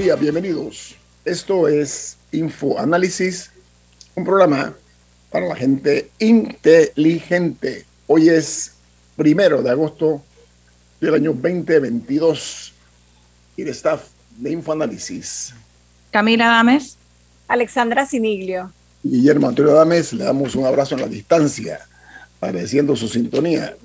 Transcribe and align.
Día, 0.00 0.16
bienvenidos. 0.16 0.96
Esto 1.26 1.68
es 1.68 2.16
Info 2.32 2.78
Análisis, 2.78 3.50
un 4.14 4.24
programa 4.24 4.72
para 5.30 5.46
la 5.46 5.54
gente 5.54 6.08
inteligente. 6.18 7.84
Hoy 8.06 8.30
es 8.30 8.76
primero 9.14 9.62
de 9.62 9.68
agosto 9.68 10.22
del 11.02 11.16
año 11.16 11.32
2022 11.34 12.72
y 13.58 13.62
de 13.62 13.70
staff 13.72 14.04
de 14.38 14.52
Info 14.52 14.72
Análisis. 14.72 15.52
Camila 16.10 16.46
Dames. 16.46 16.96
Alexandra 17.46 18.06
Siniglio. 18.06 18.72
Guillermo 19.02 19.48
Antonio 19.48 19.74
Dames, 19.74 20.14
le 20.14 20.24
damos 20.24 20.54
un 20.54 20.64
abrazo 20.64 20.94
en 20.94 21.02
la 21.02 21.08
distancia, 21.08 21.78
agradeciendo 22.40 22.96
su 22.96 23.06
sintonía 23.06 23.76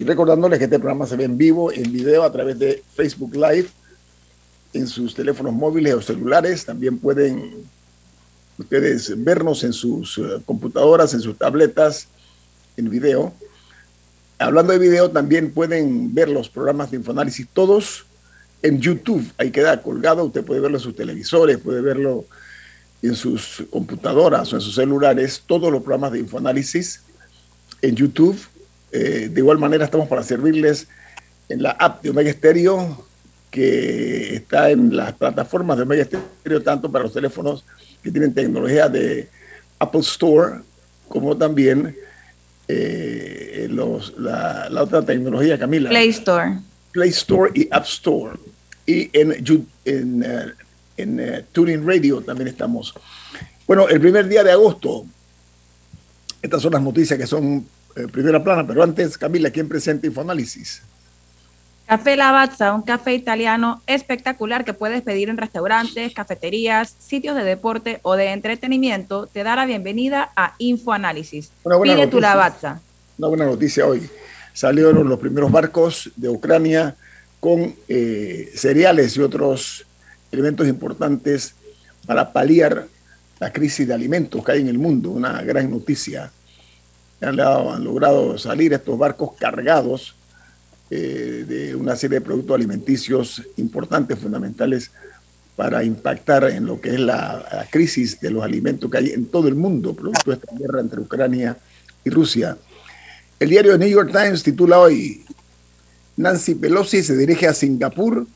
y 0.00 0.04
recordándoles 0.04 0.58
que 0.58 0.64
este 0.64 0.80
programa 0.80 1.06
se 1.06 1.14
ve 1.14 1.22
en 1.22 1.38
vivo, 1.38 1.70
en 1.70 1.92
video, 1.92 2.24
a 2.24 2.32
través 2.32 2.58
de 2.58 2.82
Facebook 2.96 3.36
Live 3.36 3.68
en 4.72 4.86
sus 4.86 5.14
teléfonos 5.14 5.52
móviles 5.52 5.94
o 5.94 6.02
celulares. 6.02 6.64
También 6.64 6.98
pueden 6.98 7.64
ustedes 8.58 9.12
vernos 9.24 9.64
en 9.64 9.72
sus 9.72 10.18
eh, 10.18 10.40
computadoras, 10.44 11.14
en 11.14 11.20
sus 11.20 11.36
tabletas, 11.36 12.08
en 12.76 12.90
video. 12.90 13.32
Hablando 14.38 14.72
de 14.72 14.78
video, 14.78 15.10
también 15.10 15.50
pueden 15.50 16.14
ver 16.14 16.28
los 16.28 16.48
programas 16.48 16.90
de 16.90 16.98
Infoanálisis 16.98 17.46
todos 17.52 18.06
en 18.62 18.80
YouTube. 18.80 19.26
Ahí 19.36 19.50
queda 19.50 19.82
colgado. 19.82 20.24
Usted 20.24 20.44
puede 20.44 20.60
verlo 20.60 20.78
en 20.78 20.82
sus 20.82 20.96
televisores, 20.96 21.58
puede 21.58 21.80
verlo 21.80 22.24
en 23.02 23.14
sus 23.14 23.64
computadoras 23.70 24.52
o 24.52 24.56
en 24.56 24.62
sus 24.62 24.74
celulares. 24.74 25.42
Todos 25.46 25.70
los 25.70 25.82
programas 25.82 26.12
de 26.12 26.20
Infoanálisis 26.20 27.02
en 27.82 27.96
YouTube. 27.96 28.38
Eh, 28.92 29.28
de 29.30 29.40
igual 29.40 29.58
manera, 29.58 29.84
estamos 29.84 30.08
para 30.08 30.22
servirles 30.22 30.88
en 31.48 31.62
la 31.62 31.72
app 31.72 32.02
de 32.02 32.10
Omega 32.10 32.32
Stereo 32.32 33.06
que 33.50 34.36
está 34.36 34.70
en 34.70 34.96
las 34.96 35.12
plataformas 35.12 35.76
de 35.76 35.82
Omega 35.82 36.04
Stereo, 36.04 36.62
tanto 36.62 36.90
para 36.90 37.04
los 37.04 37.12
teléfonos 37.12 37.64
que 38.02 38.10
tienen 38.10 38.32
tecnología 38.32 38.88
de 38.88 39.28
Apple 39.78 40.00
Store, 40.00 40.60
como 41.08 41.36
también 41.36 41.96
eh, 42.68 43.66
los, 43.68 44.16
la, 44.18 44.68
la, 44.70 44.82
otra 44.82 45.02
tecnología, 45.02 45.58
Camila. 45.58 45.90
Play 45.90 46.10
Store. 46.10 46.58
Play 46.92 47.10
Store 47.10 47.50
y 47.54 47.68
App 47.70 47.84
Store. 47.84 48.38
Y 48.86 49.10
en, 49.12 49.32
en, 49.84 50.22
uh, 50.22 50.50
en 50.96 51.20
uh, 51.20 51.42
Tuning 51.52 51.86
Radio 51.86 52.20
también 52.20 52.48
estamos. 52.48 52.94
Bueno, 53.66 53.88
el 53.88 54.00
primer 54.00 54.28
día 54.28 54.44
de 54.44 54.52
agosto, 54.52 55.04
estas 56.42 56.62
son 56.62 56.72
las 56.72 56.82
noticias 56.82 57.18
que 57.18 57.26
son 57.26 57.66
eh, 57.96 58.06
primera 58.10 58.42
plana, 58.42 58.66
pero 58.66 58.82
antes, 58.82 59.18
Camila, 59.18 59.50
¿quién 59.50 59.68
presenta 59.68 60.06
Infoanálisis? 60.06 60.82
Café 61.90 62.16
Lavazza, 62.16 62.72
un 62.72 62.82
café 62.82 63.14
italiano 63.14 63.82
espectacular 63.88 64.64
que 64.64 64.74
puedes 64.74 65.02
pedir 65.02 65.28
en 65.28 65.36
restaurantes, 65.36 66.14
cafeterías, 66.14 66.94
sitios 67.00 67.34
de 67.34 67.42
deporte 67.42 67.98
o 68.02 68.14
de 68.14 68.28
entretenimiento, 68.30 69.26
te 69.26 69.42
da 69.42 69.56
la 69.56 69.66
bienvenida 69.66 70.30
a 70.36 70.54
Infoanálisis. 70.58 71.50
Pide 71.64 71.74
noticia, 71.74 72.08
tu 72.08 72.20
Lavazza. 72.20 72.80
Una 73.18 73.26
buena 73.26 73.46
noticia 73.46 73.88
hoy. 73.88 74.08
Salieron 74.52 75.08
los 75.08 75.18
primeros 75.18 75.50
barcos 75.50 76.12
de 76.14 76.28
Ucrania 76.28 76.94
con 77.40 77.74
eh, 77.88 78.52
cereales 78.54 79.16
y 79.16 79.22
otros 79.22 79.84
elementos 80.30 80.68
importantes 80.68 81.56
para 82.06 82.32
paliar 82.32 82.86
la 83.40 83.52
crisis 83.52 83.88
de 83.88 83.94
alimentos 83.94 84.44
que 84.44 84.52
hay 84.52 84.60
en 84.60 84.68
el 84.68 84.78
mundo. 84.78 85.10
Una 85.10 85.42
gran 85.42 85.68
noticia. 85.68 86.30
Han, 87.20 87.40
han 87.40 87.82
logrado 87.82 88.38
salir 88.38 88.74
estos 88.74 88.96
barcos 88.96 89.32
cargados 89.36 90.14
eh, 90.90 91.44
de 91.46 91.76
una 91.76 91.94
serie 91.94 92.18
de 92.18 92.24
productos 92.24 92.56
alimenticios 92.56 93.42
importantes, 93.56 94.18
fundamentales 94.18 94.90
para 95.54 95.84
impactar 95.84 96.44
en 96.50 96.66
lo 96.66 96.80
que 96.80 96.94
es 96.94 97.00
la, 97.00 97.46
la, 97.52 97.66
crisis 97.70 98.18
de 98.20 98.30
los 98.30 98.42
alimentos 98.42 98.90
que 98.90 98.98
hay 98.98 99.10
en 99.10 99.26
todo 99.26 99.46
el 99.46 99.54
mundo, 99.54 99.94
producto 99.94 100.30
de 100.30 100.36
esta 100.38 100.56
guerra 100.56 100.80
entre 100.80 101.00
Ucrania 101.00 101.56
y 102.04 102.10
Rusia. 102.10 102.56
El 103.38 103.50
diario 103.50 103.78
New 103.78 103.88
York 103.88 104.10
Times 104.10 104.42
titula 104.42 104.78
hoy, 104.78 105.24
Nancy 106.16 106.54
Pelosi 106.54 107.02
se 107.02 107.16
dirige 107.16 107.46
a 107.46 107.54
Singapur, 107.54 108.26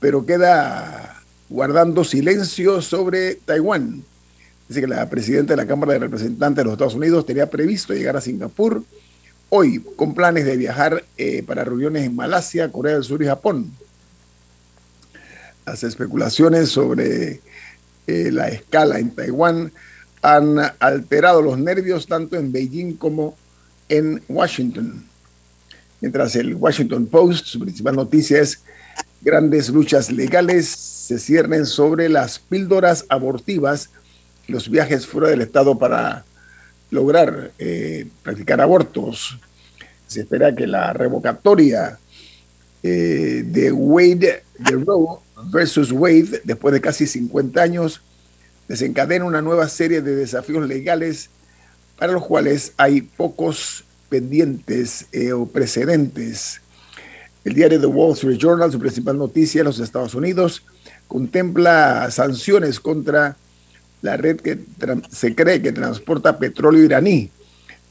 pero 0.00 0.26
queda 0.26 1.22
guardando 1.48 2.04
silencio 2.04 2.82
sobre 2.82 3.36
Taiwán. 3.36 4.02
Dice 4.68 4.80
que 4.80 4.86
la 4.86 5.08
presidenta 5.08 5.52
de 5.52 5.58
la 5.58 5.66
Cámara 5.66 5.92
de 5.92 6.00
Representantes 6.00 6.56
de 6.56 6.64
los 6.64 6.72
Estados 6.72 6.94
Unidos 6.94 7.24
tenía 7.24 7.48
previsto 7.48 7.94
llegar 7.94 8.16
a 8.16 8.20
Singapur 8.20 8.82
hoy 9.56 9.78
con 9.94 10.14
planes 10.14 10.46
de 10.46 10.56
viajar 10.56 11.04
eh, 11.16 11.44
para 11.46 11.62
reuniones 11.62 12.04
en 12.04 12.16
Malasia, 12.16 12.72
Corea 12.72 12.94
del 12.94 13.04
Sur 13.04 13.22
y 13.22 13.26
Japón. 13.26 13.70
Las 15.64 15.84
especulaciones 15.84 16.70
sobre 16.70 17.40
eh, 18.08 18.30
la 18.32 18.48
escala 18.48 18.98
en 18.98 19.14
Taiwán 19.14 19.70
han 20.22 20.58
alterado 20.80 21.40
los 21.40 21.56
nervios 21.56 22.08
tanto 22.08 22.34
en 22.34 22.50
Beijing 22.50 22.94
como 22.94 23.36
en 23.88 24.20
Washington. 24.28 25.04
Mientras 26.00 26.34
el 26.34 26.56
Washington 26.56 27.06
Post, 27.06 27.46
su 27.46 27.60
principal 27.60 27.94
noticia 27.94 28.40
es 28.40 28.60
grandes 29.20 29.68
luchas 29.68 30.10
legales 30.10 30.66
se 30.66 31.16
ciernen 31.20 31.64
sobre 31.64 32.08
las 32.08 32.40
píldoras 32.40 33.06
abortivas 33.08 33.90
los 34.48 34.68
viajes 34.68 35.06
fuera 35.06 35.28
del 35.28 35.42
Estado 35.42 35.78
para 35.78 36.24
lograr 36.90 37.52
eh, 37.58 38.06
practicar 38.22 38.60
abortos. 38.60 39.38
Se 40.06 40.20
espera 40.20 40.54
que 40.54 40.66
la 40.66 40.92
revocatoria 40.92 41.98
eh, 42.82 43.42
de 43.46 43.72
Wade, 43.72 44.44
de 44.58 44.72
Roe 44.72 45.18
versus 45.50 45.90
Wade, 45.90 46.42
después 46.44 46.72
de 46.72 46.80
casi 46.80 47.06
50 47.06 47.60
años, 47.62 48.02
desencadena 48.68 49.24
una 49.24 49.42
nueva 49.42 49.68
serie 49.68 50.02
de 50.02 50.14
desafíos 50.14 50.66
legales 50.66 51.30
para 51.98 52.12
los 52.12 52.26
cuales 52.26 52.72
hay 52.76 53.02
pocos 53.02 53.84
pendientes 54.08 55.06
eh, 55.12 55.32
o 55.32 55.46
precedentes. 55.46 56.60
El 57.44 57.54
diario 57.54 57.80
The 57.80 57.86
Wall 57.86 58.12
Street 58.12 58.38
Journal, 58.38 58.72
su 58.72 58.78
principal 58.78 59.18
noticia 59.18 59.60
en 59.60 59.66
los 59.66 59.78
Estados 59.78 60.14
Unidos, 60.14 60.62
contempla 61.08 62.10
sanciones 62.10 62.80
contra 62.80 63.36
la 64.04 64.18
red 64.18 64.36
que 64.36 64.58
se 65.10 65.34
cree 65.34 65.62
que 65.62 65.72
transporta 65.72 66.38
petróleo 66.38 66.84
iraní. 66.84 67.30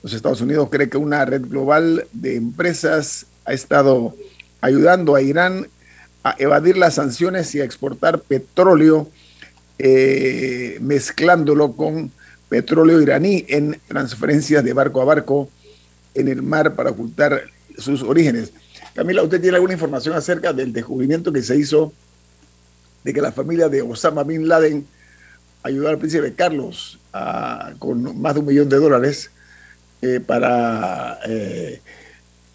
Los 0.03 0.13
Estados 0.13 0.41
Unidos 0.41 0.69
cree 0.69 0.87
que 0.87 0.97
una 0.97 1.25
red 1.25 1.41
global 1.41 2.05
de 2.13 2.35
empresas 2.35 3.25
ha 3.45 3.53
estado 3.53 4.15
ayudando 4.61 5.15
a 5.15 5.23
Irán 5.23 5.67
a 6.23 6.35
evadir 6.37 6.77
las 6.77 6.93
sanciones 6.95 7.55
y 7.55 7.61
a 7.61 7.63
exportar 7.63 8.19
petróleo, 8.19 9.09
eh, 9.79 10.77
mezclándolo 10.81 11.73
con 11.73 12.11
petróleo 12.47 13.01
iraní 13.01 13.45
en 13.49 13.79
transferencias 13.87 14.63
de 14.63 14.71
barco 14.71 15.01
a 15.01 15.05
barco 15.05 15.49
en 16.13 16.27
el 16.27 16.43
mar 16.43 16.75
para 16.75 16.91
ocultar 16.91 17.41
sus 17.75 18.03
orígenes. 18.03 18.53
Camila, 18.93 19.23
¿usted 19.23 19.41
tiene 19.41 19.55
alguna 19.55 19.73
información 19.73 20.15
acerca 20.15 20.53
del 20.53 20.71
descubrimiento 20.73 21.33
que 21.33 21.41
se 21.41 21.57
hizo 21.57 21.91
de 23.03 23.13
que 23.13 23.21
la 23.21 23.31
familia 23.31 23.67
de 23.67 23.81
Osama 23.81 24.23
Bin 24.23 24.47
Laden 24.47 24.85
ayudó 25.63 25.89
al 25.89 25.97
príncipe 25.97 26.33
Carlos 26.33 26.99
a, 27.13 27.73
con 27.79 28.21
más 28.21 28.33
de 28.33 28.39
un 28.41 28.45
millón 28.45 28.69
de 28.69 28.77
dólares 28.77 29.31
eh, 30.01 30.19
para 30.19 31.19
eh, 31.25 31.81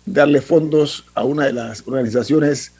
darle 0.05 0.41
fondos 0.41 1.05
a 1.15 1.25
una 1.25 1.47
de 1.47 1.53
las 1.55 1.83
organizaciones 1.87 2.73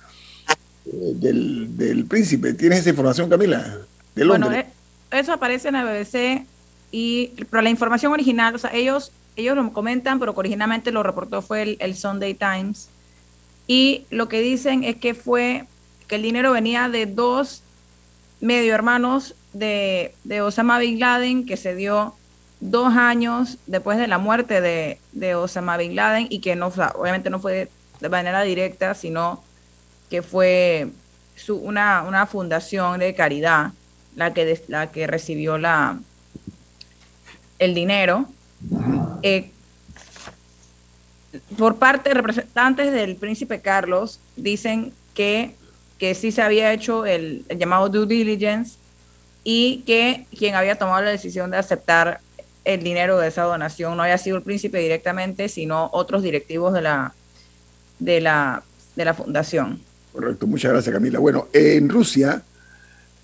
eh, 0.85 0.91
del, 1.15 1.77
del, 1.77 2.05
príncipe? 2.05 2.53
¿Tienes 2.53 2.81
esa 2.81 2.91
información, 2.91 3.31
Camila? 3.31 3.79
De 4.15 4.25
Londres. 4.25 4.51
Bueno, 4.51 4.69
eso 5.11 5.33
aparece 5.33 5.69
en 5.69 5.75
la 5.75 5.85
BBC 5.85 6.47
y 6.91 7.33
pero 7.51 7.63
la 7.63 7.71
información 7.71 8.13
original, 8.13 8.55
o 8.55 8.59
sea, 8.59 8.71
ellos 8.73 9.13
ellos 9.37 9.57
lo 9.57 9.73
comentan, 9.73 10.19
pero 10.19 10.35
que 10.35 10.41
originalmente 10.41 10.91
lo 10.91 11.03
reportó 11.03 11.43
fue 11.43 11.63
el, 11.63 11.77
el, 11.81 11.95
Sunday 11.95 12.35
Times. 12.35 12.89
Y 13.69 14.05
lo 14.11 14.29
que 14.29 14.41
dicen 14.41 14.83
es 14.83 14.97
que 14.97 15.15
fue 15.15 15.67
que 16.09 16.17
el 16.17 16.23
dinero 16.23 16.53
venía 16.53 16.89
de 16.89 17.07
dos 17.07 17.63
medio 18.41 18.75
hermanos 18.75 19.35
de, 19.53 20.15
Osama 20.43 20.79
Bin 20.79 21.01
Laden, 21.01 21.47
que 21.47 21.57
se 21.57 21.75
dio 21.75 22.15
dos 22.61 22.95
años 22.95 23.59
después 23.67 23.99
de 23.99 24.09
la 24.09 24.19
muerte 24.19 24.61
de, 24.61 25.35
Osama 25.35 25.77
Bin 25.77 25.97
Laden 25.97 26.27
y 26.31 26.41
que 26.41 26.57
no, 26.57 26.69
obviamente 26.95 27.31
no 27.31 27.41
fue 27.41 27.71
de 28.01 28.09
manera 28.09 28.43
directa, 28.43 28.95
sino 28.95 29.43
que 30.11 30.23
fue 30.23 30.89
una, 31.49 32.03
una 32.03 32.27
fundación 32.27 33.01
de 33.01 33.15
caridad 33.15 33.73
la 34.17 34.35
que, 34.35 34.61
la 34.69 34.91
que 34.91 35.07
recibió 35.07 35.59
la, 35.59 35.99
el 37.59 37.75
dinero. 37.75 38.27
Eh, 39.23 39.51
por 41.57 41.77
parte 41.77 42.11
de 42.11 42.15
representantes 42.15 42.93
del 42.93 43.17
príncipe 43.17 43.61
Carlos, 43.61 44.21
dicen 44.37 44.93
que, 45.15 45.55
que 45.99 46.15
sí 46.15 46.33
se 46.33 46.43
había 46.43 46.73
hecho 46.73 47.07
el, 47.07 47.45
llamado 47.57 47.89
due 47.89 48.07
diligence 48.07 48.77
y 49.45 49.83
que 49.87 50.27
quien 50.37 50.55
había 50.55 50.77
tomado 50.77 51.03
la 51.03 51.11
decisión 51.11 51.51
de 51.51 51.57
aceptar 51.57 52.21
el 52.65 52.83
dinero 52.83 53.19
de 53.19 53.29
esa 53.29 53.43
donación 53.43 53.97
no 53.97 54.03
haya 54.03 54.19
sido 54.19 54.37
el 54.37 54.43
príncipe 54.43 54.79
directamente, 54.79 55.49
sino 55.49 55.89
otros 55.93 56.23
directivos 56.23 56.73
de 56.73 56.83
la, 56.83 57.15
de 57.99 58.21
la, 58.21 58.63
de 58.95 59.05
la 59.05 59.15
fundación. 59.15 59.81
Correcto, 60.13 60.47
muchas 60.47 60.73
gracias 60.73 60.93
Camila. 60.93 61.19
Bueno, 61.19 61.49
en 61.53 61.89
Rusia, 61.89 62.43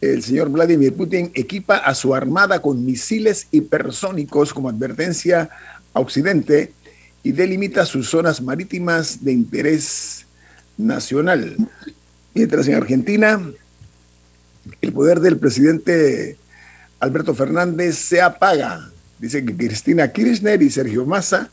el 0.01 0.23
señor 0.23 0.49
Vladimir 0.51 0.95
Putin 0.95 1.31
equipa 1.35 1.77
a 1.77 1.95
su 1.95 2.15
armada 2.15 2.61
con 2.61 2.85
misiles 2.85 3.49
hipersónicos 3.51 4.53
como 4.53 4.69
advertencia 4.69 5.51
a 5.93 6.01
Occidente 6.01 6.73
y 7.23 7.33
delimita 7.33 7.87
sus 7.87 8.11
zonas 8.11 8.41
marítimas 8.41 9.25
de 9.25 9.33
interés 9.33 10.27
nacional. 10.77 11.57
Mientras 12.35 12.67
en 12.67 12.75
Argentina, 12.75 13.41
el 14.81 14.93
poder 14.93 15.21
del 15.21 15.39
presidente 15.39 16.37
Alberto 16.99 17.35
Fernández 17.35 17.97
se 17.97 18.21
apaga. 18.21 18.91
Dice 19.21 19.45
que 19.45 19.57
Cristina 19.57 20.11
Kirchner 20.11 20.61
y 20.61 20.71
Sergio 20.71 21.07
Massa, 21.07 21.51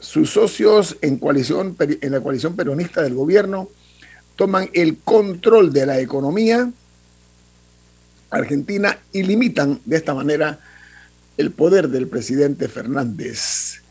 sus 0.00 0.30
socios 0.30 0.96
en, 1.00 1.16
coalición, 1.18 1.76
en 1.78 2.12
la 2.12 2.20
coalición 2.20 2.56
peronista 2.56 3.02
del 3.02 3.14
gobierno, 3.14 3.68
toman 4.34 4.68
el 4.72 4.98
control 4.98 5.72
de 5.72 5.86
la 5.86 6.00
economía 6.00 6.70
argentina 8.30 8.98
y 9.12 9.22
limitan 9.22 9.80
de 9.84 9.96
esta 9.96 10.14
manera 10.14 10.58
el 11.36 11.52
poder 11.52 11.88
del 11.88 12.08
presidente 12.08 12.66
Fernández. 12.66 13.81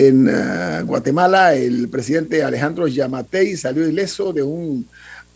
En 0.00 0.28
uh, 0.28 0.86
Guatemala, 0.86 1.56
el 1.56 1.88
presidente 1.88 2.44
Alejandro 2.44 2.86
Yamatei 2.86 3.56
salió 3.56 3.88
ileso 3.88 4.32
de 4.32 4.44
un 4.44 4.86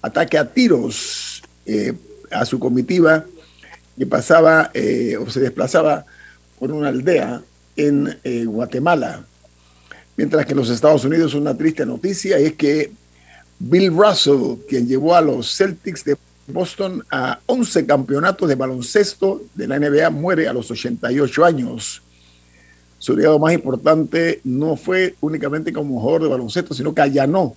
ataque 0.00 0.38
a 0.38 0.49
tiros 0.49 1.43
eh, 1.67 1.93
a 2.31 2.44
su 2.44 2.61
comitiva 2.61 3.26
que 3.99 4.06
pasaba 4.06 4.70
eh, 4.73 5.17
o 5.17 5.29
se 5.29 5.41
desplazaba 5.41 6.06
por 6.61 6.70
una 6.70 6.91
aldea 6.91 7.43
en 7.76 8.17
eh, 8.23 8.44
Guatemala. 8.44 9.25
Mientras 10.17 10.47
que 10.47 10.53
en 10.53 10.59
los 10.59 10.70
Estados 10.70 11.05
Unidos 11.05 11.35
una 11.35 11.56
triste 11.56 11.85
noticia 11.85 12.38
es 12.38 12.53
que 12.53 12.93
Bill 13.59 13.93
Russell, 13.93 14.61
quien 14.69 14.87
llevó 14.87 15.17
a 15.17 15.20
los 15.20 15.56
Celtics 15.56 16.05
de 16.05 16.17
Boston 16.47 17.03
a 17.11 17.41
11 17.47 17.85
campeonatos 17.85 18.49
de 18.49 18.55
baloncesto 18.55 19.43
de 19.56 19.67
la 19.67 19.81
NBA, 19.81 20.09
muere 20.11 20.47
a 20.47 20.53
los 20.53 20.70
88 20.70 21.44
años. 21.44 22.00
Su 23.02 23.16
legado 23.16 23.40
más 23.40 23.52
importante 23.52 24.40
no 24.44 24.76
fue 24.76 25.16
únicamente 25.20 25.72
como 25.72 25.99
jugador 25.99 26.22
de 26.22 26.28
baloncesto, 26.28 26.72
sino 26.72 26.94
que 26.94 27.00
allanó 27.00 27.56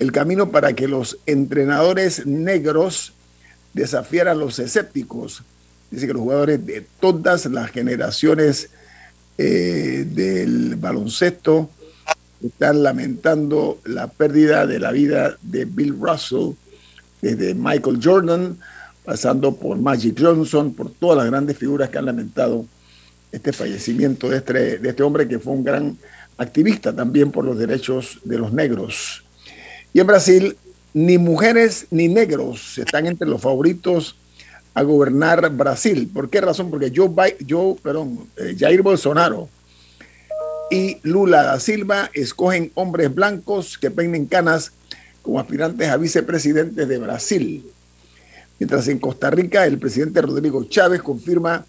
el 0.00 0.10
camino 0.10 0.50
para 0.50 0.72
que 0.72 0.88
los 0.88 1.18
entrenadores 1.24 2.26
negros 2.26 3.12
desafiaran 3.74 4.36
a 4.36 4.40
los 4.40 4.58
escépticos. 4.58 5.44
Dice 5.88 6.08
que 6.08 6.12
los 6.12 6.22
jugadores 6.22 6.66
de 6.66 6.84
todas 6.98 7.46
las 7.46 7.70
generaciones 7.70 8.70
eh, 9.38 10.04
del 10.04 10.74
baloncesto 10.74 11.70
están 12.42 12.82
lamentando 12.82 13.78
la 13.84 14.08
pérdida 14.08 14.66
de 14.66 14.80
la 14.80 14.90
vida 14.90 15.36
de 15.42 15.64
Bill 15.64 15.96
Russell, 15.96 16.54
desde 17.20 17.54
Michael 17.54 18.00
Jordan, 18.02 18.58
pasando 19.04 19.54
por 19.54 19.78
Magic 19.78 20.20
Johnson, 20.20 20.74
por 20.74 20.90
todas 20.90 21.18
las 21.18 21.26
grandes 21.28 21.56
figuras 21.56 21.88
que 21.88 21.98
han 21.98 22.06
lamentado 22.06 22.66
este 23.32 23.52
fallecimiento 23.52 24.28
de 24.28 24.36
este, 24.36 24.78
de 24.78 24.88
este 24.88 25.02
hombre 25.02 25.26
que 25.26 25.38
fue 25.38 25.54
un 25.54 25.64
gran 25.64 25.96
activista 26.36 26.94
también 26.94 27.32
por 27.32 27.44
los 27.44 27.58
derechos 27.58 28.20
de 28.24 28.38
los 28.38 28.52
negros. 28.52 29.24
Y 29.92 30.00
en 30.00 30.06
Brasil, 30.06 30.56
ni 30.94 31.18
mujeres 31.18 31.86
ni 31.90 32.08
negros 32.08 32.78
están 32.78 33.06
entre 33.06 33.26
los 33.26 33.40
favoritos 33.40 34.16
a 34.74 34.82
gobernar 34.82 35.50
Brasil. 35.50 36.10
¿Por 36.12 36.30
qué 36.30 36.40
razón? 36.40 36.70
Porque 36.70 36.92
Joe, 36.94 37.10
Joe 37.48 37.76
perdón, 37.82 38.26
eh, 38.36 38.54
Jair 38.58 38.82
Bolsonaro 38.82 39.48
y 40.70 40.98
Lula 41.02 41.42
da 41.42 41.60
Silva 41.60 42.10
escogen 42.14 42.70
hombres 42.74 43.14
blancos 43.14 43.76
que 43.76 43.90
peinen 43.90 44.26
canas 44.26 44.72
como 45.20 45.38
aspirantes 45.38 45.88
a 45.88 45.96
vicepresidentes 45.96 46.88
de 46.88 46.98
Brasil. 46.98 47.70
Mientras 48.58 48.88
en 48.88 48.98
Costa 48.98 49.30
Rica 49.30 49.66
el 49.66 49.78
presidente 49.78 50.22
Rodrigo 50.22 50.64
Chávez 50.64 51.02
confirma 51.02 51.66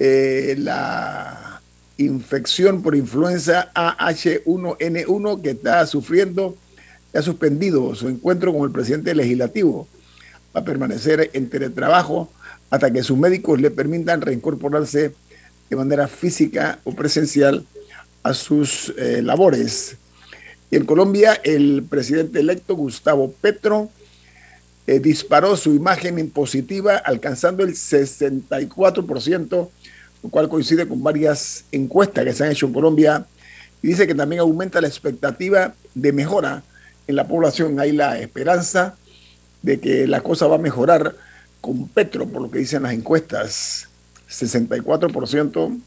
eh, 0.00 0.56
la 0.58 1.60
infección 1.98 2.82
por 2.82 2.96
influenza 2.96 3.70
AH1N1 3.74 5.42
que 5.42 5.50
está 5.50 5.86
sufriendo, 5.86 6.56
ha 7.14 7.22
suspendido 7.22 7.94
su 7.94 8.08
encuentro 8.08 8.52
con 8.52 8.62
el 8.62 8.72
presidente 8.72 9.14
legislativo. 9.14 9.86
Va 10.56 10.62
a 10.62 10.64
permanecer 10.64 11.30
en 11.34 11.50
teletrabajo 11.50 12.32
hasta 12.70 12.90
que 12.90 13.02
sus 13.02 13.18
médicos 13.18 13.60
le 13.60 13.70
permitan 13.70 14.22
reincorporarse 14.22 15.12
de 15.68 15.76
manera 15.76 16.08
física 16.08 16.78
o 16.84 16.92
presencial 16.94 17.66
a 18.22 18.32
sus 18.32 18.94
eh, 18.96 19.20
labores. 19.22 19.96
Y 20.70 20.76
en 20.76 20.86
Colombia, 20.86 21.34
el 21.44 21.84
presidente 21.88 22.40
electo 22.40 22.74
Gustavo 22.74 23.32
Petro 23.32 23.90
eh, 24.86 24.98
disparó 24.98 25.56
su 25.56 25.74
imagen 25.74 26.18
impositiva 26.18 26.96
alcanzando 26.96 27.62
el 27.64 27.74
64%, 27.74 29.68
lo 30.22 30.28
cual 30.28 30.48
coincide 30.48 30.86
con 30.86 31.02
varias 31.02 31.64
encuestas 31.72 32.24
que 32.24 32.32
se 32.32 32.44
han 32.44 32.52
hecho 32.52 32.66
en 32.66 32.72
Colombia. 32.72 33.26
Y 33.82 33.88
dice 33.88 34.06
que 34.06 34.14
también 34.14 34.40
aumenta 34.40 34.80
la 34.80 34.88
expectativa 34.88 35.74
de 35.94 36.12
mejora 36.12 36.62
en 37.06 37.16
la 37.16 37.26
población. 37.26 37.80
Hay 37.80 37.92
la 37.92 38.18
esperanza 38.18 38.96
de 39.62 39.80
que 39.80 40.06
la 40.06 40.20
cosa 40.20 40.46
va 40.46 40.56
a 40.56 40.58
mejorar 40.58 41.16
con 41.60 41.88
Petro, 41.88 42.26
por 42.26 42.42
lo 42.42 42.50
que 42.50 42.58
dicen 42.58 42.82
las 42.82 42.92
encuestas. 42.92 43.88
64%, 44.28 45.80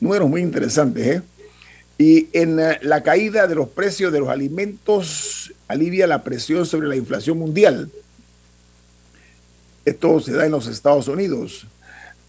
números 0.00 0.28
muy 0.28 0.42
interesantes, 0.42 1.06
¿eh? 1.06 1.22
Y 2.00 2.28
en 2.32 2.58
eh, 2.58 2.78
la 2.82 3.02
caída 3.02 3.46
de 3.46 3.54
los 3.54 3.68
precios 3.68 4.10
de 4.12 4.20
los 4.20 4.30
alimentos 4.30 5.52
alivia 5.68 6.06
la 6.06 6.22
presión 6.22 6.64
sobre 6.64 6.88
la 6.88 6.96
inflación 6.96 7.38
mundial. 7.38 7.90
Esto 9.84 10.18
se 10.20 10.32
da 10.32 10.46
en 10.46 10.52
los 10.52 10.66
Estados 10.66 11.08
Unidos. 11.08 11.66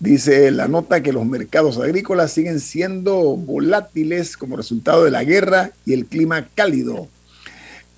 Dice 0.02 0.50
la 0.50 0.68
nota 0.68 1.04
que 1.04 1.14
los 1.14 1.28
mercados 1.28 1.78
agrícolas 1.78 2.32
siguen 2.32 2.60
siendo 2.60 3.38
volátiles 3.38 4.36
como 4.36 4.58
resultado 4.58 5.04
de 5.04 5.12
la 5.12 5.24
guerra 5.24 5.74
y 5.86 5.94
el 5.94 6.08
clima 6.08 6.48
cálido. 6.56 7.02
En 7.02 7.08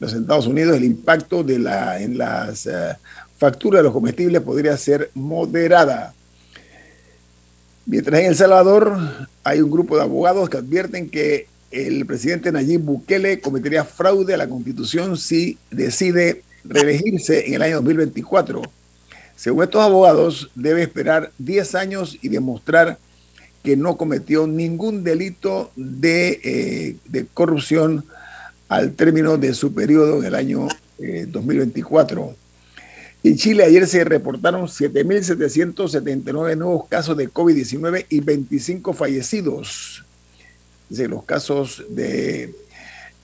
los 0.02 0.14
Estados 0.14 0.46
Unidos 0.48 0.76
el 0.76 0.84
impacto 0.84 1.46
de 1.46 1.60
la, 1.60 2.02
en 2.02 2.18
las 2.18 2.66
uh, 2.66 2.98
facturas 3.38 3.80
de 3.80 3.84
los 3.84 3.94
comestibles 3.94 4.42
podría 4.42 4.76
ser 4.76 5.12
moderada. 5.14 6.14
Mientras 7.86 8.20
en 8.20 8.26
El 8.26 8.36
Salvador 8.36 8.98
hay 9.46 9.62
un 9.62 9.72
grupo 9.72 9.96
de 9.96 10.02
abogados 10.02 10.50
que 10.50 10.58
advierten 10.58 11.10
que 11.10 11.48
el 11.72 12.06
presidente 12.06 12.52
Nayib 12.52 12.82
Bukele 12.82 13.40
cometería 13.40 13.86
fraude 13.86 14.34
a 14.34 14.38
la 14.38 14.50
constitución 14.50 15.16
si 15.16 15.58
decide 15.72 16.44
reelegirse 16.66 17.48
en 17.48 17.54
el 17.54 17.62
año 17.62 17.76
2024. 17.78 18.62
Según 19.36 19.64
estos 19.64 19.82
abogados, 19.82 20.52
debe 20.56 20.84
esperar 20.84 21.32
10 21.38 21.76
años 21.76 22.18
y 22.22 22.30
demostrar 22.30 22.98
que 23.64 23.78
no 23.78 23.98
cometió 23.98 24.46
ningún 24.46 25.04
delito 25.04 25.72
de, 25.76 26.40
eh, 26.44 26.96
de 27.06 27.26
corrupción 27.34 28.06
al 28.68 28.94
término 28.94 29.38
de 29.38 29.54
su 29.54 29.74
periodo 29.74 30.20
en 30.20 30.26
el 30.26 30.36
año 30.36 30.68
eh, 31.00 31.26
2024. 31.28 32.36
En 33.24 33.38
Chile 33.38 33.64
ayer 33.64 33.88
se 33.88 34.04
reportaron 34.04 34.68
7.779 34.68 36.58
nuevos 36.58 36.88
casos 36.90 37.16
de 37.16 37.30
COVID-19 37.30 38.06
y 38.10 38.20
25 38.20 38.94
fallecidos 38.94 40.04
de 40.90 41.08
los 41.08 41.24
casos 41.24 41.86
de 41.90 42.54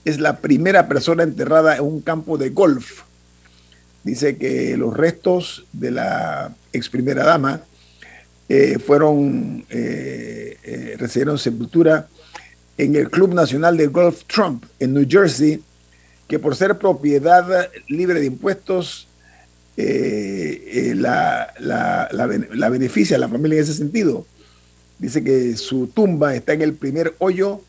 es 0.03 0.19
la 0.19 0.37
primera 0.37 0.87
persona 0.87 1.21
enterrada 1.21 1.75
en 1.75 1.83
un 1.83 2.01
campo 2.01 2.39
de 2.39 2.49
golf. 2.49 3.03
Dice 4.03 4.35
que 4.35 4.75
los 4.77 4.97
restos 4.97 5.65
de 5.71 5.91
la 5.91 6.55
ex 6.73 6.89
primera 6.89 7.23
dama 7.23 7.61
eh, 8.49 8.79
fueron, 8.79 9.65
recibieron 10.97 11.37
sepultura 11.37 12.07
en 12.77 12.95
el 12.95 13.11
Club 13.11 13.33
Nacional 13.35 13.77
de 13.77 13.87
Golf 13.87 14.23
Trump 14.25 14.65
en 14.79 14.93
New 14.93 15.05
Jersey, 15.07 15.61
que 16.27 16.39
por 16.39 16.55
ser 16.55 16.77
propiedad 16.77 17.69
libre 17.87 18.19
de 18.19 18.25
impuestos, 18.25 19.07
eh, 19.77 20.63
eh, 20.67 20.95
la, 20.95 21.53
la, 21.59 22.69
beneficia 22.69 23.17
a 23.17 23.19
la 23.19 23.27
familia 23.27 23.57
en 23.57 23.63
ese 23.63 23.73
sentido. 23.73 24.25
Dice 24.97 25.23
que 25.23 25.57
su 25.57 25.87
tumba 25.87 26.33
está 26.33 26.53
en 26.53 26.61
el 26.61 26.73
primer 26.73 27.13
hoyo 27.19 27.61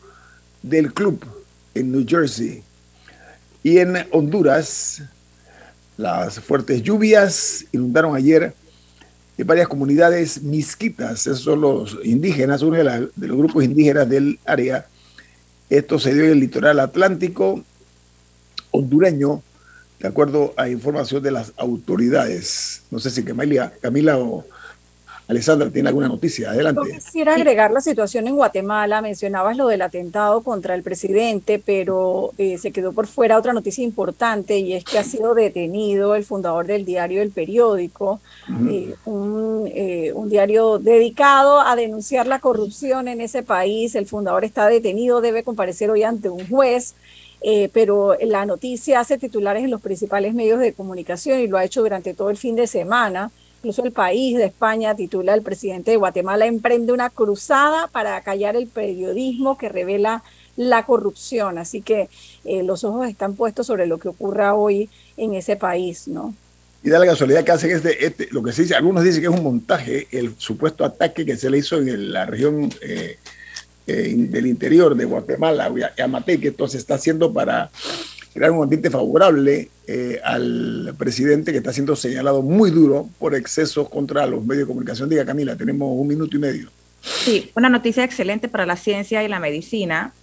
del 0.63 0.93
club 0.93 1.23
en 1.75 1.91
New 1.91 2.05
Jersey. 2.07 2.63
Y 3.61 3.79
en 3.79 4.07
Honduras, 4.11 5.03
las 5.97 6.39
fuertes 6.39 6.81
lluvias 6.81 7.65
inundaron 7.71 8.15
ayer 8.15 8.53
varias 9.43 9.67
comunidades 9.67 10.41
misquitas, 10.41 11.27
esos 11.27 11.41
son 11.41 11.61
los 11.61 11.97
indígenas, 12.03 12.63
uno 12.63 12.77
de, 12.77 13.09
de 13.15 13.27
los 13.27 13.37
grupos 13.37 13.63
indígenas 13.63 14.09
del 14.09 14.39
área. 14.45 14.87
Esto 15.69 15.99
se 15.99 16.13
dio 16.13 16.23
en 16.23 16.31
el 16.31 16.39
litoral 16.39 16.79
atlántico 16.79 17.63
hondureño, 18.77 19.41
de 19.99 20.07
acuerdo 20.07 20.53
a 20.57 20.69
información 20.69 21.23
de 21.23 21.31
las 21.31 21.53
autoridades. 21.57 22.83
No 22.91 22.99
sé 22.99 23.09
si 23.09 23.23
Camila, 23.23 23.73
Camila 23.81 24.17
o 24.17 24.45
Alessandra 25.27 25.69
tiene 25.69 25.89
alguna 25.89 26.07
noticia. 26.07 26.51
Adelante. 26.51 26.81
Yo 26.85 26.95
quisiera 26.95 27.35
agregar 27.35 27.71
la 27.71 27.81
situación 27.81 28.27
en 28.27 28.35
Guatemala. 28.35 29.01
Mencionabas 29.01 29.57
lo 29.57 29.67
del 29.67 29.81
atentado 29.81 30.41
contra 30.41 30.73
el 30.73 30.83
presidente, 30.83 31.61
pero 31.63 32.31
eh, 32.37 32.57
se 32.57 32.71
quedó 32.71 32.93
por 32.93 33.07
fuera 33.07 33.37
otra 33.37 33.51
noticia 33.51 33.83
importante 33.83 34.57
y 34.57 34.73
es 34.73 34.85
que 34.85 34.97
ha 34.97 35.03
sido 35.03 35.33
detenido 35.33 36.15
el 36.15 36.23
fundador 36.23 36.65
del 36.65 36.85
diario 36.85 37.21
El 37.21 37.31
Periódico, 37.31 38.21
eh, 38.69 38.95
un, 39.03 39.69
eh, 39.73 40.13
un 40.13 40.29
diario 40.29 40.79
dedicado 40.79 41.59
a 41.59 41.75
denunciar 41.75 42.25
la 42.25 42.39
corrupción 42.39 43.09
en 43.09 43.19
ese 43.19 43.43
país. 43.43 43.95
El 43.95 44.05
fundador 44.05 44.45
está 44.45 44.67
detenido, 44.67 45.19
debe 45.19 45.43
comparecer 45.43 45.91
hoy 45.91 46.03
ante 46.03 46.29
un 46.29 46.47
juez. 46.47 46.95
Eh, 47.41 47.69
pero 47.71 48.15
la 48.21 48.45
noticia 48.45 48.99
hace 48.99 49.17
titulares 49.17 49.63
en 49.63 49.71
los 49.71 49.81
principales 49.81 50.33
medios 50.33 50.59
de 50.59 50.73
comunicación 50.73 51.39
y 51.39 51.47
lo 51.47 51.57
ha 51.57 51.65
hecho 51.65 51.81
durante 51.81 52.13
todo 52.13 52.29
el 52.29 52.37
fin 52.37 52.55
de 52.55 52.67
semana. 52.67 53.31
Incluso 53.57 53.83
el 53.83 53.91
país 53.91 54.37
de 54.37 54.45
España 54.45 54.95
titula 54.95 55.33
el 55.33 55.41
presidente 55.41 55.91
de 55.91 55.97
Guatemala 55.97 56.45
emprende 56.45 56.93
una 56.93 57.09
cruzada 57.09 57.87
para 57.87 58.19
callar 58.21 58.55
el 58.55 58.67
periodismo 58.67 59.57
que 59.57 59.69
revela 59.69 60.23
la 60.55 60.85
corrupción. 60.85 61.57
Así 61.57 61.81
que 61.81 62.09
eh, 62.45 62.63
los 62.63 62.83
ojos 62.83 63.07
están 63.07 63.35
puestos 63.35 63.67
sobre 63.67 63.87
lo 63.87 63.97
que 63.99 64.09
ocurra 64.09 64.55
hoy 64.55 64.89
en 65.15 65.33
ese 65.33 65.55
país, 65.55 66.07
¿no? 66.07 66.33
Y 66.83 66.89
da 66.89 66.99
la 66.99 67.05
casualidad 67.07 67.43
que 67.43 67.51
hacen 67.51 67.71
este, 67.71 68.05
este, 68.05 68.27
lo 68.31 68.43
que 68.43 68.53
se 68.53 68.61
dice, 68.61 68.75
algunos 68.75 69.03
dicen 69.03 69.21
que 69.21 69.27
es 69.27 69.33
un 69.33 69.43
montaje, 69.43 70.07
el 70.11 70.35
supuesto 70.37 70.85
ataque 70.85 71.25
que 71.25 71.35
se 71.35 71.49
le 71.49 71.57
hizo 71.57 71.77
en 71.77 72.13
la 72.13 72.25
región 72.25 72.69
eh, 72.81 73.17
eh, 73.87 74.13
del 74.17 74.47
interior 74.47 74.95
de 74.95 75.05
Guatemala, 75.05 75.71
Yamate, 75.97 76.39
que 76.39 76.49
esto 76.49 76.67
se 76.67 76.77
está 76.77 76.95
haciendo 76.95 77.31
para 77.31 77.69
crear 78.33 78.51
un 78.51 78.61
ambiente 78.61 78.89
favorable 78.89 79.69
eh, 79.87 80.19
al 80.23 80.93
presidente 80.97 81.51
que 81.51 81.59
está 81.59 81.73
siendo 81.73 81.95
señalado 81.95 82.41
muy 82.41 82.69
duro 82.69 83.09
por 83.17 83.33
excesos 83.33 83.89
contra 83.89 84.25
los 84.25 84.45
medios 84.45 84.67
de 84.67 84.67
comunicación. 84.67 85.09
Diga 85.09 85.25
Camila, 85.25 85.55
tenemos 85.55 85.89
un 85.91 86.07
minuto 86.07 86.35
y 86.35 86.39
medio. 86.39 86.69
Sí, 87.01 87.49
una 87.55 87.69
noticia 87.69 88.03
excelente 88.03 88.49
para 88.49 88.65
la 88.65 88.75
ciencia 88.75 89.23
y 89.23 89.27
la 89.27 89.39
medicina, 89.39 90.13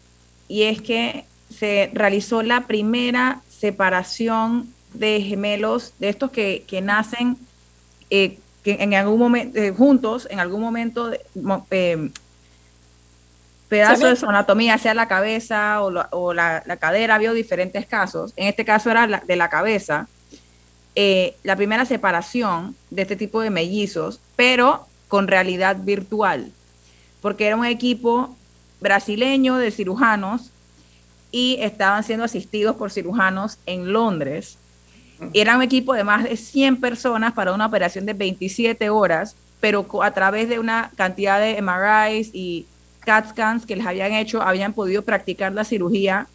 y 0.46 0.64
es 0.64 0.82
que 0.82 1.24
se 1.48 1.90
realizó 1.94 2.42
la 2.42 2.66
primera 2.66 3.40
separación 3.48 4.68
de 4.92 5.22
gemelos, 5.22 5.94
de 5.98 6.10
estos 6.10 6.30
que, 6.30 6.64
que 6.66 6.82
nacen 6.82 7.38
eh, 8.10 8.38
que 8.62 8.76
en 8.80 8.94
algún 8.94 9.18
momento 9.18 9.60
juntos, 9.74 10.26
en 10.30 10.40
algún 10.40 10.60
momento 10.60 11.10
pedazo 13.68 14.06
de 14.06 14.16
su 14.16 14.26
anatomía, 14.26 14.78
sea 14.78 14.94
la 14.94 15.08
cabeza 15.08 15.82
o, 15.82 16.32
la, 16.34 16.62
cadera, 16.80 17.18
vio 17.18 17.32
diferentes 17.32 17.86
casos. 17.86 18.32
En 18.36 18.48
este 18.48 18.64
caso 18.64 18.90
era 18.90 19.06
de 19.06 19.36
la 19.36 19.48
cabeza. 19.48 20.08
Eh, 20.96 21.34
la 21.42 21.56
primera 21.56 21.84
separación 21.84 22.76
de 22.90 23.02
este 23.02 23.16
tipo 23.16 23.40
de 23.40 23.50
mellizos, 23.50 24.20
pero 24.36 24.86
con 25.08 25.26
realidad 25.26 25.76
virtual, 25.80 26.52
porque 27.20 27.46
era 27.46 27.56
un 27.56 27.64
equipo 27.64 28.36
brasileño 28.80 29.56
de 29.56 29.70
cirujanos 29.70 30.50
y 31.32 31.56
estaban 31.60 32.04
siendo 32.04 32.24
asistidos 32.24 32.76
por 32.76 32.92
cirujanos 32.92 33.58
en 33.66 33.92
Londres. 33.92 34.56
Era 35.32 35.56
un 35.56 35.62
equipo 35.62 35.94
de 35.94 36.04
más 36.04 36.24
de 36.24 36.36
100 36.36 36.80
personas 36.80 37.32
para 37.32 37.54
una 37.54 37.66
operación 37.66 38.06
de 38.06 38.12
27 38.12 38.90
horas, 38.90 39.34
pero 39.60 39.86
a 40.02 40.10
través 40.12 40.48
de 40.48 40.58
una 40.58 40.92
cantidad 40.96 41.40
de 41.40 41.60
MRIs 41.60 42.30
y 42.32 42.66
CAT 43.04 43.30
scans 43.30 43.66
que 43.66 43.76
les 43.76 43.86
habían 43.86 44.12
hecho 44.12 44.42
habían 44.42 44.72
podido 44.72 45.02
practicar 45.02 45.52
la 45.52 45.64
cirugía 45.64 46.26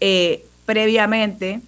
eh, 0.00 0.44
previamente 0.66 1.60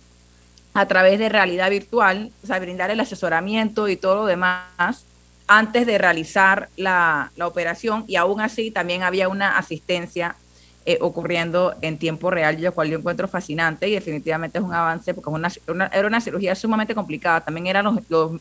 a 0.74 0.86
través 0.86 1.18
de 1.20 1.28
realidad 1.28 1.70
virtual, 1.70 2.32
o 2.42 2.46
sea, 2.46 2.58
brindar 2.58 2.90
el 2.90 2.98
asesoramiento 3.00 3.88
y 3.88 3.96
todo 3.96 4.16
lo 4.16 4.26
demás 4.26 5.04
antes 5.46 5.86
de 5.86 5.98
realizar 5.98 6.68
la, 6.76 7.30
operación 7.40 8.04
y 8.08 8.16
aún 8.16 8.40
así 8.40 8.70
también 8.70 9.02
había 9.02 9.28
una 9.28 9.56
asistencia 9.56 10.34
eh, 10.86 10.98
ocurriendo 11.00 11.74
en 11.80 11.98
tiempo 11.98 12.30
real, 12.30 12.60
lo 12.60 12.72
cual 12.72 12.88
yo 12.88 12.98
encuentro 12.98 13.28
fascinante 13.28 13.88
y 13.88 13.92
definitivamente 13.92 14.58
es 14.58 14.64
un 14.64 14.74
avance 14.74 15.14
porque 15.14 15.30
era 15.92 16.06
una 16.06 16.20
cirugía 16.20 16.54
sumamente 16.54 16.94
complicada. 16.94 17.40
También 17.40 17.66
eran 17.68 17.84
los, 17.84 17.98
los 18.08 18.40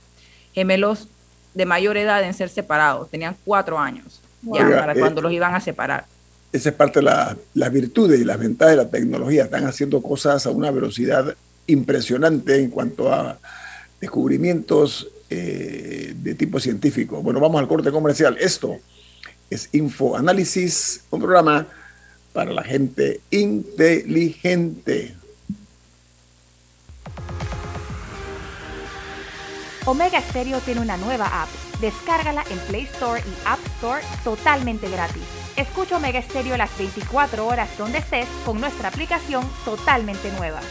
gemelos 0.53 1.07
de 1.53 1.65
mayor 1.65 1.97
edad 1.97 2.23
en 2.23 2.33
ser 2.33 2.49
separados, 2.49 3.09
tenían 3.09 3.35
cuatro 3.45 3.77
años 3.77 4.22
para 4.49 4.93
eh, 4.93 4.99
cuando 4.99 5.21
los 5.21 5.31
iban 5.31 5.55
a 5.55 5.59
separar. 5.59 6.05
Esa 6.51 6.69
es 6.69 6.75
parte 6.75 6.99
de 6.99 7.05
las 7.05 7.35
la 7.53 7.69
virtudes 7.69 8.19
y 8.19 8.23
las 8.23 8.37
ventajas 8.37 8.77
de 8.77 8.83
la 8.83 8.89
tecnología. 8.89 9.43
Están 9.45 9.65
haciendo 9.65 10.01
cosas 10.01 10.45
a 10.45 10.51
una 10.51 10.71
velocidad 10.71 11.35
impresionante 11.67 12.59
en 12.59 12.69
cuanto 12.69 13.11
a 13.11 13.39
descubrimientos 13.99 15.07
eh, 15.29 16.13
de 16.15 16.35
tipo 16.35 16.59
científico. 16.59 17.21
Bueno, 17.21 17.39
vamos 17.39 17.59
al 17.59 17.67
corte 17.67 17.91
comercial. 17.91 18.37
Esto 18.39 18.77
es 19.49 19.69
Infoanálisis, 19.71 21.05
un 21.09 21.21
programa 21.21 21.65
para 22.33 22.51
la 22.51 22.63
gente 22.63 23.21
inteligente. 23.31 25.15
Omega 29.85 30.21
Stereo 30.21 30.59
tiene 30.59 30.81
una 30.81 30.97
nueva 30.97 31.43
app 31.43 31.49
Descárgala 31.83 32.45
en 32.49 32.57
Play 32.59 32.83
Store 32.83 33.19
y 33.19 33.33
App 33.45 33.59
Store 33.75 34.01
totalmente 34.23 34.89
gratis. 34.89 35.21
Escucha 35.57 35.97
Omega 35.97 36.21
Stereo 36.21 36.55
las 36.55 36.77
24 36.77 37.45
horas 37.45 37.77
donde 37.77 37.97
estés 37.97 38.25
con 38.45 38.61
nuestra 38.61 38.87
aplicación 38.87 39.43
totalmente 39.65 40.31
nueva. 40.37 40.61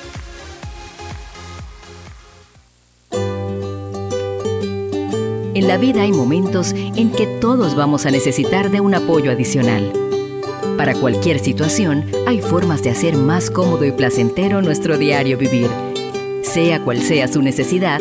En 5.54 5.68
la 5.68 5.76
vida 5.76 6.00
hay 6.00 6.12
momentos 6.12 6.72
en 6.72 7.12
que 7.12 7.26
todos 7.26 7.76
vamos 7.76 8.06
a 8.06 8.10
necesitar 8.10 8.70
de 8.70 8.80
un 8.80 8.94
apoyo 8.94 9.30
adicional. 9.32 9.92
Para 10.78 10.94
cualquier 10.94 11.40
situación, 11.40 12.10
hay 12.26 12.40
formas 12.40 12.82
de 12.82 12.88
hacer 12.88 13.18
más 13.18 13.50
cómodo 13.50 13.84
y 13.84 13.92
placentero 13.92 14.62
nuestro 14.62 14.96
diario 14.96 15.36
vivir. 15.36 15.68
Sea 16.42 16.82
cual 16.82 17.02
sea 17.02 17.28
su 17.28 17.42
necesidad, 17.42 18.00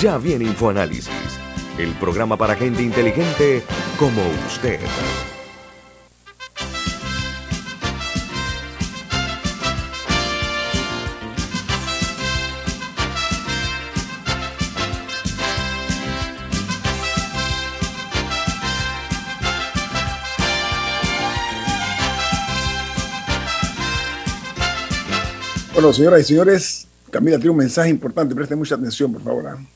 Ya 0.00 0.18
viene 0.18 0.44
InfoAnálisis, 0.44 1.08
el 1.78 1.94
programa 1.94 2.36
para 2.36 2.54
gente 2.54 2.82
inteligente 2.82 3.62
como 3.98 4.20
usted. 4.46 4.78
Bueno, 25.72 25.90
señoras 25.94 26.20
y 26.20 26.24
señores, 26.24 26.86
Camila 27.10 27.38
tiene 27.38 27.50
un 27.50 27.56
mensaje 27.56 27.88
importante, 27.88 28.34
presten 28.34 28.58
mucha 28.58 28.74
atención, 28.74 29.10
por 29.10 29.22
favor. 29.22 29.46
¿ah? 29.46 29.75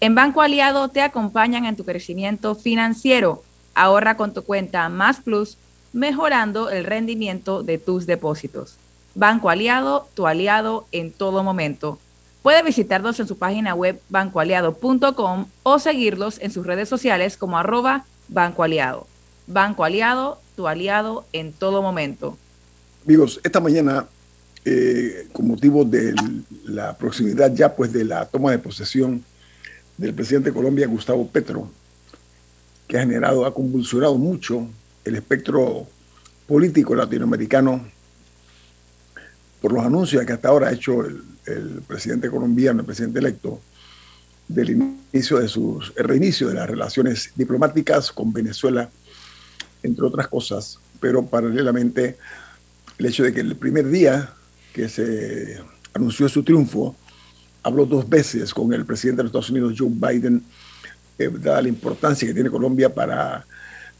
En 0.00 0.14
Banco 0.14 0.42
Aliado 0.42 0.88
te 0.88 1.00
acompañan 1.00 1.64
en 1.64 1.74
tu 1.74 1.84
crecimiento 1.84 2.54
financiero. 2.54 3.42
Ahorra 3.74 4.16
con 4.16 4.32
tu 4.32 4.42
cuenta 4.42 4.88
Más 4.88 5.20
Plus, 5.20 5.56
mejorando 5.92 6.70
el 6.70 6.84
rendimiento 6.84 7.64
de 7.64 7.78
tus 7.78 8.06
depósitos. 8.06 8.76
Banco 9.16 9.50
Aliado, 9.50 10.08
tu 10.14 10.28
aliado 10.28 10.86
en 10.92 11.10
todo 11.10 11.42
momento. 11.42 11.98
Puede 12.42 12.62
visitarlos 12.62 13.18
en 13.18 13.26
su 13.26 13.38
página 13.38 13.74
web 13.74 14.00
bancoaliado.com 14.08 15.46
o 15.64 15.78
seguirlos 15.80 16.38
en 16.40 16.52
sus 16.52 16.64
redes 16.64 16.88
sociales 16.88 17.36
como 17.36 17.58
arroba 17.58 18.04
Banco 18.28 18.62
Aliado. 18.62 19.08
Banco 19.48 19.82
Aliado, 19.82 20.40
tu 20.54 20.68
aliado 20.68 21.24
en 21.32 21.52
todo 21.52 21.82
momento. 21.82 22.38
Amigos, 23.04 23.40
esta 23.42 23.58
mañana, 23.58 24.06
eh, 24.64 25.26
con 25.32 25.48
motivo 25.48 25.84
de 25.84 26.14
la 26.64 26.96
proximidad 26.96 27.52
ya 27.52 27.74
pues 27.74 27.92
de 27.92 28.04
la 28.04 28.26
toma 28.26 28.52
de 28.52 28.60
posesión 28.60 29.24
del 29.98 30.14
presidente 30.14 30.50
de 30.50 30.54
Colombia, 30.54 30.86
Gustavo 30.86 31.28
Petro, 31.28 31.70
que 32.86 32.96
ha 32.96 33.00
generado, 33.00 33.44
ha 33.44 33.52
convulsionado 33.52 34.16
mucho 34.16 34.66
el 35.04 35.16
espectro 35.16 35.86
político 36.46 36.94
latinoamericano 36.94 37.86
por 39.60 39.72
los 39.72 39.84
anuncios 39.84 40.24
que 40.24 40.32
hasta 40.32 40.48
ahora 40.48 40.68
ha 40.68 40.72
hecho 40.72 41.04
el, 41.04 41.82
presidente 41.86 42.30
colombiano, 42.30 42.80
el 42.80 42.86
presidente 42.86 43.18
electo, 43.18 43.60
del 44.46 44.70
inicio 44.70 45.38
de 45.38 45.48
sus, 45.48 45.92
el 45.96 46.04
reinicio 46.04 46.48
de 46.48 46.54
las 46.54 46.68
relaciones 46.68 47.32
diplomáticas 47.34 48.12
con 48.12 48.32
Venezuela, 48.32 48.88
entre 49.82 50.04
otras 50.04 50.28
cosas, 50.28 50.78
pero 51.00 51.26
paralelamente 51.26 52.16
el 52.98 53.06
hecho 53.06 53.24
de 53.24 53.32
que 53.32 53.40
el 53.40 53.56
primer 53.56 53.88
día 53.88 54.32
que 54.72 54.88
se 54.88 55.60
anunció 55.92 56.28
su 56.28 56.42
triunfo, 56.42 56.96
habló 57.62 57.86
dos 57.86 58.08
veces 58.08 58.54
con 58.54 58.72
el 58.72 58.84
presidente 58.84 59.18
de 59.18 59.24
los 59.24 59.30
Estados 59.30 59.50
Unidos, 59.50 59.74
Joe 59.76 59.88
Biden, 59.90 60.42
eh, 61.18 61.30
dada 61.40 61.62
la 61.62 61.68
importancia 61.68 62.28
que 62.28 62.34
tiene 62.34 62.50
Colombia 62.50 62.92
para 62.92 63.44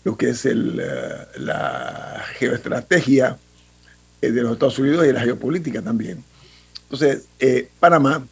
lo 0.04 0.16
que 0.16 0.30
es 0.30 0.46
eh, 0.46 0.54
la 0.54 2.24
geoestrategia 2.38 3.36
eh, 4.22 4.30
de 4.30 4.42
los 4.42 4.52
Estados 4.52 4.78
Unidos 4.78 5.06
y 5.06 5.12
la 5.12 5.20
geopolítica 5.20 5.82
también. 5.82 6.22
Entonces, 6.84 7.24
Panamá 7.78 8.26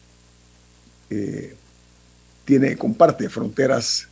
tiene, 2.43 2.75
comparte 2.75 3.29
fronteras 3.29 4.07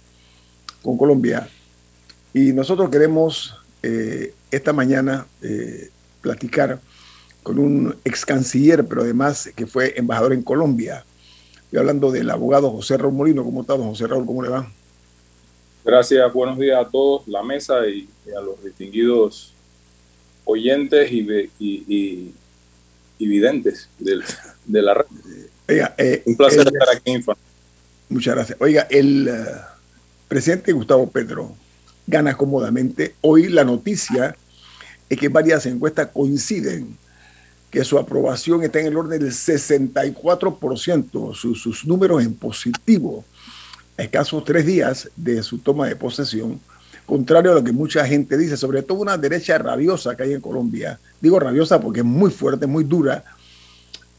con 0.83 0.97
Colombia 0.97 1.49
y 2.31 2.53
nosotros 2.53 2.91
queremos 2.91 3.55
esta 4.51 4.71
mañana 4.71 5.25
platicar 6.21 6.79
con 7.45 7.59
un 7.59 7.95
ex 8.03 8.25
canciller, 8.25 8.87
pero 8.87 9.03
además 9.03 9.51
que 9.55 9.67
fue 9.67 9.93
embajador 9.95 10.33
en 10.33 10.41
Colombia, 10.41 11.05
Estoy 11.75 11.79
hablando 11.79 12.11
del 12.11 12.29
abogado 12.29 12.71
José 12.71 12.97
Raúl 12.97 13.13
Molino. 13.13 13.43
¿Cómo 13.43 13.61
está, 13.61 13.75
don 13.75 13.89
José 13.89 14.07
Raúl? 14.07 14.25
¿Cómo 14.25 14.41
le 14.41 14.49
va? 14.49 14.71
Gracias, 15.83 16.33
buenos 16.33 16.57
días 16.57 16.79
a 16.79 16.89
todos, 16.89 17.27
la 17.27 17.43
mesa 17.43 17.85
y, 17.87 18.07
a 18.35 18.39
los 18.39 18.63
distinguidos 18.63 19.53
oyentes 20.45 21.11
y, 21.11 22.33
videntes 23.19 23.89
de 23.99 24.81
la 24.81 24.93
red. 24.93 25.05
Eh, 25.67 26.23
Un 26.25 26.37
placer 26.37 26.65
estar 26.65 26.95
aquí 26.95 27.11
en 27.11 27.25
Muchas 28.09 28.35
gracias. 28.35 28.57
Oiga, 28.61 28.87
el 28.89 29.27
eh, 29.27 29.45
presidente 30.27 30.71
Gustavo 30.71 31.09
Petro 31.09 31.55
gana 32.07 32.37
cómodamente. 32.37 33.15
Hoy 33.21 33.49
la 33.49 33.63
noticia 33.63 34.35
es 35.09 35.19
que 35.19 35.29
varias 35.29 35.65
encuestas 35.65 36.09
coinciden 36.13 36.97
que 37.69 37.83
su 37.83 37.97
aprobación 37.97 38.63
está 38.63 38.79
en 38.79 38.87
el 38.87 38.97
orden 38.97 39.19
del 39.19 39.31
64%, 39.31 41.33
sus, 41.33 41.61
sus 41.61 41.85
números 41.85 42.23
en 42.23 42.33
positivo, 42.33 43.25
a 43.97 44.03
escasos 44.03 44.43
tres 44.43 44.65
días 44.65 45.09
de 45.15 45.41
su 45.43 45.59
toma 45.59 45.87
de 45.87 45.95
posesión, 45.95 46.59
contrario 47.05 47.51
a 47.51 47.55
lo 47.55 47.63
que 47.63 47.71
mucha 47.71 48.05
gente 48.05 48.37
dice, 48.37 48.57
sobre 48.57 48.81
todo 48.81 48.99
una 48.99 49.17
derecha 49.17 49.57
rabiosa 49.57 50.15
que 50.15 50.23
hay 50.23 50.33
en 50.33 50.41
Colombia. 50.41 50.99
Digo 51.21 51.39
rabiosa 51.39 51.79
porque 51.79 51.99
es 51.99 52.05
muy 52.05 52.31
fuerte, 52.31 52.65
muy 52.65 52.83
dura, 52.83 53.23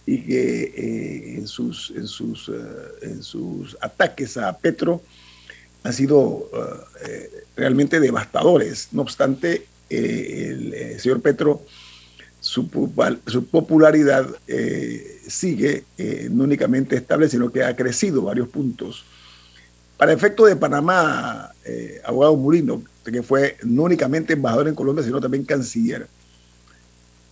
y 0.06 0.20
que 0.20 0.62
eh, 0.62 1.34
en, 1.38 1.48
sus, 1.48 1.92
en, 1.96 2.06
sus, 2.06 2.48
eh, 2.48 2.52
en 3.02 3.22
sus 3.22 3.76
ataques 3.80 4.36
a 4.36 4.56
Petro 4.56 5.02
han 5.82 5.92
sido 5.92 6.48
eh, 7.04 7.44
realmente 7.56 7.98
devastadores. 7.98 8.88
No 8.92 9.02
obstante, 9.02 9.66
el 9.88 10.98
señor 10.98 11.20
Petro 11.20 11.62
su, 12.46 12.68
popularidad 13.50 14.24
eh, 14.46 15.20
sigue 15.26 15.82
eh, 15.98 16.28
no 16.30 16.44
únicamente 16.44 16.94
estable, 16.94 17.28
sino 17.28 17.50
que 17.50 17.64
ha 17.64 17.74
crecido 17.74 18.22
varios 18.22 18.48
puntos. 18.48 19.04
Para 19.96 20.12
efecto 20.12 20.46
de 20.46 20.54
Panamá, 20.54 21.50
eh, 21.64 22.00
abogado 22.04 22.36
Mulino, 22.36 22.84
que 23.04 23.22
fue 23.24 23.56
no 23.64 23.82
únicamente 23.82 24.34
embajador 24.34 24.68
en 24.68 24.76
Colombia, 24.76 25.04
sino 25.04 25.20
también 25.20 25.44
canciller, 25.44 26.06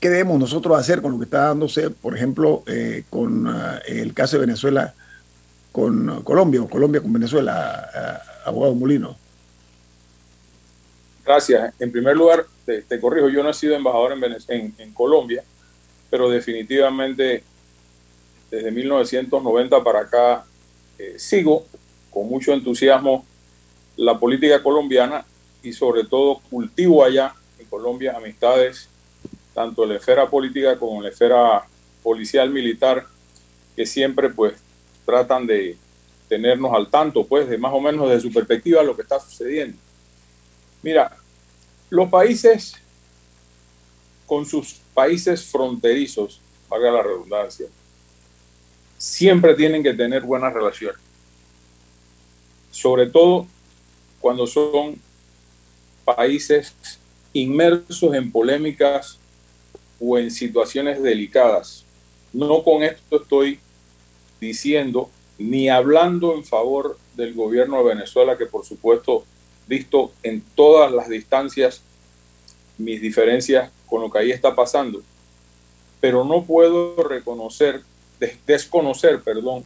¿qué 0.00 0.10
debemos 0.10 0.40
nosotros 0.40 0.76
hacer 0.76 1.00
con 1.00 1.12
lo 1.12 1.18
que 1.18 1.26
está 1.26 1.44
dándose, 1.44 1.90
por 1.90 2.16
ejemplo, 2.16 2.64
con 3.08 3.48
el 3.86 4.14
caso 4.14 4.36
de 4.36 4.46
Venezuela 4.46 4.94
con 5.70 6.22
Colombia 6.22 6.60
o 6.62 6.68
Colombia 6.68 7.00
con 7.00 7.12
Venezuela, 7.12 8.20
abogado 8.44 8.74
Mulino? 8.74 9.16
Gracias. 11.24 11.72
En 11.78 11.92
primer 11.92 12.16
lugar, 12.16 12.44
te, 12.64 13.00
corrijo, 13.00 13.28
yo 13.28 13.42
no 13.42 13.50
he 13.50 13.54
sido 13.54 13.74
embajador 13.74 14.12
en, 14.48 14.74
en, 14.78 14.92
Colombia, 14.92 15.44
pero 16.10 16.28
definitivamente 16.30 17.42
desde 18.50 18.70
1990 18.70 19.82
para 19.82 20.00
acá 20.00 20.44
eh, 20.98 21.14
sigo 21.18 21.66
con 22.10 22.28
mucho 22.28 22.52
entusiasmo 22.52 23.24
la 23.96 24.18
política 24.18 24.62
colombiana 24.62 25.24
y 25.62 25.72
sobre 25.72 26.04
todo 26.04 26.40
cultivo 26.50 27.04
allá 27.04 27.34
en 27.58 27.66
Colombia 27.66 28.14
amistades 28.16 28.88
tanto 29.52 29.84
en 29.84 29.90
la 29.90 29.96
esfera 29.96 30.28
política 30.28 30.76
como 30.78 30.98
en 30.98 31.04
la 31.04 31.08
esfera 31.10 31.64
policial 32.02 32.50
militar 32.50 33.06
que 33.76 33.86
siempre 33.86 34.30
pues 34.30 34.54
tratan 35.04 35.46
de 35.46 35.76
tenernos 36.28 36.72
al 36.72 36.88
tanto 36.88 37.26
pues 37.26 37.48
de 37.48 37.58
más 37.58 37.72
o 37.72 37.80
menos 37.80 38.08
desde 38.08 38.22
su 38.22 38.32
perspectiva 38.32 38.82
lo 38.82 38.96
que 38.96 39.02
está 39.02 39.20
sucediendo. 39.20 39.78
Mira, 40.82 41.16
los 41.90 42.08
países 42.08 42.74
con 44.26 44.46
sus 44.46 44.80
países 44.94 45.44
fronterizos, 45.44 46.40
valga 46.68 46.90
la 46.90 47.02
redundancia, 47.02 47.66
siempre 48.96 49.54
tienen 49.54 49.82
que 49.82 49.92
tener 49.92 50.22
buenas 50.22 50.52
relaciones. 50.52 51.00
Sobre 52.70 53.06
todo 53.06 53.46
cuando 54.20 54.46
son 54.46 54.98
países 56.04 56.74
inmersos 57.32 58.14
en 58.14 58.30
polémicas 58.30 59.18
o 60.00 60.18
en 60.18 60.30
situaciones 60.30 61.02
delicadas. 61.02 61.84
No 62.32 62.62
con 62.62 62.82
esto 62.82 63.22
estoy 63.22 63.60
diciendo 64.40 65.10
ni 65.38 65.68
hablando 65.68 66.34
en 66.34 66.44
favor 66.44 66.98
del 67.16 67.34
gobierno 67.34 67.78
de 67.78 67.94
Venezuela, 67.94 68.38
que 68.38 68.46
por 68.46 68.64
supuesto, 68.64 69.24
visto 69.66 70.12
en 70.22 70.42
todas 70.54 70.92
las 70.92 71.08
distancias 71.08 71.82
mis 72.78 73.00
diferencias 73.00 73.70
con 73.86 74.02
lo 74.02 74.10
que 74.10 74.18
ahí 74.18 74.30
está 74.30 74.54
pasando, 74.54 75.02
pero 76.00 76.24
no 76.24 76.44
puedo 76.44 77.02
reconocer, 77.04 77.82
desconocer, 78.46 79.22
perdón, 79.22 79.64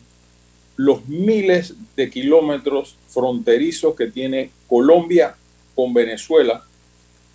los 0.77 1.07
miles 1.09 1.75
de 1.97 2.09
kilómetros 2.11 2.97
fronterizos 3.09 3.97
que 3.97 4.07
tiene 4.07 4.51
Colombia 4.69 5.35
con 5.75 5.93
Venezuela 5.93 6.65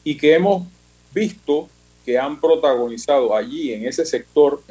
y 0.04 0.16
que 0.16 0.36
hemos 0.36 0.66
visto 1.14 1.68
que 2.06 2.18
han 2.18 2.40
protagonizado 2.40 3.36
allí 3.36 3.74
en 3.74 3.86
ese 3.88 4.06
sector, 4.06 4.62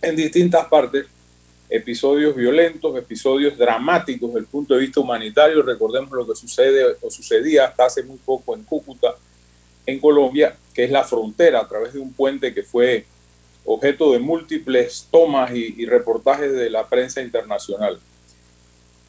en 0.00 0.16
distintas 0.16 0.66
partes, 0.66 1.06
episodios 1.72 2.36
violentos, 2.36 2.94
episodios 2.98 3.56
dramáticos 3.56 4.28
desde 4.28 4.40
el 4.40 4.46
punto 4.46 4.74
de 4.74 4.80
vista 4.80 5.00
humanitario. 5.00 5.62
Recordemos 5.62 6.10
lo 6.12 6.26
que 6.26 6.36
sucede 6.36 6.96
o 7.00 7.10
sucedía 7.10 7.64
hasta 7.64 7.86
hace 7.86 8.02
muy 8.02 8.18
poco 8.18 8.54
en 8.54 8.62
Cúcuta, 8.62 9.14
en 9.86 9.98
Colombia, 9.98 10.54
que 10.74 10.84
es 10.84 10.90
la 10.90 11.02
frontera 11.02 11.60
a 11.60 11.68
través 11.68 11.94
de 11.94 11.98
un 11.98 12.12
puente 12.12 12.52
que 12.52 12.62
fue 12.62 13.06
objeto 13.64 14.12
de 14.12 14.18
múltiples 14.18 15.08
tomas 15.10 15.50
y, 15.54 15.86
reportajes 15.86 16.52
de 16.52 16.68
la 16.68 16.86
prensa 16.86 17.22
internacional. 17.22 17.98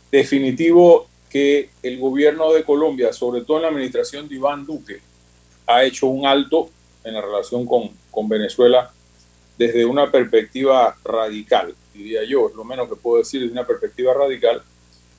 Definitivo 0.09 1.07
que 1.29 1.69
el 1.81 1.99
gobierno 1.99 2.53
de 2.53 2.63
Colombia, 2.63 3.11
sobre 3.11 3.41
todo 3.41 3.57
en 3.57 3.63
la 3.63 3.69
administración 3.69 4.29
de 4.29 4.35
Iván 4.35 4.65
Duque, 4.65 5.01
ha 5.67 5.83
hecho 5.83 6.07
un 6.07 6.25
alto 6.25 6.69
en 7.03 7.13
la 7.13 7.21
relación 7.21 7.65
con, 7.65 7.89
con 8.09 8.29
Venezuela 8.29 8.89
desde 9.57 9.85
una 9.85 10.09
perspectiva 10.09 10.95
radical, 11.03 11.75
diría 11.93 12.23
yo, 12.23 12.49
es 12.49 12.55
lo 12.55 12.63
menos 12.63 12.89
que 12.89 12.95
puedo 12.95 13.19
decir, 13.19 13.41
desde 13.41 13.53
una 13.53 13.65
perspectiva 13.65 14.13
radical, 14.13 14.61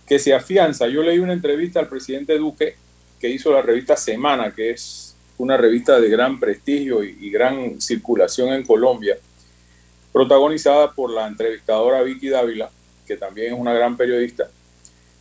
que 0.07 0.19
se 0.19 0.35
afianza. 0.35 0.87
Yo 0.89 1.03
leí 1.03 1.19
una 1.19 1.33
entrevista 1.33 1.81
al 1.81 1.89
presidente 1.89 2.37
Duque 2.37 2.77
que 3.21 3.29
hizo 3.29 3.53
la 3.53 3.63
revista 3.63 3.97
Semana, 3.97 4.55
que 4.55 4.71
es 4.71 5.17
una 5.39 5.57
revista 5.57 6.01
de 6.01 6.09
gran 6.09 6.39
prestigio 6.39 7.03
y, 7.03 7.31
gran 7.31 7.81
circulación 7.81 8.51
en 8.51 8.65
Colombia, 8.65 9.17
protagonizada 10.13 10.93
por 10.93 11.11
la 11.11 11.27
entrevistadora 11.27 12.03
Vicky 12.03 12.29
Dávila, 12.29 12.71
que 13.07 13.17
también 13.17 13.55
es 13.55 13.59
una 13.59 13.73
gran 13.73 13.97
periodista, 13.97 14.49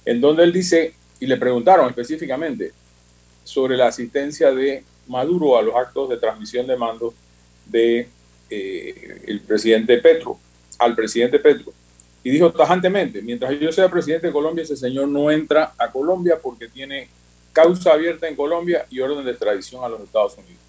en 0.05 0.21
donde 0.21 0.43
él 0.43 0.53
dice, 0.53 0.93
y 1.19 1.25
le 1.25 1.37
preguntaron 1.37 1.87
específicamente 1.89 2.71
sobre 3.43 3.77
la 3.77 3.87
asistencia 3.87 4.51
de 4.51 4.83
Maduro 5.07 5.57
a 5.57 5.61
los 5.61 5.75
actos 5.75 6.09
de 6.09 6.17
transmisión 6.17 6.67
de 6.67 6.77
mando 6.77 7.13
de 7.65 8.07
eh, 8.49 9.21
el 9.27 9.41
presidente 9.41 9.97
Petro, 9.97 10.37
al 10.79 10.95
presidente 10.95 11.39
Petro. 11.39 11.73
Y 12.23 12.31
dijo 12.31 12.51
tajantemente, 12.51 13.21
mientras 13.21 13.59
yo 13.59 13.71
sea 13.71 13.89
presidente 13.89 14.27
de 14.27 14.33
Colombia, 14.33 14.63
ese 14.63 14.77
señor 14.77 15.07
no 15.07 15.29
entra 15.29 15.73
a 15.77 15.91
Colombia 15.91 16.39
porque 16.41 16.69
tiene 16.69 17.09
causa 17.51 17.93
abierta 17.93 18.27
en 18.27 18.35
Colombia 18.35 18.85
y 18.89 18.99
orden 18.99 19.23
de 19.25 19.31
extradición 19.31 19.83
a 19.83 19.89
los 19.89 20.01
Estados 20.01 20.37
Unidos. 20.37 20.61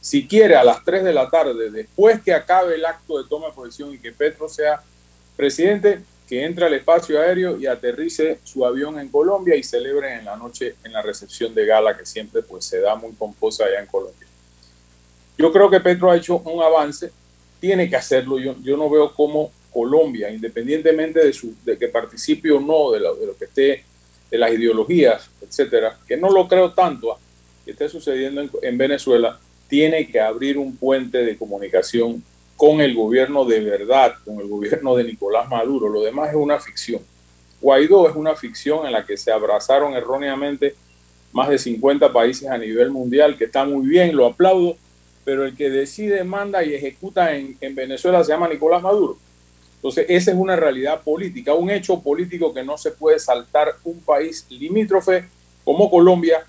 Si 0.00 0.26
quiere 0.26 0.56
a 0.56 0.64
las 0.64 0.84
3 0.84 1.04
de 1.04 1.12
la 1.12 1.28
tarde, 1.28 1.70
después 1.70 2.22
que 2.22 2.32
acabe 2.32 2.76
el 2.76 2.84
acto 2.84 3.20
de 3.20 3.28
toma 3.28 3.48
de 3.48 3.52
posesión 3.52 3.92
y 3.92 3.98
que 3.98 4.12
Petro 4.12 4.48
sea 4.48 4.80
presidente, 5.36 6.00
que 6.28 6.44
entre 6.44 6.66
al 6.66 6.74
espacio 6.74 7.20
aéreo 7.20 7.56
y 7.56 7.66
aterrice 7.66 8.40
su 8.42 8.64
avión 8.64 8.98
en 8.98 9.08
Colombia 9.08 9.54
y 9.54 9.62
celebre 9.62 10.14
en 10.14 10.24
la 10.24 10.36
noche 10.36 10.74
en 10.82 10.92
la 10.92 11.02
recepción 11.02 11.54
de 11.54 11.66
gala 11.66 11.96
que 11.96 12.04
siempre 12.04 12.42
pues 12.42 12.64
se 12.64 12.80
da 12.80 12.96
muy 12.96 13.12
pomposa 13.12 13.64
allá 13.64 13.80
en 13.80 13.86
Colombia. 13.86 14.26
Yo 15.38 15.52
creo 15.52 15.70
que 15.70 15.80
Petro 15.80 16.10
ha 16.10 16.16
hecho 16.16 16.38
un 16.38 16.62
avance, 16.62 17.12
tiene 17.66 17.90
que 17.90 17.96
hacerlo. 17.96 18.38
Yo, 18.38 18.54
yo 18.62 18.76
no 18.76 18.88
veo 18.88 19.12
cómo 19.12 19.50
Colombia, 19.72 20.30
independientemente 20.30 21.24
de, 21.24 21.32
su, 21.32 21.52
de 21.64 21.76
que 21.76 21.88
participe 21.88 22.52
o 22.52 22.60
no 22.60 22.92
de 22.92 23.00
lo, 23.00 23.16
de 23.16 23.26
lo 23.26 23.36
que 23.36 23.46
esté 23.46 23.84
de 24.30 24.38
las 24.38 24.52
ideologías, 24.52 25.28
etcétera, 25.40 25.98
que 26.06 26.16
no 26.16 26.30
lo 26.30 26.46
creo 26.46 26.72
tanto 26.72 27.12
ah, 27.12 27.18
que 27.64 27.72
esté 27.72 27.88
sucediendo 27.88 28.48
en, 28.62 28.78
Venezuela, 28.78 29.38
tiene 29.68 30.06
que 30.06 30.20
abrir 30.20 30.58
un 30.58 30.76
puente 30.76 31.18
de 31.24 31.36
comunicación 31.36 32.22
con 32.56 32.80
el 32.80 32.94
gobierno 32.94 33.44
de 33.44 33.60
verdad, 33.60 34.14
con 34.24 34.38
el 34.38 34.46
gobierno 34.46 34.94
de 34.94 35.04
Nicolás 35.04 35.48
Maduro. 35.48 35.88
Lo 35.88 36.02
demás 36.02 36.30
es 36.30 36.36
una 36.36 36.60
ficción. 36.60 37.02
Guaidó 37.60 38.08
es 38.08 38.14
una 38.14 38.36
ficción 38.36 38.86
en 38.86 38.92
la 38.92 39.04
que 39.04 39.16
se 39.16 39.32
abrazaron 39.32 39.94
erróneamente 39.94 40.76
más 41.32 41.48
de 41.48 41.58
50 41.58 42.12
países 42.12 42.48
a 42.48 42.56
nivel 42.56 42.90
mundial, 42.90 43.36
que 43.36 43.44
está 43.44 43.64
muy 43.64 43.86
bien, 43.86 44.16
lo 44.16 44.26
aplaudo, 44.26 44.76
pero 45.26 45.44
el 45.44 45.56
que 45.56 45.70
decide, 45.70 46.22
manda 46.22 46.64
y 46.64 46.72
ejecuta 46.72 47.34
en, 47.34 47.58
en 47.60 47.74
Venezuela 47.74 48.22
se 48.22 48.30
llama 48.30 48.48
Nicolás 48.48 48.80
Maduro. 48.80 49.18
Entonces, 49.74 50.06
esa 50.08 50.30
es 50.30 50.36
una 50.36 50.54
realidad 50.54 51.02
política, 51.02 51.52
un 51.52 51.68
hecho 51.68 52.00
político 52.00 52.54
que 52.54 52.62
no 52.62 52.78
se 52.78 52.92
puede 52.92 53.18
saltar 53.18 53.74
un 53.82 53.98
país 54.02 54.46
limítrofe 54.50 55.24
como 55.64 55.90
Colombia 55.90 56.46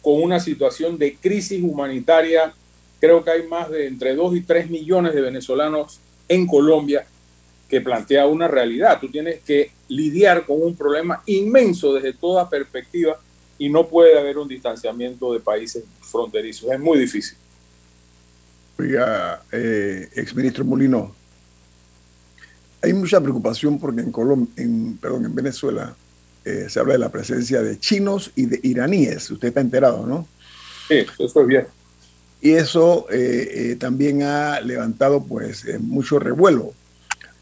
con 0.00 0.22
una 0.22 0.38
situación 0.38 0.96
de 0.96 1.16
crisis 1.16 1.60
humanitaria. 1.60 2.54
Creo 3.00 3.24
que 3.24 3.32
hay 3.32 3.48
más 3.48 3.68
de 3.68 3.88
entre 3.88 4.14
2 4.14 4.36
y 4.36 4.42
3 4.42 4.70
millones 4.70 5.12
de 5.12 5.22
venezolanos 5.22 5.98
en 6.28 6.46
Colombia 6.46 7.04
que 7.68 7.80
plantea 7.80 8.28
una 8.28 8.46
realidad. 8.46 9.00
Tú 9.00 9.08
tienes 9.08 9.40
que 9.40 9.72
lidiar 9.88 10.46
con 10.46 10.62
un 10.62 10.76
problema 10.76 11.20
inmenso 11.26 11.94
desde 11.94 12.12
toda 12.12 12.48
perspectiva 12.48 13.18
y 13.58 13.68
no 13.68 13.88
puede 13.88 14.16
haber 14.16 14.38
un 14.38 14.46
distanciamiento 14.46 15.32
de 15.32 15.40
países 15.40 15.82
fronterizos. 16.00 16.70
Es 16.70 16.78
muy 16.78 16.96
difícil. 16.96 17.36
Oiga, 18.80 19.42
eh, 19.52 20.08
exministro 20.14 20.64
Molino, 20.64 21.14
hay 22.80 22.94
mucha 22.94 23.20
preocupación 23.20 23.78
porque 23.78 24.00
en, 24.00 24.96
perdón, 24.96 25.26
en 25.26 25.34
Venezuela 25.34 25.94
eh, 26.46 26.64
se 26.70 26.80
habla 26.80 26.94
de 26.94 26.98
la 26.98 27.10
presencia 27.10 27.60
de 27.62 27.78
chinos 27.78 28.30
y 28.36 28.46
de 28.46 28.58
iraníes. 28.62 29.30
Usted 29.30 29.48
está 29.48 29.60
enterado, 29.60 30.06
¿no? 30.06 30.26
Sí, 30.88 31.04
eso 31.18 31.42
es 31.42 31.46
bien. 31.46 31.66
Y 32.40 32.52
eso 32.52 33.06
eh, 33.10 33.50
eh, 33.52 33.76
también 33.76 34.22
ha 34.22 34.62
levantado 34.62 35.22
pues 35.24 35.66
mucho 35.80 36.18
revuelo. 36.18 36.72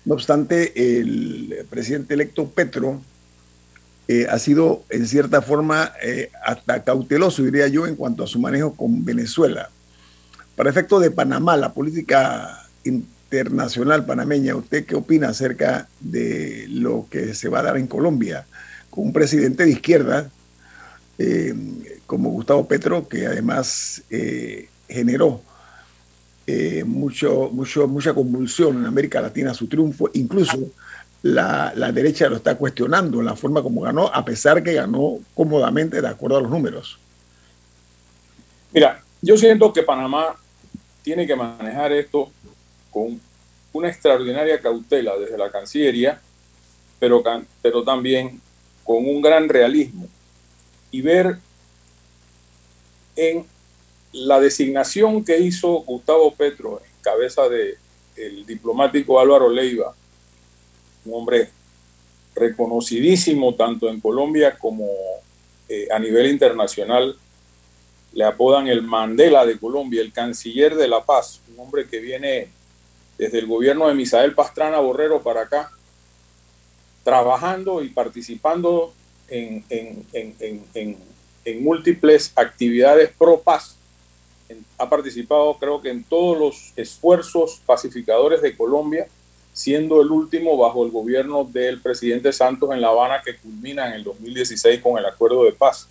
No 0.04 0.14
obstante, 0.14 0.98
el 0.98 1.64
presidente 1.70 2.14
electo 2.14 2.48
Petro 2.48 3.00
ha 4.28 4.38
sido 4.38 4.82
en 4.88 5.06
cierta 5.06 5.40
forma 5.42 5.92
hasta 6.42 6.82
cauteloso, 6.82 7.42
diría 7.42 7.68
yo, 7.68 7.86
en 7.86 7.94
cuanto 7.94 8.24
a 8.24 8.26
su 8.26 8.40
manejo 8.40 8.74
con 8.74 9.04
Venezuela. 9.04 9.68
Para 10.58 10.70
efecto 10.70 10.98
de 10.98 11.12
Panamá, 11.12 11.56
la 11.56 11.72
política 11.72 12.66
internacional 12.82 14.04
panameña, 14.04 14.56
¿usted 14.56 14.84
qué 14.86 14.96
opina 14.96 15.28
acerca 15.28 15.86
de 16.00 16.66
lo 16.68 17.06
que 17.08 17.32
se 17.34 17.48
va 17.48 17.60
a 17.60 17.62
dar 17.62 17.76
en 17.76 17.86
Colombia 17.86 18.44
con 18.90 19.06
un 19.06 19.12
presidente 19.12 19.62
de 19.62 19.70
izquierda 19.70 20.28
eh, 21.16 21.54
como 22.06 22.30
Gustavo 22.30 22.66
Petro, 22.66 23.06
que 23.06 23.28
además 23.28 24.02
eh, 24.10 24.68
generó 24.88 25.42
eh, 26.48 26.82
mucho, 26.82 27.50
mucho, 27.52 27.86
mucha 27.86 28.12
convulsión 28.12 28.78
en 28.78 28.86
América 28.86 29.20
Latina 29.20 29.54
su 29.54 29.68
triunfo, 29.68 30.10
incluso 30.14 30.58
la, 31.22 31.72
la, 31.76 31.92
derecha 31.92 32.28
lo 32.28 32.34
está 32.34 32.56
cuestionando 32.56 33.20
en 33.20 33.26
la 33.26 33.36
forma 33.36 33.62
como 33.62 33.82
ganó, 33.82 34.08
a 34.12 34.24
pesar 34.24 34.64
que 34.64 34.74
ganó 34.74 35.20
cómodamente 35.34 36.02
de 36.02 36.08
acuerdo 36.08 36.38
a 36.38 36.40
los 36.40 36.50
números. 36.50 36.98
Mira, 38.72 39.04
yo 39.22 39.36
siento 39.36 39.72
que 39.72 39.84
Panamá 39.84 40.34
tiene 41.02 41.26
que 41.26 41.36
manejar 41.36 41.92
esto 41.92 42.30
con 42.90 43.20
una 43.72 43.88
extraordinaria 43.88 44.60
cautela 44.60 45.16
desde 45.16 45.38
la 45.38 45.50
Cancillería, 45.50 46.20
pero, 46.98 47.22
pero 47.62 47.84
también 47.84 48.40
con 48.84 49.06
un 49.06 49.20
gran 49.20 49.48
realismo 49.48 50.08
y 50.90 51.02
ver 51.02 51.38
en 53.16 53.44
la 54.12 54.40
designación 54.40 55.24
que 55.24 55.38
hizo 55.38 55.80
Gustavo 55.82 56.34
Petro 56.34 56.80
en 56.82 57.02
cabeza 57.02 57.48
de 57.48 57.76
diplomático 58.46 59.20
Álvaro 59.20 59.48
Leiva, 59.48 59.94
un 61.04 61.14
hombre 61.14 61.50
reconocidísimo 62.34 63.54
tanto 63.54 63.88
en 63.88 64.00
Colombia 64.00 64.56
como 64.58 64.88
eh, 65.68 65.88
a 65.90 65.98
nivel 65.98 66.26
internacional, 66.26 67.16
le 68.18 68.24
apodan 68.24 68.66
el 68.66 68.82
Mandela 68.82 69.46
de 69.46 69.60
Colombia, 69.60 70.02
el 70.02 70.12
canciller 70.12 70.74
de 70.74 70.88
la 70.88 71.04
paz, 71.04 71.40
un 71.54 71.60
hombre 71.60 71.86
que 71.86 72.00
viene 72.00 72.48
desde 73.16 73.38
el 73.38 73.46
gobierno 73.46 73.86
de 73.86 73.94
Misael 73.94 74.34
Pastrana 74.34 74.80
Borrero 74.80 75.22
para 75.22 75.42
acá, 75.42 75.70
trabajando 77.04 77.80
y 77.80 77.90
participando 77.90 78.92
en, 79.28 79.64
múltiples 81.60 82.32
actividades 82.34 83.12
pro 83.16 83.40
paz. 83.40 83.76
Ha 84.78 84.90
participado 84.90 85.56
creo 85.56 85.80
que 85.80 85.90
en 85.90 86.02
todos 86.02 86.36
los 86.36 86.72
esfuerzos 86.74 87.60
pacificadores 87.66 88.42
de 88.42 88.56
Colombia, 88.56 89.06
siendo 89.52 90.02
el 90.02 90.10
último 90.10 90.56
bajo 90.56 90.84
el 90.84 90.90
gobierno 90.90 91.44
del 91.44 91.80
presidente 91.80 92.32
Santos 92.32 92.72
en 92.72 92.80
La 92.80 92.88
Habana 92.88 93.22
que 93.24 93.36
culmina 93.36 93.86
en 93.86 93.92
el 93.92 94.02
2016 94.02 94.80
con 94.80 94.98
el 94.98 95.06
acuerdo 95.06 95.44
de 95.44 95.52
paz 95.52 95.88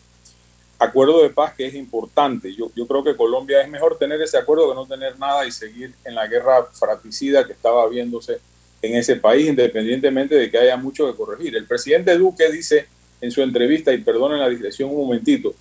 acuerdo 0.79 1.21
de 1.23 1.29
paz 1.29 1.53
que 1.55 1.65
es 1.65 1.73
importante. 1.73 2.53
Yo, 2.53 2.71
yo 2.75 2.87
creo 2.87 3.03
que 3.03 3.15
Colombia 3.15 3.61
es 3.61 3.69
mejor 3.69 3.97
tener 3.97 4.21
ese 4.21 4.37
acuerdo 4.37 4.69
que 4.69 4.75
no 4.75 4.85
tener 4.85 5.17
nada 5.17 5.45
y 5.45 5.51
seguir 5.51 5.93
en 6.03 6.15
la 6.15 6.27
guerra 6.27 6.65
fratricida 6.71 7.45
que 7.45 7.53
estaba 7.53 7.87
viéndose 7.87 8.39
en 8.81 8.95
ese 8.95 9.15
país, 9.15 9.47
independientemente 9.47 10.35
de 10.35 10.51
que 10.51 10.57
haya 10.57 10.77
mucho 10.77 11.07
que 11.07 11.17
corregir. 11.17 11.55
El 11.55 11.65
presidente 11.65 12.17
Duque 12.17 12.51
dice 12.51 12.87
en 13.21 13.31
su 13.31 13.41
entrevista, 13.41 13.91
y 13.91 13.97
perdonen 13.99 14.39
la 14.39 14.49
digresión 14.49 14.91
un 14.91 14.97
momentito, 14.97 15.55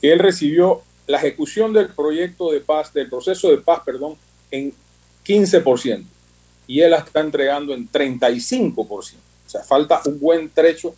que 0.00 0.12
él 0.12 0.18
recibió 0.18 0.82
la 1.06 1.18
ejecución 1.18 1.72
del 1.72 1.88
proyecto 1.88 2.52
de 2.52 2.60
paz, 2.60 2.92
del 2.92 3.08
proceso 3.08 3.50
de 3.50 3.58
paz, 3.58 3.82
perdón, 3.84 4.16
en 4.50 4.72
15%, 5.24 6.04
y 6.66 6.80
él 6.80 6.90
la 6.90 6.98
está 6.98 7.20
entregando 7.20 7.72
en 7.72 7.90
35%. 7.90 8.84
O 8.86 9.02
sea, 9.46 9.62
falta 9.62 10.00
un 10.04 10.20
buen 10.20 10.50
trecho, 10.50 10.94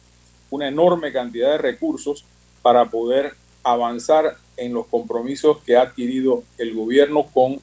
una 0.51 0.68
enorme 0.68 1.12
cantidad 1.12 1.53
de 1.53 1.59
recursos 1.59 2.25
para 2.61 2.85
poder 2.85 3.35
avanzar 3.62 4.37
en 4.57 4.72
los 4.72 4.87
compromisos 4.87 5.59
que 5.64 5.77
ha 5.77 5.83
adquirido 5.83 6.42
el 6.59 6.75
gobierno 6.75 7.27
con 7.33 7.61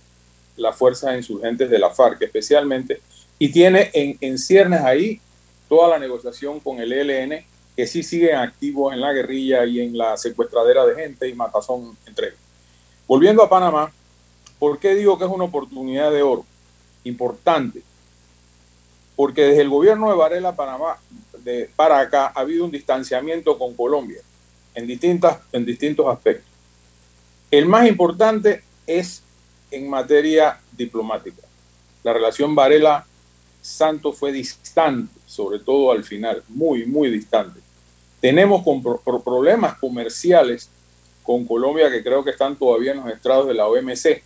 las 0.58 0.76
fuerzas 0.76 1.16
insurgentes 1.16 1.70
de 1.70 1.80
la 1.80 1.90
FARC, 1.90 2.22
especialmente, 2.22 3.02
y 3.38 3.52
tiene 3.52 3.90
en, 3.94 4.18
en 4.20 4.38
ciernes 4.38 4.82
ahí 4.82 5.22
toda 5.68 5.88
la 5.88 6.00
negociación 6.00 6.60
con 6.60 6.80
el 6.80 6.92
ELN, 6.92 7.46
que 7.76 7.88
sí 7.88 8.04
siguen 8.04 8.36
activos 8.36 8.94
en 8.94 9.00
la 9.00 9.14
guerrilla 9.14 9.66
y 9.66 9.80
en 9.80 9.98
la 9.98 10.18
secuestradera 10.18 10.86
de 10.86 10.96
gente 10.96 11.28
y 11.30 11.34
matazón 11.34 11.98
entre 12.06 12.28
ellos. 12.28 12.40
Volviendo 13.08 13.42
a 13.42 13.50
Panamá, 13.50 13.92
¿por 14.58 14.80
qué 14.80 14.96
digo 14.96 15.18
que 15.18 15.26
es 15.26 15.32
una 15.32 15.46
oportunidad 15.46 16.12
de 16.12 16.22
oro? 16.22 16.46
Importante. 17.06 17.82
Porque 19.16 19.44
desde 19.44 19.62
el 19.62 19.70
gobierno 19.70 20.10
de 20.10 20.18
Varela 20.18 20.56
Panamá, 20.56 20.98
de, 21.44 21.70
para 21.76 22.00
acá, 22.00 22.34
ha 22.36 22.42
habido 22.42 22.66
un 22.66 22.72
distanciamiento 22.72 23.58
con 23.58 23.74
Colombia 23.74 24.22
en, 24.80 24.88
distintas, 24.88 25.40
en 25.52 25.66
distintos 25.66 26.08
aspectos. 26.08 26.46
El 27.52 27.66
más 27.66 27.88
importante 27.88 28.64
es 28.88 29.22
en 29.72 29.90
materia 29.90 30.60
diplomática. 30.72 31.44
La 32.04 32.14
relación 32.14 32.56
Varela-Santos 32.56 34.18
fue 34.18 34.32
distante, 34.32 35.14
sobre 35.26 35.60
todo 35.60 35.92
al 35.92 36.04
final, 36.04 36.44
muy, 36.48 36.86
muy 36.86 37.10
distante. 37.10 37.60
Tenemos 38.22 38.64
con, 38.64 38.82
problemas 39.24 39.78
comerciales 39.78 40.70
con 41.24 41.46
Colombia 41.46 41.92
que 41.92 42.04
creo 42.04 42.24
que 42.24 42.32
están 42.32 42.56
todavía 42.56 42.94
en 42.94 43.00
los 43.00 43.12
estrados 43.12 43.48
de 43.48 43.54
la 43.54 43.68
OMC 43.68 44.24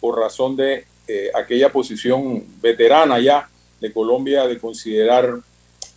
por 0.00 0.18
razón 0.18 0.56
de 0.56 0.84
eh, 1.06 1.30
aquella 1.34 1.72
posición 1.72 2.44
veterana 2.60 3.18
ya 3.18 3.48
de 3.80 3.92
Colombia 3.92 4.46
de 4.46 4.58
considerar 4.58 5.38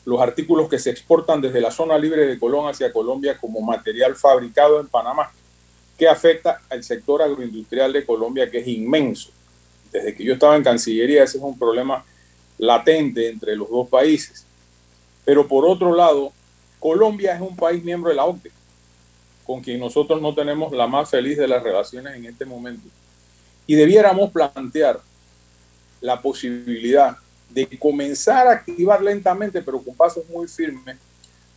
los 0.05 0.19
artículos 0.19 0.67
que 0.67 0.79
se 0.79 0.89
exportan 0.89 1.41
desde 1.41 1.61
la 1.61 1.71
zona 1.71 1.97
libre 1.97 2.25
de 2.25 2.39
Colón 2.39 2.67
hacia 2.67 2.91
Colombia 2.91 3.37
como 3.39 3.61
material 3.61 4.15
fabricado 4.15 4.79
en 4.79 4.87
Panamá, 4.87 5.31
que 5.97 6.07
afecta 6.07 6.61
al 6.69 6.83
sector 6.83 7.21
agroindustrial 7.21 7.93
de 7.93 8.05
Colombia, 8.05 8.49
que 8.49 8.59
es 8.59 8.67
inmenso. 8.67 9.29
Desde 9.91 10.15
que 10.15 10.23
yo 10.23 10.33
estaba 10.33 10.55
en 10.55 10.63
Cancillería, 10.63 11.23
ese 11.23 11.37
es 11.37 11.43
un 11.43 11.57
problema 11.57 12.03
latente 12.57 13.29
entre 13.29 13.55
los 13.55 13.69
dos 13.69 13.87
países. 13.87 14.45
Pero 15.23 15.47
por 15.47 15.65
otro 15.65 15.93
lado, 15.93 16.31
Colombia 16.79 17.35
es 17.35 17.41
un 17.41 17.55
país 17.55 17.83
miembro 17.83 18.09
de 18.09 18.15
la 18.15 18.25
OCDE, 18.25 18.51
con 19.45 19.61
quien 19.61 19.79
nosotros 19.79 20.21
no 20.21 20.33
tenemos 20.33 20.71
la 20.71 20.87
más 20.87 21.09
feliz 21.09 21.37
de 21.37 21.47
las 21.47 21.61
relaciones 21.61 22.15
en 22.15 22.25
este 22.25 22.45
momento. 22.45 22.87
Y 23.67 23.75
debiéramos 23.75 24.31
plantear 24.31 24.99
la 25.99 26.19
posibilidad 26.19 27.17
de 27.53 27.67
comenzar 27.77 28.47
a 28.47 28.51
activar 28.51 29.01
lentamente, 29.01 29.61
pero 29.61 29.81
con 29.81 29.95
pasos 29.95 30.27
muy 30.29 30.47
firmes, 30.47 30.97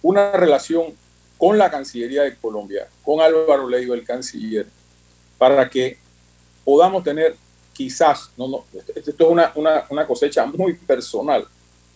una 0.03 0.33
relación 0.33 0.95
con 1.39 1.59
la 1.59 1.71
Cancillería 1.71 2.23
de 2.23 2.37
Colombia, 2.37 2.87
con 3.03 3.21
Álvaro 3.21 3.69
Leiva, 3.69 3.95
el 3.95 4.05
canciller, 4.05 4.67
para 5.39 5.69
que 5.69 5.99
podamos 6.65 7.03
tener 7.03 7.37
quizás, 7.73 8.31
no, 8.37 8.49
no, 8.49 8.65
esto 8.73 9.11
es 9.11 9.21
una, 9.21 9.53
una, 9.55 9.85
una 9.91 10.07
cosecha 10.07 10.47
muy 10.47 10.75
personal, 10.75 11.47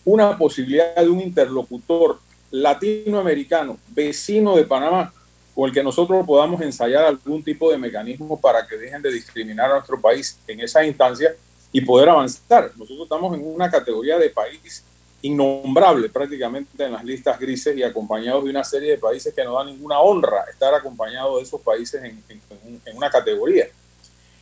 una 0.05 0.37
posibilidad 0.37 0.95
de 0.95 1.09
un 1.09 1.21
interlocutor 1.21 2.19
latinoamericano, 2.51 3.77
vecino 3.89 4.55
de 4.55 4.65
Panamá, 4.65 5.13
con 5.55 5.67
el 5.67 5.73
que 5.73 5.83
nosotros 5.83 6.25
podamos 6.25 6.61
ensayar 6.61 7.05
algún 7.05 7.43
tipo 7.43 7.71
de 7.71 7.77
mecanismo 7.77 8.39
para 8.39 8.65
que 8.65 8.77
dejen 8.77 9.01
de 9.01 9.11
discriminar 9.11 9.69
a 9.69 9.75
nuestro 9.75 9.99
país 9.99 10.37
en 10.47 10.59
esa 10.61 10.85
instancia 10.85 11.35
y 11.71 11.81
poder 11.81 12.09
avanzar. 12.09 12.71
Nosotros 12.75 13.03
estamos 13.03 13.35
en 13.35 13.45
una 13.45 13.69
categoría 13.69 14.17
de 14.17 14.29
país 14.29 14.83
innombrable 15.21 16.09
prácticamente 16.09 16.83
en 16.83 16.93
las 16.93 17.03
listas 17.03 17.39
grises 17.39 17.75
y 17.75 17.83
acompañados 17.83 18.43
de 18.43 18.49
una 18.49 18.63
serie 18.63 18.91
de 18.91 18.97
países 18.97 19.33
que 19.33 19.43
no 19.43 19.55
dan 19.55 19.67
ninguna 19.67 19.99
honra 19.99 20.45
estar 20.49 20.73
acompañados 20.73 21.37
de 21.37 21.43
esos 21.43 21.61
países 21.61 22.01
en, 22.03 22.95
una 22.95 23.09
categoría. 23.09 23.67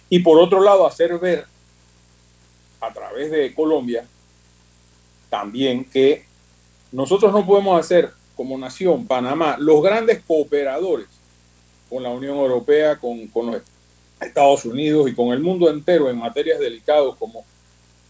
Y 0.10 0.20
por 0.20 0.38
otro 0.40 0.62
lado, 0.62 0.86
hacer 0.86 1.18
ver 1.18 1.46
a 2.80 2.94
través 2.94 3.32
de 3.32 3.54
Colombia 3.54 4.06
también 5.30 5.84
que 5.84 6.26
nosotros 6.92 7.34
no 7.34 7.46
podemos 7.46 7.80
hacer 7.80 8.12
como 8.36 8.58
nación, 8.58 9.08
Panamá, 9.08 9.58
los 9.60 9.82
grandes 9.82 10.22
cooperadores 10.26 11.08
con 11.90 12.04
la 12.04 12.10
Unión 12.10 12.38
Europea, 12.38 12.98
con, 12.98 13.28
con 13.28 13.62
Estados 14.20 14.66
Unidos 14.66 15.10
y 15.10 15.16
con 15.16 15.30
el 15.30 15.40
mundo 15.40 15.70
entero 15.70 16.10
en 16.10 16.18
materias 16.18 16.60
delicadas 16.60 17.16
como 17.20 17.46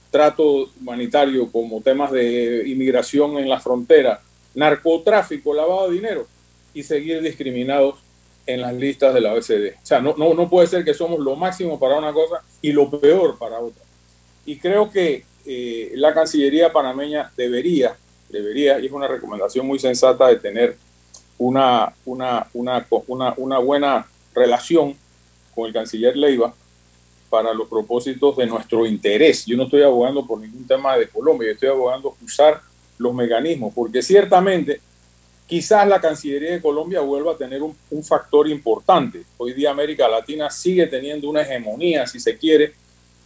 trato 0.10 0.70
humanitario, 0.80 1.52
como 1.52 1.82
temas 1.82 2.12
de 2.12 2.64
inmigración 2.66 3.38
en 3.38 3.50
la 3.50 3.60
frontera, 3.60 4.22
narcotráfico, 4.56 5.54
lavado 5.54 5.90
de 5.90 5.96
dinero 5.96 6.28
y 6.74 6.84
seguir 6.84 7.22
discriminados 7.22 7.96
en 8.46 8.62
las 8.62 8.74
listas 8.74 9.14
de 9.14 9.22
la 9.22 9.34
OECD. 9.34 9.76
O 9.76 9.86
sea, 9.86 10.00
no, 10.00 10.16
no, 10.18 10.34
no 10.34 10.50
puede 10.50 10.68
ser 10.68 10.86
que 10.86 10.94
somos 10.94 11.20
lo 11.20 11.36
máximo 11.36 11.78
para 11.80 11.98
una 11.98 12.14
cosa 12.14 12.42
y 12.62 12.72
lo 12.72 12.90
peor 12.90 13.38
para 13.38 13.60
otra. 13.60 13.84
Y 14.46 14.58
creo 14.58 14.90
que 14.90 15.26
eh, 15.46 15.92
la 15.96 16.14
Cancillería 16.14 16.72
panameña 16.72 17.32
debería, 17.36 17.98
debería, 18.30 18.80
y 18.80 18.86
es 18.86 18.92
una 18.92 19.08
recomendación 19.08 19.68
muy 19.68 19.80
sensata 19.80 20.28
de 20.28 20.38
tener 20.38 20.78
una, 21.38 21.94
una, 22.06 22.48
una, 22.54 22.88
una, 23.08 23.34
una 23.38 23.58
buena 23.60 24.08
relación 24.34 24.96
con 25.58 25.66
el 25.66 25.74
canciller 25.74 26.16
Leiva 26.16 26.54
para 27.32 27.52
los 27.52 27.68
propósitos 27.68 28.38
de 28.38 28.46
nuestro 28.46 28.86
interés. 28.86 29.44
Yo 29.44 29.58
no 29.58 29.64
estoy 29.64 29.82
abogando 29.82 30.24
por 30.24 30.40
ningún 30.40 30.68
tema 30.68 30.96
de 30.96 31.10
Colombia, 31.10 31.48
yo 31.48 31.54
estoy 31.54 31.70
abogando 31.70 32.16
usar 32.24 32.62
los 33.00 33.12
mecanismos, 33.12 33.74
porque 33.74 34.04
ciertamente 34.04 34.80
quizás 35.48 35.88
la 35.88 36.00
Cancillería 36.00 36.52
de 36.52 36.62
Colombia 36.62 37.02
vuelva 37.02 37.32
a 37.32 37.38
tener 37.38 37.64
un, 37.64 37.76
un, 37.90 38.04
factor 38.04 38.48
importante. 38.48 39.24
Hoy 39.38 39.54
día 39.54 39.72
América 39.72 40.08
Latina 40.08 40.52
sigue 40.52 40.86
teniendo 40.86 41.28
una 41.28 41.42
hegemonía, 41.42 42.06
si 42.06 42.20
se 42.20 42.38
quiere, 42.38 42.74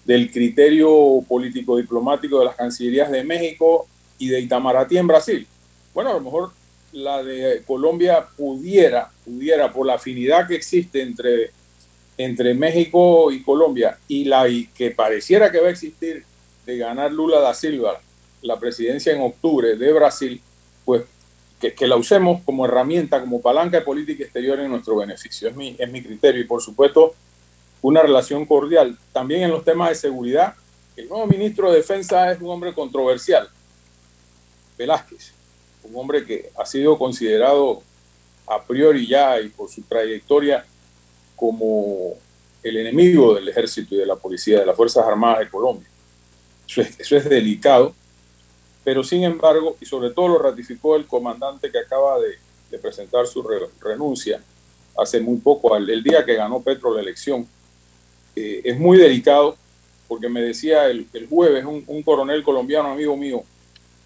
del 0.06 0.32
criterio 0.32 1.22
político-diplomático 1.28 2.40
de 2.40 2.46
las 2.46 2.56
Cancillerías 2.56 3.12
de 3.12 3.26
México 3.26 3.88
y 4.18 4.30
de 4.30 4.40
Itamaraty 4.40 4.98
en 4.98 5.08
Brasil. 5.08 5.48
Bueno, 5.94 6.12
a 6.12 6.14
lo 6.14 6.22
mejor 6.22 6.52
la 6.94 7.24
de 7.24 7.62
Colombia 7.68 8.26
pudiera, 8.38 9.12
pudiera, 9.26 9.72
por 9.74 9.86
la 9.86 9.96
afinidad 9.96 10.48
que 10.48 10.56
existe 10.56 11.02
entre 11.02 11.52
entre 12.24 12.54
México 12.54 13.32
y 13.32 13.42
Colombia 13.42 13.98
y 14.08 14.26
la 14.26 14.46
que 14.76 14.92
pareciera 14.92 15.52
que 15.52 15.60
va 15.60 15.68
a 15.68 15.72
existir 15.72 16.24
de 16.66 16.78
ganar 16.78 17.12
Lula 17.12 17.40
da 17.40 17.54
Silva 17.54 18.00
la 18.42 18.60
presidencia 18.60 19.14
en 19.14 19.22
octubre 19.22 19.76
de 19.76 19.94
Brasil, 19.94 20.42
pues 20.84 21.04
que, 21.60 21.74
que, 21.74 21.88
la 21.88 21.96
usemos 21.96 22.42
como 22.44 22.66
herramienta, 22.66 23.20
como 23.20 23.42
palanca 23.42 23.78
de 23.78 23.86
política 23.86 24.24
exterior 24.24 24.60
en 24.60 24.72
nuestro 24.72 24.96
beneficio. 24.96 25.48
Es 25.48 25.56
mi, 25.56 25.76
es 25.78 25.92
mi 25.92 26.02
criterio 26.02 26.42
y 26.42 26.46
por 26.46 26.62
supuesto 26.62 27.14
una 27.82 28.02
relación 28.02 28.46
cordial. 28.46 28.98
También 29.14 29.44
en 29.44 29.52
los 29.52 29.64
temas 29.64 29.90
de 29.90 29.96
seguridad, 29.96 30.56
el 30.96 31.08
nuevo 31.08 31.28
ministro 31.28 31.70
de 31.70 31.78
Defensa 31.78 32.32
es 32.32 32.42
un 32.42 32.50
hombre 32.50 32.74
controversial, 32.74 33.48
Velázquez, 34.78 35.34
un 35.84 35.96
hombre 35.96 36.26
que 36.26 36.50
ha 36.58 36.66
sido 36.66 36.98
considerado 36.98 37.84
a 38.48 38.64
priori 38.64 39.08
ya 39.08 39.40
y 39.40 39.50
por 39.50 39.70
su 39.70 39.84
trayectoria 39.84 40.66
como 41.42 42.14
el 42.62 42.78
enemigo 42.78 43.34
del 43.34 43.50
ejército 43.50 43.96
y 43.96 43.98
de 43.98 44.06
la 44.06 44.16
policía, 44.16 44.60
de 44.60 44.66
las 44.68 44.76
Fuerzas 44.76 45.04
Armadas 45.08 45.40
de 45.40 45.50
Colombia. 45.50 45.90
Eso 46.68 47.18
es, 47.18 47.28
delicado, 47.28 47.96
pero 48.84 49.04
sin 49.04 49.24
embargo, 49.24 49.76
y 49.82 49.88
sobre 49.88 50.12
todo 50.12 50.28
lo 50.28 50.38
ratificó 50.38 50.96
el 50.96 51.08
comandante 51.08 51.72
que 51.72 51.80
acaba 51.80 52.20
de, 52.20 52.78
presentar 52.78 53.26
su 53.26 53.42
re, 53.42 53.58
renuncia 53.82 54.40
hace 54.98 55.20
muy 55.20 55.38
poco, 55.38 55.76
el, 55.76 55.90
el, 55.90 56.04
día 56.04 56.24
que 56.24 56.36
ganó 56.36 56.62
Petro 56.62 56.94
la 56.94 57.02
elección, 57.02 57.48
eh, 58.36 58.62
es 58.64 58.78
muy 58.78 59.00
delicado 59.00 59.58
porque 60.08 60.30
me 60.30 60.42
decía 60.42 60.86
el, 60.86 61.08
el 61.12 61.28
jueves 61.28 61.66
un, 61.66 61.84
un, 61.88 62.04
coronel 62.04 62.44
colombiano, 62.44 62.92
amigo 62.92 63.18
mío, 63.18 63.42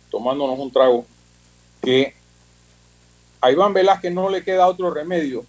tomándonos 0.09 0.57
un 0.57 0.71
trago, 0.71 1.05
que 1.81 2.13
a 3.41 3.51
Iván 3.51 3.73
Velázquez 3.73 4.13
no 4.13 4.29
le 4.29 4.41
queda 4.41 4.67
otro 4.67 4.89
remedio 4.89 5.45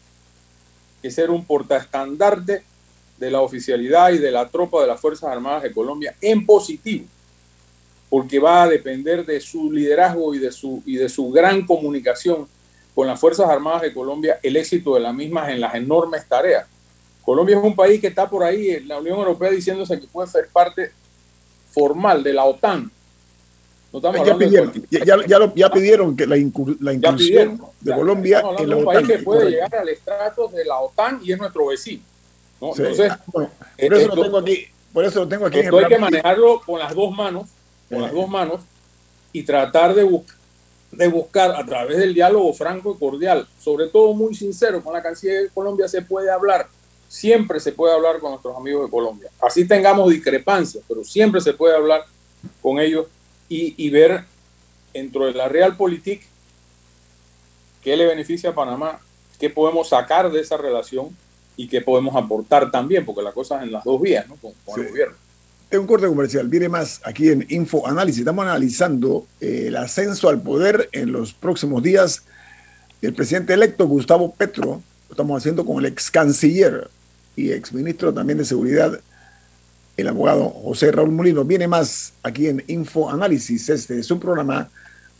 que 1.06 1.12
ser 1.12 1.30
un 1.30 1.44
portaestandarte 1.44 2.64
de 3.16 3.30
la 3.30 3.40
oficialidad 3.40 4.10
y 4.10 4.18
de 4.18 4.32
la 4.32 4.48
tropa 4.48 4.80
de 4.80 4.88
las 4.88 5.00
Fuerzas 5.00 5.30
Armadas 5.30 5.62
de 5.62 5.72
Colombia 5.72 6.16
en 6.20 6.44
positivo, 6.44 7.06
porque 8.10 8.40
va 8.40 8.64
a 8.64 8.68
depender 8.68 9.24
de 9.24 9.40
su 9.40 9.70
liderazgo 9.70 10.34
y 10.34 10.38
de 10.38 10.50
su, 10.50 10.82
y 10.84 10.96
de 10.96 11.08
su 11.08 11.30
gran 11.30 11.64
comunicación 11.64 12.48
con 12.92 13.06
las 13.06 13.20
Fuerzas 13.20 13.48
Armadas 13.48 13.82
de 13.82 13.94
Colombia, 13.94 14.40
el 14.42 14.56
éxito 14.56 14.94
de 14.94 15.00
las 15.00 15.14
mismas 15.14 15.48
en 15.50 15.60
las 15.60 15.76
enormes 15.76 16.26
tareas. 16.26 16.66
Colombia 17.22 17.56
es 17.56 17.62
un 17.62 17.76
país 17.76 18.00
que 18.00 18.08
está 18.08 18.28
por 18.28 18.42
ahí 18.42 18.70
en 18.70 18.88
la 18.88 18.98
Unión 18.98 19.18
Europea 19.18 19.50
diciéndose 19.50 20.00
que 20.00 20.08
puede 20.08 20.28
ser 20.28 20.48
parte 20.52 20.90
formal 21.70 22.24
de 22.24 22.32
la 22.32 22.44
OTAN, 22.44 22.90
No 23.92 23.98
estamos 23.98 24.26
ya, 24.26 24.36
pidieron, 24.36 24.72
ya, 25.54 25.70
pidieron 25.70 26.16
que 26.16 26.26
la, 26.26 26.36
incursión 26.36 27.60
de 27.80 27.94
Colombia 27.94 28.42
en 28.58 28.68
la 28.68 28.76
un 28.76 28.84
país 28.84 29.06
que 29.06 29.18
puede 29.20 29.50
llegar 29.50 29.74
al 29.74 29.88
estrato 29.88 30.48
de 30.48 30.64
la 30.64 30.80
OTAN 30.80 31.20
y 31.22 31.32
es 31.32 31.38
nuestro 31.38 31.66
vecino. 31.66 32.02
Entonces, 32.60 33.10
ah, 33.10 33.20
por, 33.30 33.48
eso 33.78 34.14
lo 34.14 34.22
tengo 34.22 34.38
aquí. 34.38 34.66
Por 34.92 35.04
eso 35.04 35.20
lo 35.20 35.28
tengo 35.28 35.46
aquí. 35.46 35.60
Esto 35.60 35.78
hay 35.78 35.86
que 35.86 35.98
manejarlo 35.98 36.60
con 36.64 36.78
las 36.78 36.94
dos 36.94 37.14
manos, 37.14 37.48
con 37.88 38.02
las 38.02 38.12
dos 38.12 38.28
manos 38.28 38.60
y 39.32 39.42
tratar 39.42 39.94
de, 39.94 40.08
de 40.92 41.08
buscar 41.08 41.52
a 41.52 41.64
través 41.64 41.98
del 41.98 42.14
diálogo 42.14 42.52
franco 42.54 42.94
y 42.94 42.98
cordial, 42.98 43.46
sobre 43.58 43.88
todo 43.88 44.14
muy 44.14 44.34
sincero 44.34 44.82
con 44.82 44.94
la 44.94 45.02
Cancillería 45.02 45.42
de 45.42 45.50
Colombia, 45.50 45.86
se 45.88 46.02
puede 46.02 46.30
hablar. 46.30 46.66
Siempre 47.08 47.60
se 47.60 47.72
puede 47.72 47.94
hablar 47.94 48.18
con 48.18 48.30
nuestros 48.30 48.56
amigos 48.56 48.86
de 48.86 48.90
Colombia. 48.90 49.30
Así 49.40 49.66
tengamos 49.68 50.10
discrepancias, 50.10 50.82
pero 50.88 51.04
siempre 51.04 51.40
se 51.40 51.52
puede 51.52 51.76
hablar 51.76 52.04
con 52.60 52.80
ellos 52.80 53.06
y, 53.48 53.74
y 53.76 53.90
ver 53.90 54.24
dentro 54.92 55.26
de 55.26 55.32
la 55.32 55.48
realpolitik 55.48 56.22
qué 57.82 57.96
le 57.96 58.06
beneficia 58.06 58.50
a 58.50 58.54
Panamá, 58.54 59.00
qué 59.38 59.50
podemos 59.50 59.88
sacar 59.88 60.30
de 60.30 60.40
esa 60.40 60.56
relación 60.56 61.16
y 61.56 61.68
qué 61.68 61.80
podemos 61.80 62.14
aportar 62.16 62.70
también, 62.70 63.04
porque 63.04 63.22
la 63.22 63.32
cosa 63.32 63.58
es 63.58 63.62
en 63.64 63.72
las 63.72 63.84
dos 63.84 64.00
vías, 64.00 64.26
¿no? 64.28 64.36
con, 64.36 64.52
el 64.80 64.88
gobierno. 64.88 65.16
Es 65.70 65.78
un 65.78 65.86
corte 65.86 66.06
comercial. 66.06 66.48
Viene 66.48 66.68
más 66.68 67.00
aquí 67.04 67.28
en 67.28 67.46
Info 67.48 67.86
Análisis. 67.86 68.20
Estamos 68.20 68.44
analizando 68.44 69.26
eh, 69.40 69.64
el 69.68 69.76
ascenso 69.76 70.28
al 70.28 70.40
poder 70.40 70.88
en 70.92 71.12
los 71.12 71.32
próximos 71.32 71.82
días 71.82 72.22
del 73.00 73.14
presidente 73.14 73.54
electo 73.54 73.86
Gustavo 73.86 74.32
Petro. 74.34 74.82
Lo 75.08 75.12
estamos 75.12 75.38
haciendo 75.38 75.64
con 75.64 75.78
el 75.78 75.86
ex 75.86 76.10
canciller 76.10 76.88
y 77.34 77.52
ex 77.52 77.72
ministro 77.72 78.12
también 78.12 78.38
de 78.38 78.44
Seguridad, 78.44 79.00
el 79.96 80.08
abogado 80.08 80.50
José 80.50 80.92
Raúl 80.92 81.12
Molino. 81.12 81.44
Viene 81.44 81.68
más 81.68 82.12
aquí 82.22 82.48
en 82.48 82.62
Info 82.66 83.10
Análisis. 83.10 83.68
Este 83.68 83.98
es 83.98 84.10
un 84.10 84.20
programa 84.20 84.68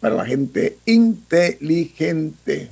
para 0.00 0.14
la 0.14 0.26
gente 0.26 0.78
inteligente. 0.84 2.70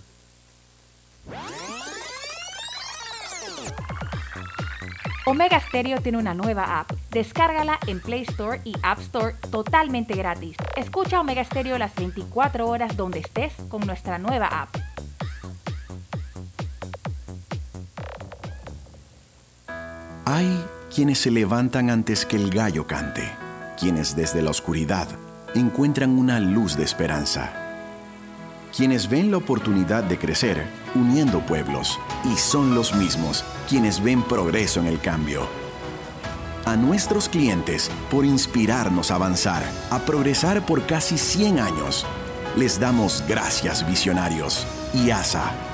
Omega 5.26 5.58
Stereo 5.58 6.02
tiene 6.02 6.18
una 6.18 6.34
nueva 6.34 6.80
app. 6.80 6.92
Descárgala 7.10 7.78
en 7.86 8.00
Play 8.00 8.22
Store 8.28 8.60
y 8.62 8.74
App 8.82 9.00
Store 9.00 9.34
totalmente 9.50 10.14
gratis. 10.14 10.54
Escucha 10.76 11.20
Omega 11.20 11.42
Stereo 11.44 11.78
las 11.78 11.94
24 11.94 12.68
horas 12.68 12.94
donde 12.96 13.20
estés 13.20 13.54
con 13.70 13.86
nuestra 13.86 14.18
nueva 14.18 14.48
app. 14.48 14.76
Hay 20.26 20.64
quienes 20.94 21.18
se 21.18 21.32
levantan 21.32 21.90
antes 21.90 22.24
que 22.24 22.36
el 22.36 22.50
gallo 22.50 22.86
cante, 22.86 23.28
quienes 23.76 24.14
desde 24.14 24.42
la 24.42 24.50
oscuridad 24.50 25.08
encuentran 25.56 26.16
una 26.16 26.38
luz 26.38 26.76
de 26.76 26.84
esperanza, 26.84 27.52
quienes 28.74 29.08
ven 29.08 29.32
la 29.32 29.38
oportunidad 29.38 30.04
de 30.04 30.18
crecer 30.18 30.64
uniendo 30.94 31.40
pueblos 31.40 31.98
y 32.32 32.36
son 32.36 32.76
los 32.76 32.94
mismos 32.94 33.44
quienes 33.68 34.00
ven 34.02 34.22
progreso 34.22 34.78
en 34.78 34.86
el 34.86 35.00
cambio. 35.00 35.48
A 36.64 36.76
nuestros 36.76 37.28
clientes 37.28 37.90
por 38.08 38.24
inspirarnos 38.24 39.10
a 39.10 39.16
avanzar, 39.16 39.64
a 39.90 39.98
progresar 39.98 40.64
por 40.64 40.86
casi 40.86 41.18
100 41.18 41.58
años. 41.58 42.06
Les 42.56 42.78
damos 42.78 43.24
gracias 43.28 43.84
visionarios 43.86 44.64
y 44.94 45.10
ASA. 45.10 45.73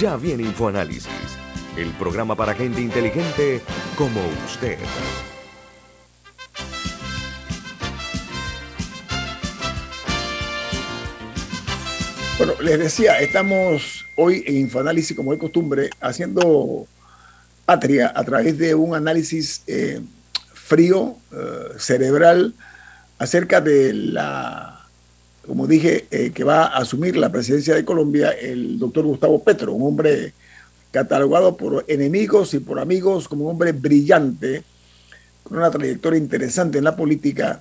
Ya 0.00 0.16
viene 0.16 0.42
InfoAnálisis, 0.42 1.06
el 1.76 1.88
programa 1.92 2.34
para 2.34 2.52
gente 2.52 2.80
inteligente 2.80 3.60
como 3.96 4.20
usted. 4.44 4.76
Bueno, 12.38 12.54
les 12.60 12.78
decía, 12.80 13.20
estamos 13.20 14.04
hoy 14.16 14.42
en 14.48 14.56
InfoAnálisis, 14.56 15.16
como 15.16 15.30
de 15.30 15.38
costumbre, 15.38 15.90
haciendo 16.00 16.88
patria 17.64 18.12
a 18.16 18.24
través 18.24 18.58
de 18.58 18.74
un 18.74 18.96
análisis 18.96 19.62
eh, 19.68 20.00
frío, 20.52 21.14
eh, 21.30 21.78
cerebral, 21.78 22.52
acerca 23.18 23.60
de 23.60 23.94
la 23.94 24.73
como 25.46 25.66
dije, 25.66 26.06
eh, 26.10 26.30
que 26.32 26.44
va 26.44 26.64
a 26.64 26.78
asumir 26.78 27.16
la 27.16 27.30
presidencia 27.30 27.74
de 27.74 27.84
Colombia 27.84 28.30
el 28.30 28.78
doctor 28.78 29.04
Gustavo 29.04 29.42
Petro, 29.42 29.72
un 29.72 29.86
hombre 29.86 30.32
catalogado 30.90 31.56
por 31.56 31.84
enemigos 31.88 32.54
y 32.54 32.60
por 32.60 32.78
amigos 32.78 33.28
como 33.28 33.44
un 33.44 33.50
hombre 33.50 33.72
brillante, 33.72 34.62
con 35.42 35.58
una 35.58 35.70
trayectoria 35.70 36.18
interesante 36.18 36.78
en 36.78 36.84
la 36.84 36.96
política. 36.96 37.60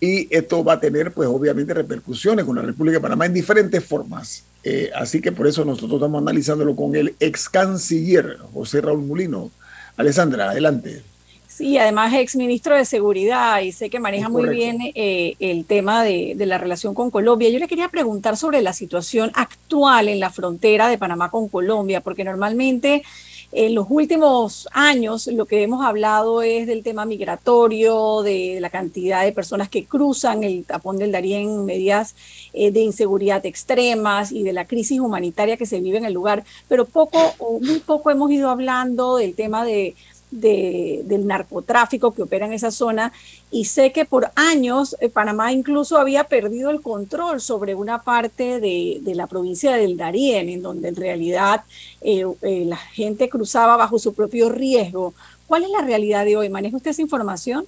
Y 0.00 0.34
esto 0.34 0.62
va 0.62 0.74
a 0.74 0.80
tener, 0.80 1.12
pues 1.12 1.28
obviamente, 1.28 1.74
repercusiones 1.74 2.44
con 2.44 2.56
la 2.56 2.62
República 2.62 2.98
de 2.98 3.02
Panamá 3.02 3.26
en 3.26 3.34
diferentes 3.34 3.84
formas. 3.84 4.44
Eh, 4.62 4.90
así 4.94 5.20
que 5.20 5.32
por 5.32 5.46
eso 5.46 5.64
nosotros 5.64 5.94
estamos 5.94 6.22
analizándolo 6.22 6.74
con 6.74 6.94
el 6.94 7.14
ex 7.20 7.48
canciller 7.48 8.38
José 8.52 8.80
Raúl 8.80 9.02
Mulino. 9.02 9.50
Alessandra, 9.96 10.50
adelante. 10.50 11.02
Sí, 11.48 11.78
además 11.78 12.12
ex 12.12 12.36
ministro 12.36 12.76
de 12.76 12.84
Seguridad 12.84 13.62
y 13.62 13.72
sé 13.72 13.88
que 13.88 13.98
maneja 13.98 14.28
muy 14.28 14.50
bien 14.50 14.78
eh, 14.94 15.34
el 15.40 15.64
tema 15.64 16.04
de, 16.04 16.36
la 16.38 16.58
relación 16.58 16.94
con 16.94 17.10
Colombia. 17.10 17.48
Yo 17.48 17.58
le 17.58 17.66
quería 17.66 17.88
preguntar 17.88 18.36
sobre 18.36 18.60
la 18.60 18.74
situación 18.74 19.32
actual 19.34 20.08
en 20.08 20.20
la 20.20 20.28
frontera 20.28 20.88
de 20.88 20.98
Panamá 20.98 21.30
con 21.30 21.48
Colombia, 21.48 22.02
porque 22.02 22.22
normalmente 22.22 23.02
en 23.50 23.74
los 23.74 23.86
últimos 23.88 24.68
años 24.72 25.26
lo 25.28 25.46
que 25.46 25.62
hemos 25.62 25.82
hablado 25.82 26.42
es 26.42 26.66
del 26.66 26.82
tema 26.82 27.06
migratorio, 27.06 28.20
de 28.20 28.58
la 28.60 28.68
cantidad 28.68 29.24
de 29.24 29.32
personas 29.32 29.70
que 29.70 29.86
cruzan 29.86 30.44
el 30.44 30.66
tapón 30.66 30.98
del 30.98 31.12
Darién, 31.12 31.64
medidas 31.64 32.14
eh, 32.52 32.70
de 32.70 32.80
inseguridad 32.80 33.46
extremas 33.46 34.32
y 34.32 34.42
de 34.42 34.52
la 34.52 34.66
crisis 34.66 35.00
humanitaria 35.00 35.56
que 35.56 35.64
se 35.64 35.80
vive 35.80 35.96
en 35.96 36.04
el 36.04 36.12
lugar, 36.12 36.44
pero 36.68 36.84
poco 36.84 37.18
o 37.38 37.58
muy 37.58 37.78
poco 37.78 38.10
hemos 38.10 38.30
ido 38.30 38.50
hablando 38.50 39.16
del 39.16 39.34
tema 39.34 39.64
de 39.64 39.96
del 40.30 41.26
narcotráfico 41.26 42.12
que 42.12 42.22
opera 42.22 42.46
en 42.46 42.52
esa 42.52 42.70
zona 42.70 43.12
y 43.50 43.64
sé 43.64 43.92
que 43.92 44.04
por 44.04 44.30
años 44.34 44.94
eh, 45.00 45.08
Panamá 45.08 45.52
incluso 45.52 45.96
había 45.96 46.24
perdido 46.24 46.70
el 46.70 46.82
control 46.82 47.40
sobre 47.40 47.74
una 47.74 48.02
parte 48.02 48.60
de, 48.60 49.00
la 49.14 49.26
provincia 49.26 49.74
del 49.76 49.96
Darién, 49.96 50.48
en 50.48 50.62
donde 50.62 50.88
en 50.88 50.96
realidad 50.96 51.64
eh, 52.02 52.24
eh, 52.42 52.64
la 52.66 52.76
gente 52.76 53.28
cruzaba 53.28 53.76
bajo 53.76 53.98
su 53.98 54.12
propio 54.12 54.50
riesgo. 54.50 55.14
¿Cuál 55.46 55.64
es 55.64 55.70
la 55.70 55.80
realidad 55.80 56.26
de 56.26 56.36
hoy? 56.36 56.50
¿Maneja 56.50 56.76
usted 56.76 56.90
esa 56.90 57.02
información? 57.02 57.66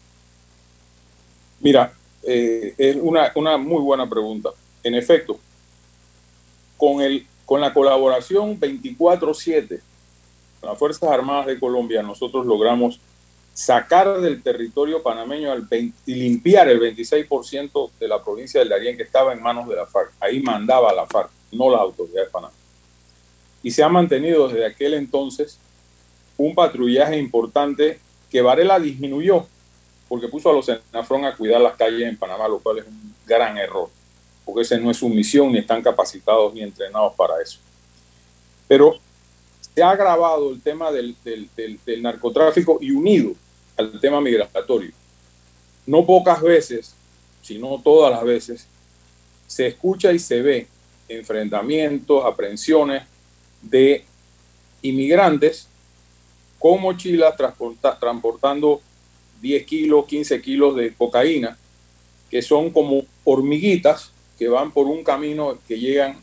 Mira, 1.61 1.95
es 2.23 2.97
una, 3.01 3.33
una 3.35 3.57
muy 3.57 3.81
buena 3.81 4.09
pregunta. 4.09 4.51
En 4.83 4.95
efecto, 4.95 5.39
con, 6.77 7.01
el, 7.01 7.27
con 7.47 7.61
la 7.61 7.73
colaboración 7.73 8.61
24-7 8.61 9.81
las 10.63 10.79
Fuerzas 10.79 11.11
Armadas 11.11 11.47
de 11.47 11.59
Colombia 11.59 12.03
nosotros 12.03 12.47
logramos 12.47 13.01
sacar 13.53 14.21
del 14.21 14.43
territorio 14.43 15.03
panameño 15.03 15.53
y 16.07 16.15
limpiar 16.15 16.69
el 16.69 16.81
26% 16.81 17.91
de 17.99 18.09
la 18.09 18.23
provincia 18.23 18.61
del 18.61 18.69
Darién 18.69 18.97
que 18.97 19.03
estaba 19.03 19.33
en 19.33 19.43
manos 19.43 19.69
de 19.69 19.77
la 19.77 19.87
FARC. 19.87 20.13
Ahí 20.21 20.41
mandaba 20.41 20.93
la 20.93 21.07
FARC, 21.07 21.31
no 21.53 21.71
las 21.71 21.81
autoridades 21.81 22.31
panameñas. 22.31 22.61
Y 23.63 23.71
se 23.71 23.83
ha 23.83 23.89
mantenido 23.89 24.49
desde 24.49 24.67
aquel 24.67 24.95
entonces 24.95 25.59
un 26.37 26.55
patrullaje 26.55 27.19
importante 27.19 27.99
que 28.31 28.41
Varela 28.41 28.79
disminuyó 28.79 29.47
porque 30.09 30.29
puso 30.29 30.51
a 30.51 30.53
los 30.53 30.67
Senafrón 30.67 31.25
a 31.25 31.37
cuidar 31.37 31.61
las 31.61 31.77
calles 31.77 32.09
en 32.09 32.17
Panamá, 32.17 32.49
lo 32.49 32.59
cual 32.59 32.79
es 32.79 32.87
un 32.87 33.15
gran 33.27 33.57
error, 33.59 33.89
porque 34.45 34.63
esa 34.63 34.77
no 34.79 34.91
es 34.91 34.97
su 34.97 35.09
misión, 35.09 35.53
ni 35.53 35.59
están 35.59 35.83
capacitados 35.83 36.53
ni 36.53 36.63
entrenados 36.63 37.15
para 37.15 37.41
eso. 37.41 37.61
Pero 38.67 38.99
se 39.75 39.83
ha 39.83 39.91
agravado 39.91 40.51
el 40.51 40.61
tema 40.61 40.91
del, 40.91 41.17
del 41.25 42.03
narcotráfico 42.03 42.79
y 42.81 42.91
unido 42.91 43.33
al 43.77 44.01
tema 44.01 44.21
migratorio. 44.21 44.93
No 45.87 46.05
pocas 46.05 46.43
veces, 46.43 46.95
sino 47.43 47.81
todas 47.83 48.13
las 48.13 48.25
veces, 48.25 48.67
se 49.47 49.67
escucha 49.67 50.13
y 50.13 50.19
se 50.19 50.43
ve 50.43 50.67
enfrentamientos, 51.09 52.25
aprehensiones 52.25 53.03
de 53.63 54.05
inmigrantes 54.83 55.67
con 56.59 56.81
mochilas 56.81 57.35
transportando 57.99 58.81
10 59.41 59.67
kilos, 59.67 60.07
15 60.07 60.43
kilos 60.43 60.77
de 60.77 60.95
cocaína, 60.95 61.59
que 62.31 62.43
son 62.43 62.71
como 62.71 63.05
hormiguitas 63.25 64.13
que 64.39 64.49
van 64.49 64.71
por 64.71 64.87
un 64.87 65.03
camino 65.03 65.59
que 65.67 65.79
llegan 65.79 66.23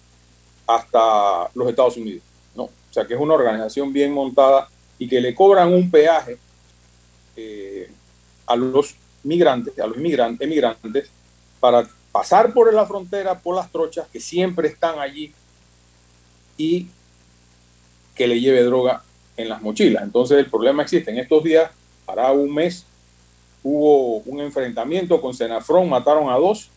hasta 0.66 1.50
los 1.54 1.70
Estados 1.70 1.98
Unidos. 1.98 2.24
Sea 2.98 3.08
que 3.08 3.14
es 3.14 3.20
una 3.20 3.36
organización 3.36 3.94
bien 3.94 4.12
montada 4.12 4.68
y 4.98 5.08
que 5.08 5.22
le 5.22 5.36
cobran 5.36 5.72
un 5.72 5.92
peaje 5.92 6.38
eh, 7.36 7.92
a 8.48 8.56
los 8.56 8.96
migrantes, 9.24 9.78
a 9.80 9.86
los 9.86 9.98
inmigrantes, 9.98 10.46
emigrantes, 10.46 11.10
para 11.60 11.88
pasar 12.12 12.54
por 12.54 12.74
la 12.74 12.86
frontera, 12.86 13.40
por 13.40 13.56
las 13.56 13.72
trochas 13.72 14.08
que 14.08 14.20
siempre 14.20 14.70
están 14.70 15.00
allí 15.00 15.34
y 16.58 16.88
que 18.16 18.28
le 18.28 18.40
lleve 18.40 18.64
droga 18.64 19.04
en 19.36 19.50
las 19.50 19.62
mochilas. 19.62 20.02
Entonces 20.02 20.40
el 20.40 20.50
problema 20.50 20.82
existe. 20.82 21.12
En 21.12 21.20
estos 21.20 21.44
días, 21.44 21.70
para 22.06 22.32
un 22.32 22.52
mes, 22.52 22.86
hubo 23.62 24.18
un 24.20 24.40
enfrentamiento 24.40 25.22
con 25.22 25.36
Senafrón, 25.36 25.90
mataron 25.90 26.30
a 26.30 26.36
dos 26.38 26.72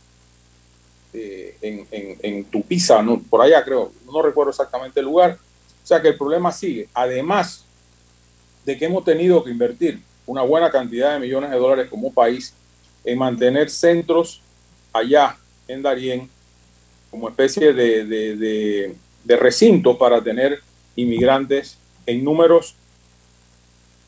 eh, 1.13 1.57
en, 2.23 2.45
Tupiza, 2.45 3.03
no, 3.03 3.21
por 3.21 3.43
allá 3.43 3.65
creo, 3.65 3.93
no 4.05 4.23
recuerdo 4.23 4.51
exactamente 4.51 5.01
el 5.01 5.07
lugar. 5.07 5.39
O 5.83 5.87
sea 5.87 6.01
que 6.01 6.09
el 6.09 6.17
problema 6.17 6.53
sigue. 6.53 6.89
Además 6.95 7.65
de 8.65 8.77
que 8.79 8.85
hemos 8.85 9.05
tenido 9.05 9.43
que 9.43 9.51
invertir 9.51 10.01
una 10.27 10.43
buena 10.43 10.71
cantidad 10.71 11.15
de 11.15 11.21
millones 11.21 11.51
de 11.51 11.57
dólares 11.57 11.89
como 11.91 12.13
país 12.13 12.55
en 13.05 13.19
mantener 13.19 13.71
centros 13.71 14.41
allá 14.93 15.37
en 15.67 15.83
Darién 15.83 16.29
como 17.11 17.29
especie 17.29 17.73
de, 17.73 18.05
de, 18.05 18.95
de 19.25 19.37
recinto 19.37 19.99
para 19.99 20.23
tener 20.23 20.61
inmigrantes 20.97 21.77
en 22.07 22.25
números 22.25 22.75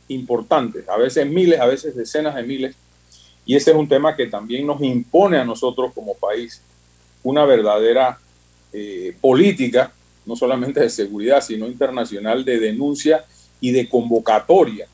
importantes, 0.08 0.88
a 0.88 0.96
veces 0.96 1.26
miles, 1.26 1.60
a 1.60 1.66
veces 1.66 1.96
decenas 1.96 2.34
de 2.34 2.42
miles, 2.42 2.76
y 3.44 3.56
ese 3.56 3.70
es 3.70 3.76
un 3.76 3.88
tema 3.88 4.14
que 4.14 4.26
también 4.26 4.66
nos 4.66 4.80
impone 4.82 5.38
a 5.38 5.44
nosotros 5.44 5.92
como 5.94 6.14
país 6.14 6.62
una 7.22 7.44
verdadera 7.44 8.18
eh, 8.72 9.16
política, 9.20 9.92
no 10.24 10.36
solamente 10.36 10.80
de 10.80 10.90
seguridad, 10.90 11.42
sino 11.42 11.66
internacional, 11.66 12.44
de 12.44 12.58
denuncia 12.58 13.24
y 13.60 13.72
de 13.72 13.88
convocatoria 13.88 14.86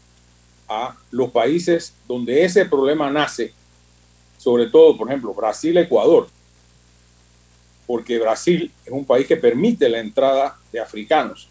a 0.69 0.97
los 1.11 1.31
países 1.31 1.95
donde 2.07 2.45
ese 2.45 2.67
problema 2.67 3.11
nace, 3.11 3.53
sobre 4.39 4.67
todo, 4.67 4.97
por 4.97 5.09
ejemplo, 5.09 5.33
Brasil, 5.35 5.77
Ecuador, 5.77 6.29
porque 7.87 8.19
Brasil 8.19 8.71
es 8.85 8.93
un 8.93 9.05
país 9.05 9.27
que 9.27 9.37
permite 9.37 9.89
la 9.89 9.99
entrada 9.99 10.59
de 10.71 10.81
africanos 10.81 11.49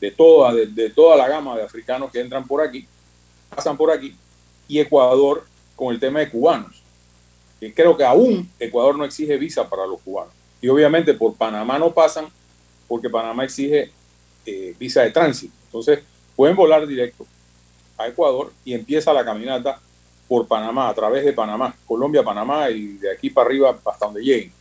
de 0.00 0.10
toda, 0.10 0.52
de, 0.52 0.90
toda 0.90 1.16
la 1.16 1.28
gama 1.28 1.56
de 1.56 1.62
africanos 1.62 2.10
que 2.10 2.20
entran 2.20 2.46
por 2.46 2.60
aquí, 2.60 2.86
pasan 3.54 3.76
por 3.76 3.90
aquí, 3.90 4.14
y 4.68 4.78
Ecuador 4.78 5.46
con 5.74 5.94
el 5.94 6.00
tema 6.00 6.20
de 6.20 6.30
cubanos. 6.30 6.82
Que 7.58 7.72
creo 7.72 7.96
que 7.96 8.04
aún 8.04 8.50
Ecuador 8.58 8.96
no 8.98 9.04
exige 9.04 9.36
visa 9.38 9.68
para 9.68 9.86
los 9.86 10.00
cubanos. 10.02 10.32
Y 10.60 10.68
obviamente 10.68 11.14
por 11.14 11.34
Panamá 11.34 11.78
no 11.78 11.92
pasan 11.92 12.26
porque 12.88 13.10
Panamá 13.10 13.44
exige 13.44 13.90
eh, 14.44 14.74
visa 14.78 15.02
de 15.02 15.10
tránsito. 15.10 15.54
Entonces 15.66 16.00
pueden 16.34 16.56
volar 16.56 16.86
directo 16.86 17.26
a 17.98 18.08
Ecuador 18.08 18.52
y 18.64 18.74
empieza 18.74 19.12
la 19.12 19.24
caminata 19.24 19.80
por 20.28 20.46
Panamá, 20.46 20.88
a 20.88 20.94
través 20.94 21.24
de 21.24 21.32
Panamá, 21.32 21.74
Colombia, 21.86 22.22
Panamá 22.22 22.68
y 22.70 22.94
de 22.94 23.12
aquí 23.12 23.30
para 23.30 23.46
arriba 23.46 23.78
hasta 23.84 24.06
donde 24.06 24.22
lleguen. 24.22 24.52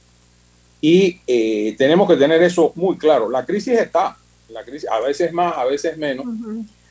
Y 0.79 1.19
eh, 1.25 1.75
tenemos 1.77 2.07
que 2.07 2.15
tener 2.15 2.41
eso 2.43 2.71
muy 2.75 2.97
claro. 2.97 3.29
La 3.29 3.45
crisis 3.45 3.79
está, 3.79 4.15
la 4.49 4.63
crisis, 4.63 4.87
a 4.89 4.99
veces 4.99 5.33
más, 5.33 5.57
a 5.57 5.65
veces 5.65 5.97
menos, 5.97 6.25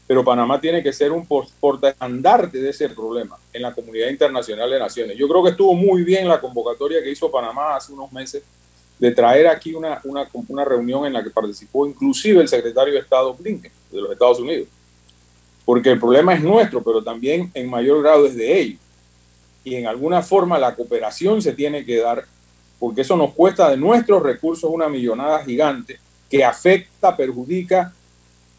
pero 0.06 0.24
Panamá 0.24 0.60
tiene 0.60 0.82
que 0.82 0.92
ser 0.92 1.12
un 1.12 1.26
portaestandarte 1.26 2.58
de 2.58 2.70
ese 2.70 2.88
problema 2.88 3.38
en 3.52 3.62
la 3.62 3.72
comunidad 3.72 4.08
internacional 4.08 4.68
de 4.70 4.78
naciones. 4.78 5.16
Yo 5.16 5.28
creo 5.28 5.44
que 5.44 5.50
estuvo 5.50 5.74
muy 5.74 6.02
bien 6.02 6.28
la 6.28 6.40
convocatoria 6.40 7.02
que 7.02 7.10
hizo 7.10 7.30
Panamá 7.30 7.76
hace 7.76 7.92
unos 7.92 8.12
meses 8.12 8.42
de 8.98 9.10
traer 9.10 9.46
aquí 9.48 9.74
una, 9.74 10.00
una, 10.04 10.28
una 10.48 10.64
reunión 10.64 11.06
en 11.06 11.12
la 11.12 11.22
que 11.22 11.30
participó 11.30 11.86
inclusive 11.86 12.40
el 12.40 12.48
secretario 12.48 12.94
de 12.94 13.00
Estado 13.00 13.34
Blinken 13.34 13.72
de 13.90 14.00
los 14.00 14.12
Estados 14.12 14.40
Unidos. 14.40 14.68
Porque 15.64 15.90
el 15.90 15.98
problema 15.98 16.34
es 16.34 16.42
nuestro, 16.42 16.82
pero 16.82 17.02
también 17.02 17.50
en 17.54 17.68
mayor 17.68 18.02
grado 18.02 18.26
es 18.26 18.36
de 18.36 18.60
ellos. 18.60 18.80
Y 19.64 19.76
en 19.76 19.86
alguna 19.86 20.22
forma 20.22 20.58
la 20.58 20.74
cooperación 20.74 21.40
se 21.40 21.54
tiene 21.54 21.84
que 21.84 21.98
dar, 21.98 22.24
porque 22.78 23.00
eso 23.00 23.16
nos 23.16 23.32
cuesta 23.32 23.70
de 23.70 23.76
nuestros 23.76 24.22
recursos 24.22 24.70
una 24.70 24.88
millonada 24.88 25.42
gigante 25.42 25.98
que 26.28 26.44
afecta, 26.44 27.16
perjudica 27.16 27.92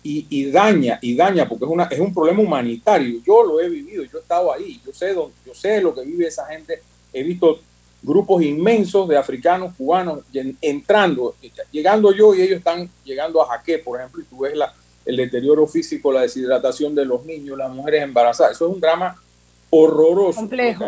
y, 0.08 0.52
daña, 0.52 1.00
y 1.02 1.16
daña, 1.16 1.50
porque 1.50 1.66
es, 1.66 1.72
una, 1.72 1.86
es 1.86 2.00
un 2.00 2.14
problema 2.14 2.40
humanitario. 2.40 3.22
Yo 3.26 3.44
lo 3.44 3.60
he 3.60 3.68
vivido, 3.68 4.04
yo 4.04 4.20
he 4.20 4.22
estado 4.22 4.54
ahí, 4.54 4.80
yo 4.86 4.94
sé, 4.94 5.16
yo 5.16 5.56
sé 5.56 5.82
lo 5.82 5.96
que 5.96 6.02
vive 6.02 6.28
esa 6.28 6.46
gente. 6.46 6.80
He 7.12 7.24
visto 7.24 7.60
grupos 8.06 8.43
inmensos 8.43 9.08
de 9.08 9.18
africanos, 9.18 9.74
cubanos, 9.76 10.20
entrando, 10.62 11.36
llegando 11.72 12.14
yo 12.14 12.36
y 12.36 12.41
ellos 12.41 12.60
están 12.60 12.89
llegando 13.03 13.41
a 13.41 13.47
Jaque, 13.47 13.80
por 13.80 13.99
ejemplo, 13.99 14.22
y 14.22 14.26
tú 14.26 14.39
ves 14.39 14.56
la, 14.56 14.74
el 15.06 15.18
deterioro 15.18 15.66
físico, 15.66 16.12
la 16.12 16.22
deshidratación 16.22 16.93
de 16.93 17.06
los 17.06 17.26
niños, 17.26 17.58
las 17.58 17.72
mujeres 17.72 18.03
embarazadas. 18.03 18.53
Eso 18.53 18.68
es 18.68 18.74
un 18.76 18.80
drama 18.80 19.16
horroroso. 19.70 20.39
Complejo. 20.39 20.86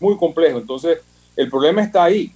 Muy 0.00 0.16
complejo. 0.16 0.58
Entonces, 0.58 0.98
el 1.36 1.48
problema 1.48 1.82
está 1.82 2.04
ahí 2.04 2.32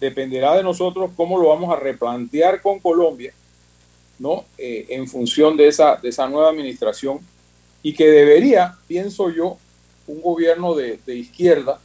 dependerá 0.00 0.56
de 0.56 0.62
nosotros 0.62 1.10
cómo 1.16 1.38
lo 1.38 1.48
vamos 1.48 1.74
a 1.74 1.80
replantear 1.80 2.62
con 2.62 2.78
Colombia, 2.78 3.32
¿no? 4.18 4.44
Eh, 4.56 4.86
en 4.90 5.08
función 5.08 5.56
de 5.56 5.68
esa, 5.68 5.96
de 5.96 6.08
esa 6.08 6.28
nueva 6.28 6.50
administración 6.50 7.18
y 7.82 7.94
que 7.94 8.08
debería, 8.08 8.76
pienso 8.86 9.30
yo, 9.30 9.58
un 10.06 10.22
gobierno 10.22 10.74
de, 10.74 10.98
izquierda 11.06 11.80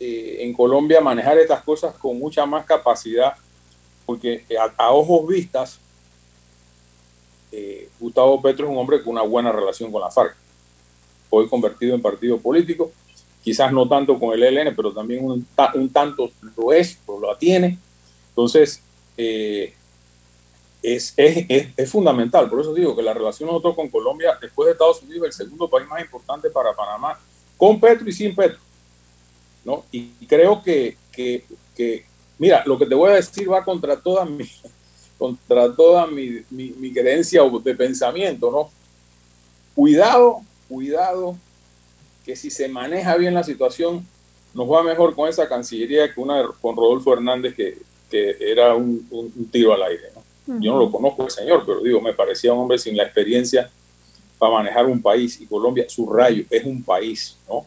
eh, 0.00 0.38
en 0.40 0.54
Colombia 0.54 1.02
manejar 1.02 1.36
estas 1.36 1.62
cosas 1.62 1.94
con 1.94 2.18
mucha 2.18 2.46
más 2.46 2.64
capacidad, 2.64 3.34
porque 4.06 4.46
a, 4.78 4.92
ojos 4.92 5.28
vistas, 5.28 5.78
eh, 7.52 7.90
Gustavo 8.00 8.40
Petro 8.40 8.64
es 8.64 8.72
un 8.72 8.78
hombre 8.78 9.02
con 9.02 9.12
una 9.12 9.22
buena 9.22 9.52
relación 9.52 9.92
con 9.92 10.00
la 10.00 10.10
FARC, 10.10 10.34
hoy 11.28 11.48
convertido 11.50 11.94
en 11.94 12.00
partido 12.00 12.38
político, 12.38 12.90
quizás 13.44 13.72
no 13.74 13.86
tanto 13.86 14.18
con 14.18 14.32
el 14.32 14.42
ELN, 14.42 14.74
pero 14.74 14.90
también 14.90 15.22
un, 15.22 15.46
tanto 15.92 16.30
lo 16.56 16.72
es, 16.72 16.98
lo 17.06 17.36
tiene. 17.36 17.78
Entonces, 18.30 18.82
eh, 19.18 19.74
es, 20.82 21.12
es, 21.16 21.90
fundamental. 21.90 22.48
Por 22.48 22.60
eso 22.60 22.72
digo 22.72 22.96
que 22.96 23.02
la 23.02 23.12
relación 23.12 23.48
nosotros 23.48 23.74
con 23.74 23.90
Colombia, 23.90 24.38
después 24.40 24.66
de 24.66 24.72
Estados 24.72 25.02
Unidos, 25.02 25.28
es 25.28 25.40
el 25.40 25.46
segundo 25.46 25.68
país 25.68 25.86
más 25.86 26.00
importante 26.00 26.48
para 26.48 26.74
Panamá, 26.74 27.20
con 27.58 27.78
Petro 27.78 28.08
y 28.08 28.12
sin 28.12 28.34
Petro. 28.34 28.58
¿No? 29.70 29.84
Y 29.92 30.08
creo 30.26 30.62
que, 30.62 30.96
que, 31.12 31.44
que, 31.76 32.04
mira, 32.38 32.62
lo 32.66 32.78
que 32.78 32.86
te 32.86 32.94
voy 32.94 33.10
a 33.10 33.14
decir 33.14 33.50
va 33.50 33.64
contra 33.64 33.96
toda 34.00 34.24
mi, 34.24 34.44
contra 35.18 35.74
toda 35.74 36.06
mi, 36.06 36.40
mi, 36.50 36.70
mi 36.70 36.92
creencia 36.92 37.42
de 37.62 37.74
pensamiento, 37.74 38.50
¿no? 38.50 38.70
Cuidado, 39.74 40.40
cuidado 40.68 41.36
que 42.24 42.36
si 42.36 42.50
se 42.50 42.68
maneja 42.68 43.16
bien 43.16 43.34
la 43.34 43.44
situación, 43.44 44.06
nos 44.52 44.70
va 44.70 44.82
mejor 44.82 45.14
con 45.14 45.28
esa 45.28 45.48
Cancillería 45.48 46.12
que 46.12 46.20
una 46.20 46.44
con 46.60 46.76
Rodolfo 46.76 47.12
Hernández, 47.12 47.54
que, 47.54 47.78
que 48.10 48.36
era 48.40 48.74
un, 48.74 49.48
tiro 49.50 49.72
al 49.72 49.82
aire. 49.84 50.10
Yo 50.46 50.72
no 50.72 50.80
lo 50.80 50.90
conozco 50.90 51.24
el 51.24 51.30
señor, 51.30 51.62
pero 51.64 51.80
digo, 51.80 52.00
me 52.00 52.12
parecía 52.12 52.52
un 52.52 52.60
hombre 52.60 52.76
sin 52.76 52.96
la 52.96 53.04
experiencia 53.04 53.70
para 54.36 54.54
manejar 54.54 54.86
un 54.86 55.00
país. 55.00 55.40
Y 55.40 55.46
Colombia, 55.46 55.88
su 55.88 56.10
rayo, 56.10 56.44
es 56.50 56.64
un 56.64 56.82
país, 56.82 57.36
¿no? 57.48 57.64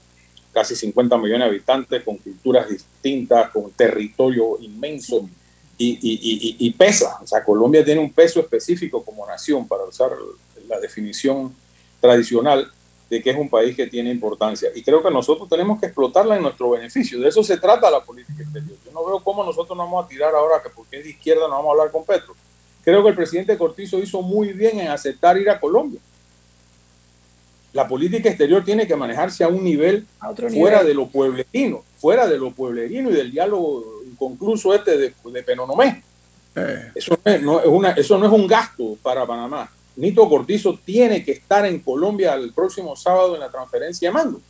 Casi 0.53 0.75
50 0.75 1.17
millones 1.17 1.39
de 1.39 1.45
habitantes, 1.45 2.03
con 2.03 2.17
culturas 2.17 2.69
distintas, 2.69 3.49
con 3.49 3.71
territorio 3.71 4.57
inmenso. 4.59 5.27
Y, 5.77 5.97
y, 6.01 6.55
y, 6.59 6.71
pesa, 6.71 7.17
o 7.21 7.27
sea, 7.27 7.43
Colombia 7.43 7.83
tiene 7.83 7.99
un 7.99 8.13
peso 8.13 8.39
específico 8.39 9.03
como 9.03 9.25
nación, 9.25 9.67
para 9.67 9.83
usar 9.83 10.11
la 10.67 10.79
definición 10.79 11.53
tradicional, 11.99 12.71
de 13.09 13.21
que 13.21 13.31
es 13.31 13.37
un 13.37 13.49
país 13.49 13.75
que 13.75 13.87
tiene 13.87 14.11
importancia. 14.11 14.69
Y 14.73 14.83
creo 14.83 15.03
que 15.03 15.11
nosotros 15.11 15.49
tenemos 15.49 15.79
que 15.79 15.87
explotarla 15.87 16.35
en 16.35 16.43
nuestro 16.43 16.69
beneficio. 16.69 17.19
De 17.19 17.29
eso 17.29 17.43
se 17.43 17.57
trata 17.57 17.89
la 17.91 18.01
política 18.01 18.43
exterior. 18.43 18.77
Yo 18.85 18.91
no 18.91 19.05
veo 19.05 19.19
cómo 19.19 19.43
nosotros 19.43 19.77
nos 19.77 19.85
vamos 19.87 20.05
a 20.05 20.07
tirar 20.07 20.33
ahora 20.33 20.61
que 20.61 20.69
porque 20.69 20.97
es 20.97 21.03
de 21.03 21.09
izquierda 21.09 21.47
no 21.47 21.55
vamos 21.55 21.69
a 21.69 21.71
hablar 21.71 21.91
con 21.91 22.05
Petro. 22.05 22.35
Creo 22.83 23.01
que 23.03 23.09
el 23.09 23.15
presidente 23.15 23.57
Cortizo 23.57 23.99
hizo 23.99 24.21
muy 24.21 24.51
bien 24.53 24.79
en 24.79 24.89
aceptar 24.89 25.37
ir 25.37 25.49
a 25.49 25.59
Colombia. 25.59 25.99
La 27.73 27.87
política 27.87 28.29
exterior 28.29 28.63
tiene 28.63 28.87
que 28.87 28.95
manejarse 28.95 29.43
a 29.43 29.47
un 29.47 29.63
nivel 29.63 30.05
fuera 30.49 30.83
de 30.83 30.93
lo 30.93 31.07
pueblerino, 31.07 31.83
fuera 31.97 32.27
de 32.27 32.37
lo 32.37 32.51
pueblerino 32.51 33.09
y 33.09 33.13
del 33.13 33.31
diálogo 33.31 34.03
inconcluso 34.09 34.73
este 34.73 34.97
de, 34.97 35.13
de 35.25 35.43
Penonomé. 35.43 36.03
Eh. 36.55 36.91
Eso, 36.93 37.17
no 37.41 37.59
es 37.59 37.67
una, 37.67 37.91
eso 37.91 38.17
no 38.19 38.27
es 38.27 38.31
un 38.31 38.47
gasto 38.47 38.95
para 39.01 39.25
Panamá. 39.25 39.71
Nito 39.95 40.27
Cortizo 40.29 40.79
tiene 40.85 41.23
que 41.23 41.33
estar 41.33 41.65
en 41.65 41.79
Colombia 41.79 42.35
el 42.35 42.53
próximo 42.53 42.95
sábado 42.95 43.33
en 43.33 43.41
la 43.41 43.49
transferencia 43.49 44.09
de 44.09 44.13
mando 44.13 44.41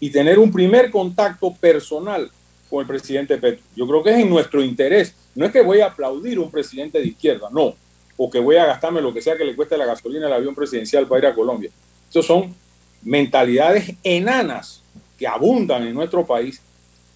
y 0.00 0.10
tener 0.10 0.38
un 0.38 0.50
primer 0.50 0.90
contacto 0.90 1.54
personal 1.54 2.30
con 2.70 2.80
el 2.80 2.86
presidente 2.86 3.36
Petro. 3.36 3.62
Yo 3.76 3.86
creo 3.86 4.02
que 4.02 4.10
es 4.10 4.18
en 4.18 4.30
nuestro 4.30 4.62
interés. 4.62 5.14
No 5.34 5.44
es 5.44 5.52
que 5.52 5.60
voy 5.60 5.80
a 5.80 5.86
aplaudir 5.86 6.38
a 6.38 6.40
un 6.40 6.50
presidente 6.50 6.98
de 6.98 7.06
izquierda, 7.06 7.48
no. 7.52 7.74
O 8.16 8.30
que 8.30 8.38
voy 8.38 8.56
a 8.56 8.64
gastarme 8.64 9.02
lo 9.02 9.12
que 9.12 9.20
sea 9.20 9.36
que 9.36 9.44
le 9.44 9.54
cueste 9.54 9.76
la 9.76 9.86
gasolina 9.86 10.26
al 10.26 10.32
avión 10.32 10.54
presidencial 10.54 11.06
para 11.06 11.18
ir 11.20 11.26
a 11.26 11.34
Colombia. 11.34 11.70
Esas 12.10 12.26
son 12.26 12.54
mentalidades 13.02 13.94
enanas 14.02 14.82
que 15.18 15.26
abundan 15.26 15.86
en 15.86 15.94
nuestro 15.94 16.26
país 16.26 16.60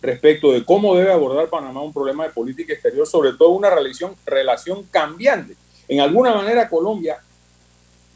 respecto 0.03 0.53
de 0.53 0.65
cómo 0.65 0.95
debe 0.95 1.13
abordar 1.13 1.49
Panamá 1.49 1.83
un 1.83 1.93
problema 1.93 2.25
de 2.25 2.31
política 2.31 2.73
exterior, 2.73 3.07
sobre 3.07 3.33
todo 3.33 3.51
una 3.51 3.71
relación, 3.71 4.15
relación 4.25 4.85
cambiante. 4.85 5.57
En 5.89 6.01
alguna 6.01 6.35
manera 6.35 6.69
Colombia, 6.69 7.19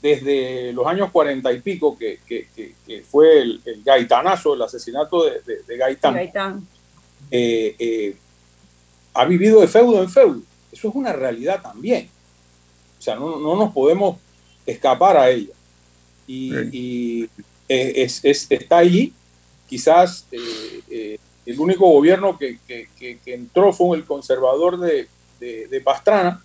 desde 0.03 0.73
los 0.73 0.87
años 0.87 1.11
cuarenta 1.11 1.53
y 1.53 1.61
pico, 1.61 1.97
que, 1.99 2.19
fue 3.09 3.43
el, 3.43 3.63
gaitanazo, 3.85 4.55
el 4.55 4.63
asesinato 4.63 5.25
de, 5.25 5.77
Gaitán, 5.77 6.67
eh, 7.31 7.77
eh, 7.79 8.17
ha 9.15 9.25
vivido 9.25 9.61
de 9.61 9.69
feudo 9.69 10.03
en 10.03 10.09
feudo. 10.09 10.43
Eso 10.73 10.89
es 10.89 10.95
una 10.95 11.13
realidad 11.13 11.61
también. 11.61 12.09
O 12.99 13.03
sea, 13.03 13.17
no, 13.17 13.39
nos 13.39 13.73
podemos 13.73 14.19
escapar 14.67 15.17
a 15.17 15.31
ella. 15.31 15.55
Y, 16.27 17.29
es, 17.71 18.25
está 18.25 18.79
allí. 18.79 19.13
Quizás 19.69 20.27
el 20.31 21.61
único 21.61 21.89
gobierno 21.89 22.37
que, 22.39 22.59
entró 23.27 23.73
fue 23.73 23.97
el 23.97 24.05
conservador 24.05 24.79
de, 24.79 25.81
Pastrana. 25.85 26.43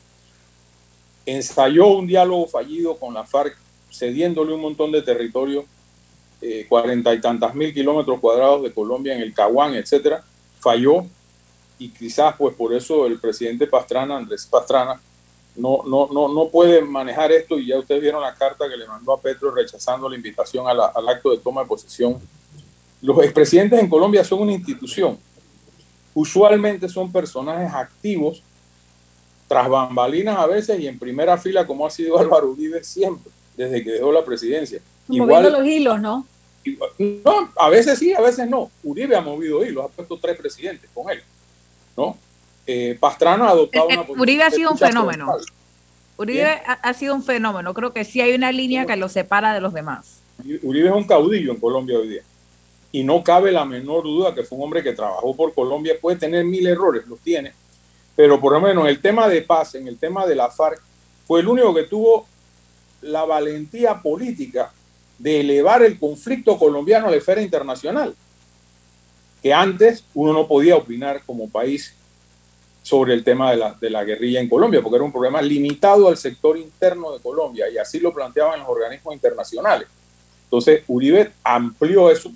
Ensayó 1.25 1.87
un 1.87 2.05
diálogo 2.05 2.47
fallido 2.47 2.97
con 2.97 3.13
la 3.13 3.23
FARC, 3.23 3.57
cediéndole 3.91 4.53
un 4.53 4.61
montón 4.61 4.91
de 4.91 5.01
territorio, 5.01 5.65
cuarenta 6.69 7.13
y 7.13 7.19
tantas 7.19 7.55
mil 7.55 7.73
kilómetros 7.73 8.19
cuadrados 8.19 8.61
de 8.61 8.71
Colombia 8.71 9.15
en 9.15 9.21
el 9.21 9.33
Caguán, 9.33 9.73
etcétera 9.73 10.23
falló 10.65 11.05
y 11.77 11.89
quizás 11.89 12.33
pues 12.37 12.55
por 12.55 12.73
eso 12.73 13.05
el 13.05 13.19
presidente 13.19 13.67
Pastrana, 13.67 14.17
Andrés 14.17 14.47
Pastrana, 14.49 14.99
no, 15.55 15.83
no, 15.85 16.09
no, 16.11 16.27
no 16.33 16.49
puede 16.49 16.81
manejar 16.81 17.31
esto 17.31 17.57
y 17.57 17.67
ya 17.67 17.79
ustedes 17.79 18.01
vieron 18.01 18.21
la 18.21 18.35
carta 18.35 18.67
que 18.69 18.75
le 18.75 18.87
mandó 18.87 19.13
a 19.13 19.21
Petro 19.21 19.51
rechazando 19.51 20.09
la 20.09 20.15
invitación 20.15 20.67
al 20.67 21.09
acto 21.09 21.31
de 21.31 21.37
toma 21.37 21.61
de 21.61 21.67
posesión. 21.67 22.19
Los 23.01 23.17
expresidentes 23.23 23.79
en 23.79 23.89
Colombia 23.89 24.23
son 24.23 24.41
una 24.41 24.53
institución. 24.53 25.17
Usualmente 26.13 26.89
son 26.89 27.11
personajes 27.11 27.73
activos, 27.73 28.41
tras 29.47 29.69
bambalinas 29.69 30.37
a 30.37 30.47
veces 30.47 30.79
y 30.79 30.87
en 30.87 30.97
primera 30.97 31.37
fila 31.37 31.67
como 31.67 31.85
ha 31.85 31.89
sido 31.89 32.17
Álvaro 32.19 32.51
Uribe 32.51 32.83
siempre, 32.83 33.31
desde 33.55 33.83
que 33.83 33.91
dejó 33.91 34.11
la 34.11 34.25
presidencia. 34.25 34.81
Moviendo 35.07 35.49
los 35.49 35.65
hilos, 35.65 36.01
¿no? 36.01 36.25
No, 36.97 37.51
a 37.57 37.69
veces 37.69 37.99
sí, 37.99 38.11
a 38.13 38.21
veces 38.21 38.49
no. 38.49 38.71
Uribe 38.83 39.15
ha 39.15 39.21
movido 39.21 39.63
hilos, 39.63 39.85
ha 39.85 39.87
puesto 39.87 40.17
tres 40.17 40.35
presidentes 40.35 40.89
con 40.93 41.11
él. 41.11 41.21
¿no? 41.95 42.17
Eh, 42.67 42.97
Pastrana 42.99 43.47
ha 43.47 43.49
adoptado 43.51 43.85
una 43.87 43.97
posición. 43.97 44.19
Uribe 44.19 44.43
ha 44.43 44.51
sido 44.51 44.71
un 44.71 44.77
fenómeno. 44.77 45.31
Uribe 46.17 46.61
ha, 46.65 46.93
sido 46.93 47.15
un 47.15 47.23
fenómeno. 47.23 47.73
Creo 47.73 47.93
que 47.93 48.05
sí 48.05 48.21
hay 48.21 48.33
una 48.33 48.51
línea 48.51 48.85
que 48.85 48.95
lo 48.95 49.09
separa 49.09 49.53
de 49.53 49.61
los 49.61 49.73
demás. 49.73 50.21
Uribe 50.63 50.89
es 50.89 50.95
un 50.95 51.03
caudillo 51.03 51.51
en 51.51 51.59
Colombia 51.59 51.99
hoy 51.99 52.09
día. 52.09 52.21
Y 52.91 53.03
no 53.03 53.23
cabe 53.23 53.51
la 53.51 53.65
menor 53.65 54.03
duda 54.03 54.33
que 54.33 54.43
fue 54.43 54.57
un 54.57 54.65
hombre 54.65 54.81
que 54.81 54.93
trabajó 54.93 55.35
por 55.35 55.53
Colombia. 55.53 55.95
Puede 55.99 56.17
tener 56.17 56.45
mil 56.45 56.65
errores, 56.65 57.05
los 57.07 57.19
tiene. 57.19 57.53
Pero 58.15 58.39
por 58.39 58.53
lo 58.53 58.61
menos 58.61 58.85
en 58.85 58.89
el 58.91 59.01
tema 59.01 59.27
de 59.27 59.41
paz, 59.41 59.75
en 59.75 59.87
el 59.87 59.97
tema 59.97 60.25
de 60.25 60.35
la 60.35 60.49
FARC, 60.49 60.81
fue 61.27 61.41
el 61.41 61.47
único 61.47 61.73
que 61.73 61.83
tuvo 61.83 62.25
la 63.01 63.25
valentía 63.25 64.01
política 64.01 64.71
de 65.17 65.41
elevar 65.41 65.83
el 65.83 65.99
conflicto 65.99 66.57
colombiano 66.57 67.07
a 67.07 67.11
la 67.11 67.17
esfera 67.17 67.41
internacional, 67.41 68.15
que 69.41 69.53
antes 69.53 70.05
uno 70.13 70.33
no 70.33 70.47
podía 70.47 70.75
opinar 70.75 71.21
como 71.25 71.49
país 71.49 71.94
sobre 72.85 73.15
el 73.15 73.23
tema 73.23 73.49
de 73.49 73.57
la, 73.57 73.73
de 73.73 73.89
la 73.89 74.03
guerrilla 74.03 74.39
en 74.39 74.47
Colombia, 74.47 74.79
porque 74.79 74.97
era 74.97 75.03
un 75.03 75.11
problema 75.11 75.41
limitado 75.41 76.07
al 76.07 76.17
sector 76.17 76.55
interno 76.55 77.13
de 77.13 77.19
Colombia, 77.19 77.67
y 77.67 77.79
así 77.79 77.99
lo 77.99 78.13
planteaban 78.13 78.59
los 78.59 78.69
organismos 78.69 79.15
internacionales. 79.15 79.87
Entonces, 80.43 80.83
Uribe 80.87 81.31
amplió 81.43 82.11
eso 82.11 82.31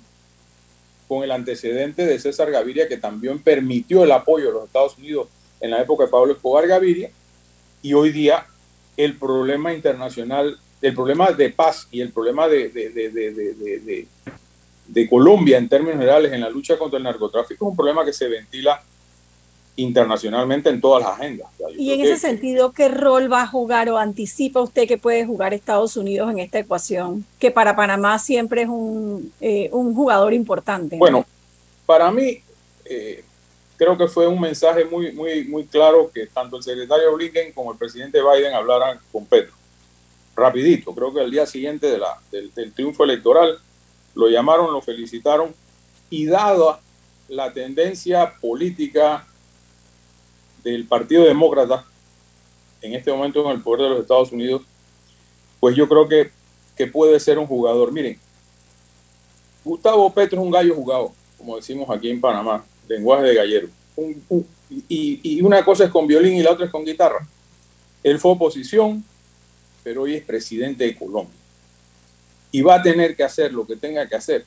con 1.06 1.22
el 1.22 1.30
antecedente 1.30 2.04
de 2.04 2.18
César 2.18 2.50
Gaviria, 2.50 2.88
que 2.88 2.96
también 2.96 3.38
permitió 3.38 4.02
el 4.02 4.10
apoyo 4.10 4.46
de 4.46 4.52
los 4.54 4.64
Estados 4.64 4.98
Unidos 4.98 5.28
en 5.60 5.70
la 5.70 5.82
época 5.82 6.06
de 6.06 6.10
Pablo 6.10 6.32
Escobar 6.32 6.66
Gaviria, 6.66 7.12
y 7.80 7.92
hoy 7.92 8.10
día 8.10 8.44
el 8.96 9.16
problema 9.16 9.72
internacional 9.72 10.58
el 10.82 10.94
problema 10.94 11.30
de 11.30 11.50
paz 11.50 11.86
y 11.92 12.00
el 12.00 12.10
problema 12.10 12.48
de, 12.48 12.70
de, 12.70 14.06
de, 14.88 15.08
Colombia 15.08 15.58
en 15.58 15.68
términos 15.68 15.98
generales 15.98 16.32
en 16.32 16.40
la 16.40 16.48
lucha 16.50 16.78
contra 16.78 16.96
el 16.96 17.04
narcotráfico 17.04 17.66
es 17.66 17.70
un 17.70 17.76
problema 17.76 18.04
que 18.04 18.14
se 18.14 18.28
ventila 18.28 18.82
internacionalmente 19.82 20.68
en 20.70 20.80
todas 20.80 21.02
las 21.02 21.18
agendas. 21.18 21.48
y 21.76 21.92
en 21.92 22.00
ese 22.00 22.18
sentido, 22.18 22.72
¿qué 22.72 22.88
rol 22.88 23.32
va 23.32 23.42
a 23.42 23.46
jugar 23.46 23.88
o 23.90 23.98
anticipa 23.98 24.60
usted 24.60 24.86
que 24.86 24.98
puede 24.98 25.24
jugar 25.24 25.54
Estados 25.54 25.96
Unidos 25.96 26.30
en 26.30 26.38
esta 26.38 26.58
ecuación? 26.58 27.24
Que 27.38 27.50
para 27.50 27.76
Panamá 27.76 28.18
siempre 28.18 28.62
es 28.62 28.68
un, 28.68 29.32
eh, 29.40 29.68
un 29.72 29.94
jugador 29.94 30.34
importante. 30.34 30.96
Bueno, 30.96 31.24
para 31.86 32.10
mí 32.10 32.42
eh, 32.84 33.24
creo 33.76 33.96
que 33.96 34.08
fue 34.08 34.26
un 34.26 34.40
mensaje 34.40 34.84
muy, 34.84 35.12
muy, 35.12 35.44
muy 35.44 35.64
claro 35.64 36.10
que 36.12 36.26
tanto 36.26 36.56
el 36.56 36.62
secretario 36.62 37.14
Blinken 37.14 37.52
como 37.52 37.72
el 37.72 37.78
presidente 37.78 38.20
Biden 38.20 38.54
hablaran 38.54 38.98
con 39.12 39.26
Petro 39.26 39.60
rapidito, 40.40 40.94
creo 40.94 41.12
que 41.12 41.20
el 41.20 41.30
día 41.30 41.46
siguiente 41.46 41.86
de 41.86 41.98
la, 41.98 42.18
del, 42.30 42.72
triunfo 42.72 43.04
electoral, 43.04 43.58
lo 44.14 44.28
llamaron, 44.28 44.72
lo 44.72 44.80
felicitaron 44.80 45.54
y 46.08 46.26
dada 46.26 46.80
la 47.28 47.52
tendencia 47.52 48.34
política 48.40 49.26
del 50.62 50.86
Partido 50.86 51.24
Demócrata 51.24 51.84
en 52.82 52.94
este 52.94 53.12
momento 53.12 53.44
en 53.44 53.56
el 53.56 53.62
poder 53.62 53.82
de 53.82 53.88
los 53.90 54.00
Estados 54.00 54.32
Unidos, 54.32 54.62
pues 55.58 55.76
yo 55.76 55.88
creo 55.88 56.08
que, 56.08 56.30
que 56.76 56.86
puede 56.86 57.20
ser 57.20 57.38
un 57.38 57.46
jugador. 57.46 57.92
Miren, 57.92 58.18
Gustavo 59.64 60.12
Petro 60.12 60.40
es 60.40 60.44
un 60.44 60.50
gallo 60.50 60.74
jugado, 60.74 61.12
como 61.36 61.56
decimos 61.56 61.88
aquí 61.90 62.10
en 62.10 62.20
Panamá, 62.20 62.64
lenguaje 62.88 63.24
de 63.24 63.34
gallero. 63.34 63.68
y, 64.88 65.20
y, 65.22 65.42
una 65.42 65.64
cosa 65.64 65.84
es 65.84 65.90
con 65.90 66.06
violín 66.06 66.36
y 66.36 66.42
la 66.42 66.52
otra 66.52 66.66
es 66.66 66.72
con 66.72 66.84
guitarra. 66.84 67.26
Él 68.02 68.18
fue 68.18 68.32
oposición, 68.32 69.04
pero 69.84 70.02
hoy 70.02 70.14
es 70.14 70.24
presidente 70.24 70.84
de 70.84 70.96
Colombia. 70.96 71.36
Y 72.52 72.62
va 72.62 72.76
a 72.76 72.82
tener 72.82 73.14
que 73.14 73.22
hacer 73.22 73.52
lo 73.52 73.66
que 73.66 73.76
tenga 73.76 74.08
que 74.08 74.16
hacer 74.16 74.44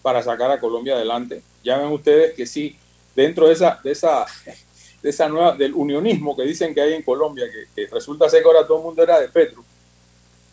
para 0.00 0.22
sacar 0.22 0.50
a 0.50 0.58
Colombia 0.58 0.94
adelante. 0.94 1.42
Ya 1.62 1.76
ven 1.76 1.88
ustedes 1.88 2.34
que 2.34 2.46
sí, 2.46 2.76
dentro 3.14 3.46
de 3.46 3.52
esa, 3.52 3.78
de 3.84 3.92
esa, 3.92 4.24
de 5.06 5.10
esa 5.10 5.28
nueva, 5.28 5.54
del 5.54 5.72
unionismo 5.72 6.36
que 6.36 6.42
dicen 6.42 6.74
que 6.74 6.80
hay 6.80 6.94
en 6.94 7.02
Colombia, 7.04 7.44
que, 7.76 7.86
resulta 7.86 8.28
ser 8.28 8.42
que 8.42 8.48
ahora 8.48 8.66
todo 8.66 8.78
el 8.78 8.84
mundo 8.86 9.04
era 9.04 9.20
de 9.20 9.28
Petro, 9.28 9.64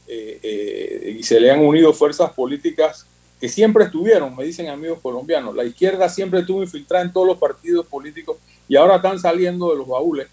eh, 0.08 0.40
eh, 0.44 1.16
y 1.18 1.24
se 1.24 1.40
le 1.40 1.50
han 1.50 1.66
unido 1.66 1.92
fuerzas 1.92 2.32
políticas 2.34 3.08
que 3.42 3.50
siempre 3.50 3.86
estuvieron, 3.86 4.36
me 4.36 4.44
dicen 4.44 4.70
amigos 4.70 5.00
colombianos, 5.02 5.56
la 5.56 5.64
izquierda 5.64 6.08
siempre 6.08 6.42
estuvo 6.42 6.62
infiltrada 6.62 7.04
en 7.04 7.12
todos 7.12 7.26
los 7.26 7.40
partidos 7.40 7.88
políticos 7.88 8.38
y 8.68 8.76
ahora 8.76 8.98
están 8.98 9.18
saliendo 9.18 9.72
de 9.72 9.78
los 9.78 9.88
baúles 9.88 10.28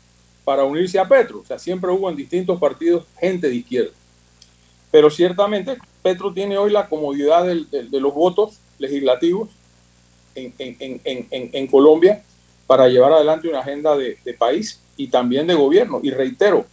para 0.44 0.64
unirse 0.64 0.98
a 0.98 1.08
Petro. 1.08 1.40
O 1.40 1.46
sea, 1.46 1.58
siempre 1.58 1.90
hubo 1.90 2.10
en 2.10 2.16
distintos 2.16 2.60
partidos 2.60 3.06
gente 3.18 3.48
de 3.48 3.54
izquierda. 3.54 3.92
Pero 4.90 5.08
ciertamente 5.08 5.78
Petro 6.02 6.30
tiene 6.34 6.58
hoy 6.58 6.70
la 6.70 6.90
comodidad 6.90 7.46
de 7.46 8.00
los 8.00 8.12
votos 8.12 8.58
legislativos 8.78 9.48
en, 10.34 11.66
Colombia 11.68 12.22
para 12.70 12.86
llevar 12.86 13.12
adelante 13.12 13.48
una 13.48 13.58
agenda 13.58 13.96
de, 13.96 14.16
país 14.38 14.80
y 14.96 15.08
también 15.08 15.44
de 15.44 15.54
gobierno. 15.54 15.98
Y 16.04 16.12
reitero, 16.12 16.64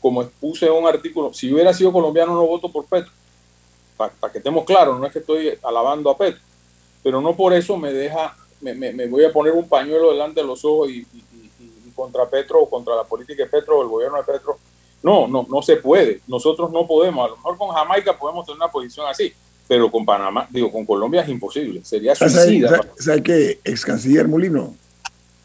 como 0.00 0.22
expuse 0.22 0.66
en 0.66 0.72
un 0.72 0.88
artículo, 0.88 1.32
si 1.32 1.54
hubiera 1.54 1.72
sido 1.72 1.92
colombiano 1.92 2.34
no 2.34 2.44
voto 2.44 2.72
por 2.72 2.86
Petro. 2.86 3.12
Para, 3.96 4.32
que 4.32 4.38
estemos 4.38 4.64
claros, 4.64 4.98
no 4.98 5.06
es 5.06 5.12
que 5.12 5.20
estoy 5.20 5.56
alabando 5.62 6.10
a 6.10 6.18
Petro, 6.18 6.40
pero 7.04 7.20
no 7.20 7.36
por 7.36 7.52
eso 7.52 7.76
me 7.76 7.92
deja, 7.92 8.36
me, 8.60 9.06
voy 9.06 9.26
a 9.26 9.32
poner 9.32 9.52
un 9.52 9.68
pañuelo 9.68 10.10
delante 10.10 10.40
de 10.40 10.46
los 10.48 10.64
ojos 10.64 10.90
y 10.90 11.06
contra 11.94 12.28
Petro 12.28 12.60
o 12.62 12.68
contra 12.68 12.96
la 12.96 13.04
política 13.04 13.44
de 13.44 13.48
Petro 13.48 13.78
o 13.78 13.82
el 13.82 13.88
gobierno 13.88 14.18
de 14.18 14.24
Petro. 14.24 14.58
No, 15.04 15.28
no, 15.28 15.46
no 15.48 15.62
se 15.62 15.76
puede. 15.76 16.20
Nosotros 16.26 16.72
no 16.72 16.84
podemos. 16.84 17.24
A 17.24 17.28
lo 17.30 17.36
mejor 17.36 17.56
con 17.56 17.68
Jamaica 17.68 18.18
podemos 18.18 18.44
tener 18.44 18.56
una 18.56 18.72
posición 18.72 19.06
así, 19.08 19.32
pero 19.68 19.88
con 19.88 20.04
Panamá, 20.04 20.48
digo, 20.50 20.72
con 20.72 20.84
Colombia 20.84 21.22
es 21.22 21.28
imposible. 21.28 21.84
Sería 21.84 22.16
suicida. 22.16 22.80
¿Sabe 22.98 23.22
qué, 23.22 23.60
ex 23.62 23.84
canciller 23.84 24.26
Molino? 24.26 24.74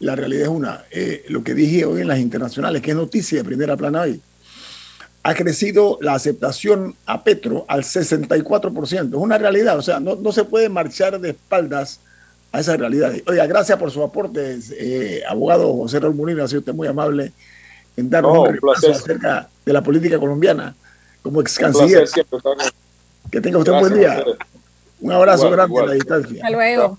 La 0.04 0.14
realidad 0.14 0.42
es 0.42 0.48
una. 0.48 0.84
Eh, 0.90 1.24
lo 1.30 1.42
que 1.42 1.54
dije 1.54 1.86
hoy 1.86 2.02
en 2.02 2.08
las 2.08 2.18
internacionales, 2.18 2.82
que 2.82 2.90
es 2.90 2.96
noticia 2.96 3.38
de 3.38 3.44
primera 3.44 3.74
plana 3.74 4.02
hoy. 4.02 4.20
ha 5.22 5.34
crecido 5.34 5.96
la 6.02 6.12
aceptación 6.12 6.94
a 7.06 7.24
Petro 7.24 7.64
al 7.68 7.84
64%. 7.84 9.08
Es 9.08 9.14
una 9.14 9.38
realidad, 9.38 9.78
o 9.78 9.82
sea, 9.82 10.00
no, 10.00 10.16
no 10.16 10.30
se 10.32 10.44
puede 10.44 10.68
marchar 10.68 11.18
de 11.18 11.30
espaldas 11.30 12.00
a 12.52 12.60
esa 12.60 12.76
realidad. 12.76 13.14
Oiga, 13.26 13.46
gracias 13.46 13.78
por 13.78 13.90
su 13.90 14.02
aporte, 14.02 14.58
eh, 14.78 15.22
abogado 15.26 15.72
José 15.72 16.00
Raúl 16.00 16.16
Molina, 16.16 16.44
ha 16.44 16.48
sido 16.48 16.60
usted 16.60 16.74
muy 16.74 16.86
amable 16.86 17.32
en 17.96 18.10
darnos 18.10 18.36
un 18.36 18.52
repaso 18.52 18.92
acerca 18.92 19.48
de 19.64 19.72
la 19.72 19.82
política 19.82 20.18
colombiana 20.18 20.76
como 21.22 21.40
ex 21.40 21.58
canciller. 21.58 22.06
Que 23.30 23.40
tenga 23.40 23.56
usted 23.56 23.72
un 23.72 23.80
buen 23.80 23.94
día. 23.94 24.22
Un 25.00 25.12
abrazo 25.12 25.48
grande 25.50 25.80
a 25.80 25.86
la 25.86 25.92
distancia. 25.94 26.44
Hasta 26.44 26.54
luego. 26.54 26.98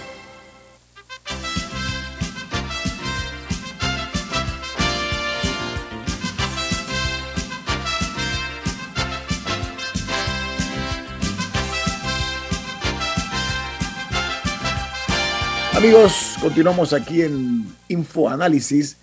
Amigos, 15.81 16.35
continuamos 16.39 16.93
aquí 16.93 17.23
en 17.23 17.65
Infoanálisis. 17.87 18.97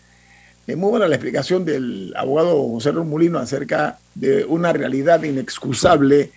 Es 0.65 0.77
muy 0.77 0.91
buena 0.91 1.09
la 1.09 1.17
explicación 1.17 1.65
del 1.65 2.15
abogado 2.17 2.69
José 2.69 2.93
Luis 2.93 3.05
Molino 3.05 3.41
acerca 3.41 3.99
de 4.15 4.45
una 4.45 4.73
realidad 4.73 5.25
inexcusable 5.25 6.31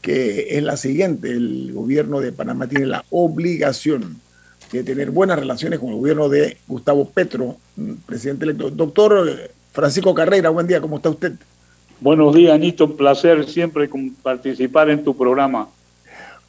que 0.00 0.56
es 0.56 0.62
la 0.62 0.78
siguiente. 0.78 1.32
El 1.32 1.74
gobierno 1.74 2.20
de 2.20 2.32
Panamá 2.32 2.68
tiene 2.68 2.86
la 2.86 3.04
obligación 3.10 4.18
de 4.72 4.82
tener 4.82 5.10
buenas 5.10 5.38
relaciones 5.38 5.78
con 5.78 5.90
el 5.90 5.96
gobierno 5.96 6.30
de 6.30 6.56
Gustavo 6.66 7.10
Petro, 7.10 7.58
presidente 8.06 8.46
electo. 8.46 8.70
Doctor 8.70 9.50
Francisco 9.72 10.14
Carrera, 10.14 10.48
buen 10.48 10.68
día, 10.68 10.80
¿cómo 10.80 10.96
está 10.96 11.10
usted? 11.10 11.34
Buenos 12.00 12.34
días, 12.34 12.54
Anito, 12.54 12.86
un 12.86 12.96
placer 12.96 13.46
siempre 13.46 13.90
participar 14.22 14.88
en 14.88 15.04
tu 15.04 15.14
programa. 15.14 15.68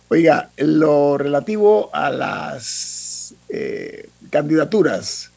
Oiga, 0.08 0.50
lo 0.58 1.18
relativo 1.18 1.90
a 1.94 2.10
las 2.10 3.01
eh, 3.50 4.10
candidaturas 4.30 5.32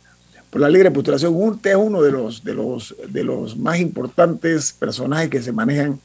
por 0.51 0.61
la 0.61 0.69
libre 0.69 0.91
postulación. 0.91 1.35
Usted 1.35 1.71
es 1.71 1.77
uno 1.77 2.03
de 2.03 2.13
los, 2.13 2.45
de, 2.45 2.55
los, 2.55 2.95
de 3.09 3.25
los 3.25 3.57
más 3.57 3.81
importantes 3.81 4.73
personajes 4.73 5.31
que 5.31 5.43
se 5.43 5.53
manejan 5.53 6.01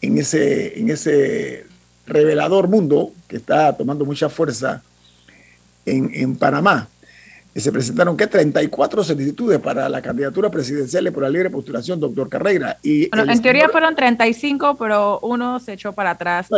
en 0.00 0.18
ese, 0.18 0.78
en 0.78 0.90
ese 0.90 1.66
revelador 2.06 2.68
mundo 2.68 3.12
que 3.26 3.36
está 3.36 3.76
tomando 3.76 4.04
mucha 4.04 4.28
fuerza 4.28 4.82
en, 5.84 6.10
en 6.14 6.36
Panamá 6.36 6.88
se 7.60 7.72
presentaron 7.72 8.16
que 8.16 8.26
34 8.26 9.04
solicitudes 9.04 9.58
para 9.58 9.88
la 9.88 10.02
candidatura 10.02 10.50
presidencial 10.50 11.10
por 11.12 11.22
la 11.22 11.30
libre 11.30 11.50
postulación, 11.50 11.98
doctor 11.98 12.28
Carreira. 12.28 12.78
Y 12.82 13.08
en 13.12 13.42
teoría 13.42 13.68
fueron 13.68 13.94
35, 13.94 14.76
pero 14.78 15.18
uno 15.20 15.58
se 15.60 15.72
echó 15.72 15.92
para 15.92 16.10
atrás. 16.10 16.48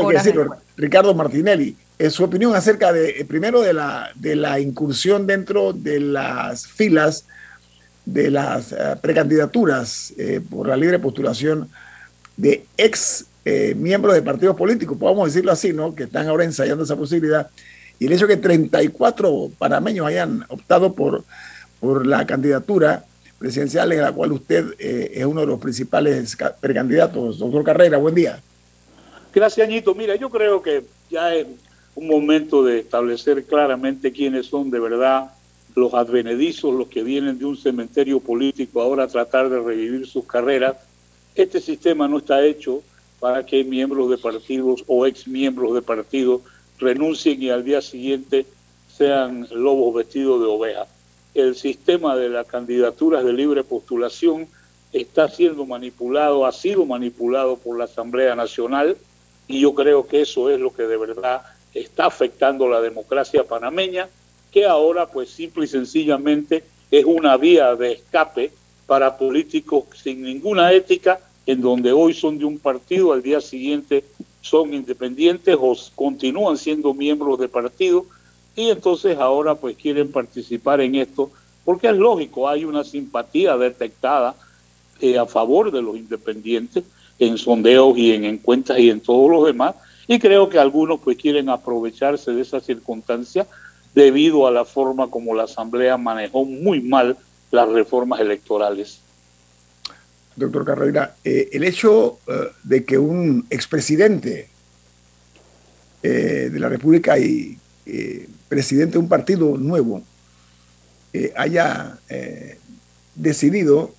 Ricardo 0.76 1.14
Martinelli, 1.14 1.76
es 2.00 2.14
su 2.14 2.24
opinión 2.24 2.54
acerca 2.54 2.92
de, 2.92 3.10
eh, 3.10 3.24
primero, 3.26 3.60
de 3.60 3.74
la, 3.74 4.10
de 4.14 4.34
la 4.34 4.58
incursión 4.58 5.26
dentro 5.26 5.74
de 5.74 6.00
las 6.00 6.66
filas 6.66 7.26
de 8.06 8.30
las 8.30 8.72
eh, 8.72 8.96
precandidaturas 9.00 10.14
eh, 10.16 10.40
por 10.48 10.66
la 10.66 10.76
libre 10.76 10.98
postulación 10.98 11.68
de 12.36 12.64
ex 12.76 13.26
miembros 13.76 14.14
de 14.14 14.22
partidos 14.22 14.54
políticos, 14.54 14.96
podemos 14.96 15.26
decirlo 15.26 15.50
así, 15.50 15.72
¿no? 15.72 15.92
Que 15.92 16.04
están 16.04 16.28
ahora 16.28 16.44
ensayando 16.44 16.84
esa 16.84 16.94
posibilidad 16.94 17.50
y 18.00 18.06
el 18.06 18.12
hecho 18.14 18.26
de 18.26 18.34
que 18.34 18.42
34 18.42 19.50
panameños 19.58 20.06
hayan 20.06 20.44
optado 20.48 20.94
por, 20.94 21.22
por 21.78 22.06
la 22.06 22.26
candidatura 22.26 23.04
presidencial 23.38 23.92
en 23.92 24.00
la 24.00 24.10
cual 24.10 24.32
usted 24.32 24.74
eh, 24.78 25.12
es 25.14 25.24
uno 25.26 25.42
de 25.42 25.46
los 25.46 25.60
principales 25.60 26.36
precandidatos. 26.60 27.38
Doctor 27.38 27.62
Carrera, 27.62 27.98
buen 27.98 28.14
día. 28.14 28.40
Gracias, 29.34 29.68
Añito. 29.68 29.94
Mira, 29.94 30.16
yo 30.16 30.30
creo 30.30 30.62
que 30.62 30.82
ya 31.10 31.34
es 31.34 31.46
un 31.94 32.08
momento 32.08 32.64
de 32.64 32.80
establecer 32.80 33.44
claramente 33.44 34.12
quiénes 34.12 34.46
son 34.46 34.70
de 34.70 34.80
verdad 34.80 35.32
los 35.76 35.92
advenedizos, 35.92 36.74
los 36.74 36.88
que 36.88 37.02
vienen 37.02 37.38
de 37.38 37.44
un 37.44 37.56
cementerio 37.56 38.18
político 38.18 38.80
ahora 38.80 39.04
a 39.04 39.08
tratar 39.08 39.50
de 39.50 39.60
revivir 39.60 40.06
sus 40.06 40.24
carreras. 40.24 40.76
Este 41.34 41.60
sistema 41.60 42.08
no 42.08 42.16
está 42.16 42.42
hecho 42.42 42.82
para 43.20 43.44
que 43.44 43.62
miembros 43.62 44.08
de 44.08 44.16
partidos 44.16 44.84
o 44.86 45.06
ex 45.06 45.28
miembros 45.28 45.74
de 45.74 45.82
partidos 45.82 46.40
renuncien 46.80 47.42
y 47.42 47.50
al 47.50 47.64
día 47.64 47.80
siguiente 47.80 48.46
sean 48.96 49.46
lobos 49.52 49.94
vestidos 49.94 50.40
de 50.40 50.46
oveja. 50.46 50.86
El 51.34 51.54
sistema 51.54 52.16
de 52.16 52.28
las 52.28 52.46
candidaturas 52.46 53.24
de 53.24 53.32
libre 53.32 53.62
postulación 53.62 54.48
está 54.92 55.28
siendo 55.28 55.64
manipulado, 55.64 56.44
ha 56.44 56.52
sido 56.52 56.84
manipulado 56.84 57.56
por 57.56 57.78
la 57.78 57.84
Asamblea 57.84 58.34
Nacional 58.34 58.96
y 59.46 59.60
yo 59.60 59.74
creo 59.74 60.06
que 60.06 60.22
eso 60.22 60.50
es 60.50 60.58
lo 60.58 60.72
que 60.74 60.82
de 60.84 60.96
verdad 60.96 61.42
está 61.74 62.06
afectando 62.06 62.68
la 62.68 62.80
democracia 62.80 63.44
panameña, 63.44 64.08
que 64.50 64.66
ahora 64.66 65.06
pues 65.06 65.30
simple 65.30 65.64
y 65.64 65.68
sencillamente 65.68 66.64
es 66.90 67.04
una 67.04 67.36
vía 67.36 67.76
de 67.76 67.92
escape 67.92 68.50
para 68.86 69.16
políticos 69.16 69.84
sin 70.02 70.22
ninguna 70.22 70.72
ética, 70.72 71.20
en 71.46 71.60
donde 71.60 71.92
hoy 71.92 72.12
son 72.12 72.38
de 72.38 72.44
un 72.44 72.58
partido, 72.58 73.12
al 73.12 73.22
día 73.22 73.40
siguiente 73.40 74.04
son 74.40 74.72
independientes 74.72 75.56
o 75.58 75.76
continúan 75.94 76.56
siendo 76.56 76.94
miembros 76.94 77.38
de 77.38 77.48
partido 77.48 78.06
y 78.56 78.70
entonces 78.70 79.18
ahora 79.18 79.54
pues 79.54 79.76
quieren 79.76 80.10
participar 80.10 80.80
en 80.80 80.94
esto 80.94 81.30
porque 81.64 81.88
es 81.88 81.96
lógico, 81.96 82.48
hay 82.48 82.64
una 82.64 82.84
simpatía 82.84 83.56
detectada 83.56 84.34
eh, 85.00 85.18
a 85.18 85.26
favor 85.26 85.70
de 85.70 85.82
los 85.82 85.96
independientes 85.96 86.84
en 87.18 87.36
sondeos 87.36 87.96
y 87.98 88.12
en 88.12 88.24
encuestas 88.24 88.78
y 88.78 88.90
en 88.90 89.00
todos 89.00 89.30
los 89.30 89.46
demás 89.46 89.74
y 90.08 90.18
creo 90.18 90.48
que 90.48 90.58
algunos 90.58 91.00
pues 91.00 91.16
quieren 91.16 91.48
aprovecharse 91.48 92.32
de 92.32 92.42
esa 92.42 92.60
circunstancia 92.60 93.46
debido 93.94 94.46
a 94.46 94.50
la 94.50 94.64
forma 94.64 95.08
como 95.08 95.34
la 95.34 95.44
Asamblea 95.44 95.96
manejó 95.96 96.44
muy 96.44 96.80
mal 96.80 97.16
las 97.50 97.68
reformas 97.68 98.20
electorales 98.20 99.00
doctor 100.40 100.64
Carrera, 100.64 101.16
eh, 101.24 101.48
el 101.52 101.64
hecho 101.64 102.18
eh, 102.26 102.50
de 102.64 102.84
que 102.84 102.98
un 102.98 103.46
expresidente 103.50 104.48
eh, 106.02 106.50
de 106.52 106.58
la 106.58 106.68
República 106.68 107.18
y 107.18 107.56
presidente 108.48 108.92
de 108.92 108.98
un 108.98 109.08
partido 109.08 109.56
nuevo 109.56 110.02
haya 111.34 111.98
decidido 113.16 113.92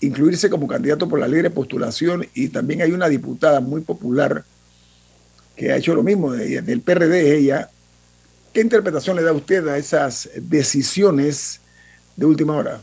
incluirse 0.00 0.48
como 0.48 0.66
candidato 0.66 1.06
por 1.06 1.20
la 1.20 1.28
libre 1.28 1.50
postulación 1.50 2.26
y 2.32 2.48
también 2.48 2.80
hay 2.80 2.92
una 2.92 3.10
diputada 3.10 3.60
muy 3.60 3.82
popular 3.82 4.42
que 5.54 5.70
ha 5.70 5.76
hecho 5.76 5.94
lo 5.94 6.02
mismo 6.02 6.32
del 6.32 6.80
PRD, 6.80 7.36
ella. 7.36 7.68
¿Qué 8.54 8.62
interpretación 8.62 9.16
le 9.16 9.22
da 9.22 9.34
usted 9.34 9.68
a 9.68 9.76
esas 9.76 10.30
decisiones 10.34 11.60
de 12.16 12.24
última 12.24 12.56
hora? 12.56 12.80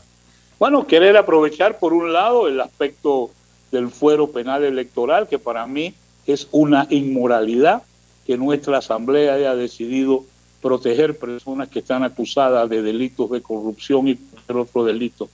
Bueno, 0.62 0.86
querer 0.86 1.16
aprovechar 1.16 1.80
por 1.80 1.92
un 1.92 2.12
lado 2.12 2.46
el 2.46 2.60
aspecto 2.60 3.32
del 3.72 3.88
fuero 3.88 4.28
penal 4.30 4.62
electoral, 4.62 5.26
que 5.26 5.40
para 5.40 5.66
mí 5.66 5.92
es 6.24 6.46
una 6.52 6.86
inmoralidad 6.88 7.82
que 8.24 8.36
nuestra 8.36 8.78
Asamblea 8.78 9.34
haya 9.34 9.56
decidido 9.56 10.24
proteger 10.62 11.18
personas 11.18 11.68
que 11.68 11.80
están 11.80 12.04
acusadas 12.04 12.70
de 12.70 12.80
delitos 12.80 13.28
de 13.32 13.42
corrupción 13.42 14.06
y 14.06 14.16
otro 14.48 14.84
delito. 14.84 15.28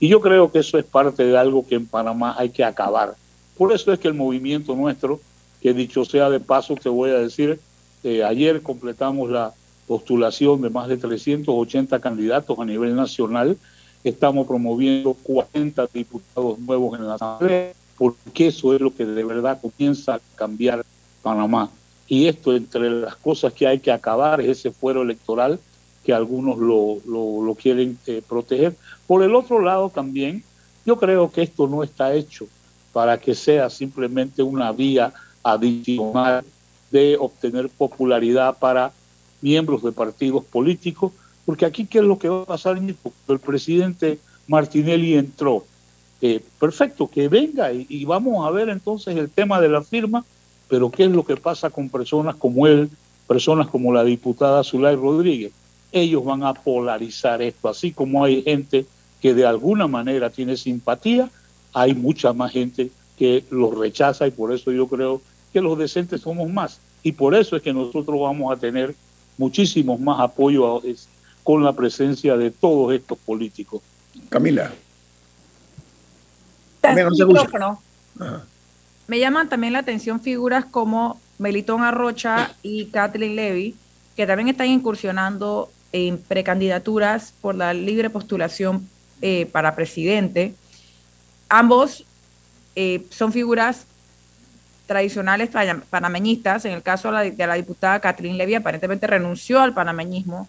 Y 0.00 0.08
yo 0.08 0.20
creo 0.20 0.52
que 0.52 0.58
eso 0.58 0.76
es 0.76 0.84
parte 0.84 1.24
de 1.24 1.38
algo 1.38 1.66
que 1.66 1.76
en 1.76 1.86
Panamá 1.86 2.34
hay 2.36 2.50
que 2.50 2.62
acabar. 2.62 3.14
Por 3.56 3.72
eso 3.72 3.90
es 3.90 3.98
que 3.98 4.08
el 4.08 4.12
movimiento 4.12 4.76
nuestro, 4.76 5.18
que 5.62 5.72
dicho 5.72 6.04
sea 6.04 6.28
de 6.28 6.40
paso, 6.40 6.74
te 6.74 6.90
voy 6.90 7.08
a 7.08 7.20
decir, 7.20 7.58
Eh, 8.02 8.22
ayer 8.22 8.60
completamos 8.60 9.30
la 9.30 9.54
postulación 9.86 10.60
de 10.60 10.68
más 10.68 10.88
de 10.88 10.98
380 10.98 12.00
candidatos 12.00 12.58
a 12.58 12.66
nivel 12.66 12.94
nacional. 12.94 13.56
Estamos 14.04 14.46
promoviendo 14.46 15.14
40 15.14 15.88
diputados 15.92 16.58
nuevos 16.58 16.98
en 16.98 17.08
la 17.08 17.14
Asamblea, 17.14 17.72
porque 17.96 18.48
eso 18.48 18.74
es 18.74 18.80
lo 18.80 18.94
que 18.94 19.06
de 19.06 19.24
verdad 19.24 19.58
comienza 19.60 20.14
a 20.14 20.20
cambiar 20.36 20.84
Panamá. 21.22 21.70
Y 22.06 22.26
esto, 22.26 22.54
entre 22.54 22.90
las 22.90 23.16
cosas 23.16 23.52
que 23.54 23.66
hay 23.66 23.80
que 23.80 23.90
acabar, 23.90 24.40
es 24.42 24.58
ese 24.58 24.70
fuero 24.70 25.02
electoral 25.02 25.58
que 26.04 26.12
algunos 26.12 26.58
lo, 26.58 26.98
lo, 27.06 27.54
quieren 27.54 27.98
eh, 28.06 28.22
proteger. 28.28 28.76
Por 29.06 29.22
el 29.22 29.34
otro 29.34 29.60
lado 29.60 29.88
también, 29.88 30.44
yo 30.84 30.98
creo 30.98 31.32
que 31.32 31.42
esto 31.42 31.66
no 31.66 31.82
está 31.82 32.12
hecho 32.14 32.46
para 32.92 33.18
que 33.18 33.34
sea 33.34 33.70
simplemente 33.70 34.42
una 34.42 34.70
vía 34.70 35.14
adicional 35.42 36.44
de 36.90 37.16
obtener 37.18 37.70
popularidad 37.70 38.58
para 38.58 38.92
miembros 39.40 39.82
de 39.82 39.92
partidos 39.92 40.44
políticos, 40.44 41.12
porque 41.44 41.66
aquí 41.66 41.86
qué 41.86 41.98
es 41.98 42.04
lo 42.04 42.18
que 42.18 42.28
va 42.28 42.42
a 42.42 42.46
pasar, 42.46 42.78
el 42.78 43.38
presidente 43.38 44.18
Martinelli 44.46 45.14
entró. 45.14 45.64
Eh, 46.22 46.40
perfecto, 46.58 47.06
que 47.06 47.28
venga 47.28 47.70
y, 47.72 48.04
vamos 48.06 48.46
a 48.46 48.50
ver 48.50 48.70
entonces 48.70 49.14
el 49.16 49.28
tema 49.28 49.60
de 49.60 49.68
la 49.68 49.82
firma, 49.82 50.24
pero 50.68 50.90
qué 50.90 51.04
es 51.04 51.10
lo 51.10 51.24
que 51.24 51.36
pasa 51.36 51.68
con 51.68 51.90
personas 51.90 52.36
como 52.36 52.66
él, 52.66 52.88
personas 53.26 53.68
como 53.68 53.92
la 53.92 54.04
diputada 54.04 54.64
Zulay 54.64 54.96
Rodríguez. 54.96 55.52
Ellos 55.92 56.24
van 56.24 56.42
a 56.42 56.54
polarizar 56.54 57.42
esto, 57.42 57.68
así 57.68 57.92
como 57.92 58.24
hay 58.24 58.42
gente 58.42 58.86
que 59.20 59.34
de 59.34 59.44
alguna 59.44 59.86
manera 59.86 60.30
tiene 60.30 60.56
simpatía, 60.56 61.28
hay 61.74 61.94
mucha 61.94 62.32
más 62.32 62.52
gente 62.52 62.90
que 63.18 63.44
los 63.50 63.76
rechaza 63.76 64.26
y 64.26 64.30
por 64.30 64.52
eso 64.52 64.72
yo 64.72 64.86
creo 64.86 65.20
que 65.52 65.60
los 65.60 65.78
decentes 65.78 66.22
somos 66.22 66.50
más. 66.50 66.80
Y 67.02 67.12
por 67.12 67.34
eso 67.34 67.56
es 67.56 67.62
que 67.62 67.74
nosotros 67.74 68.18
vamos 68.18 68.50
a 68.50 68.58
tener 68.58 68.94
muchísimos 69.36 70.00
más 70.00 70.20
apoyo 70.20 70.80
con 71.44 71.62
la 71.62 71.74
presencia 71.74 72.36
de 72.36 72.50
todos 72.50 72.92
estos 72.92 73.18
políticos. 73.18 73.82
Camila. 74.28 74.72
Me 79.06 79.18
llaman 79.18 79.48
también 79.48 79.72
la 79.74 79.78
atención 79.80 80.20
figuras 80.20 80.64
como 80.64 81.20
Melitón 81.38 81.82
Arrocha 81.82 82.54
y 82.62 82.86
Kathleen 82.86 83.36
Levy, 83.36 83.76
que 84.16 84.26
también 84.26 84.48
están 84.48 84.68
incursionando 84.68 85.70
en 85.92 86.18
precandidaturas 86.18 87.34
por 87.40 87.54
la 87.54 87.74
libre 87.74 88.10
postulación 88.10 88.88
eh, 89.20 89.46
para 89.52 89.74
presidente. 89.74 90.54
Ambos 91.48 92.04
eh, 92.74 93.04
son 93.10 93.32
figuras 93.32 93.86
tradicionales 94.86 95.50
panameñistas. 95.90 96.64
En 96.64 96.72
el 96.72 96.82
caso 96.82 97.12
de 97.12 97.34
la, 97.46 97.54
diputada 97.54 98.00
Catherine 98.00 98.36
Levy, 98.36 98.54
aparentemente 98.54 99.06
renunció 99.06 99.60
al 99.60 99.74
panameñismo 99.74 100.48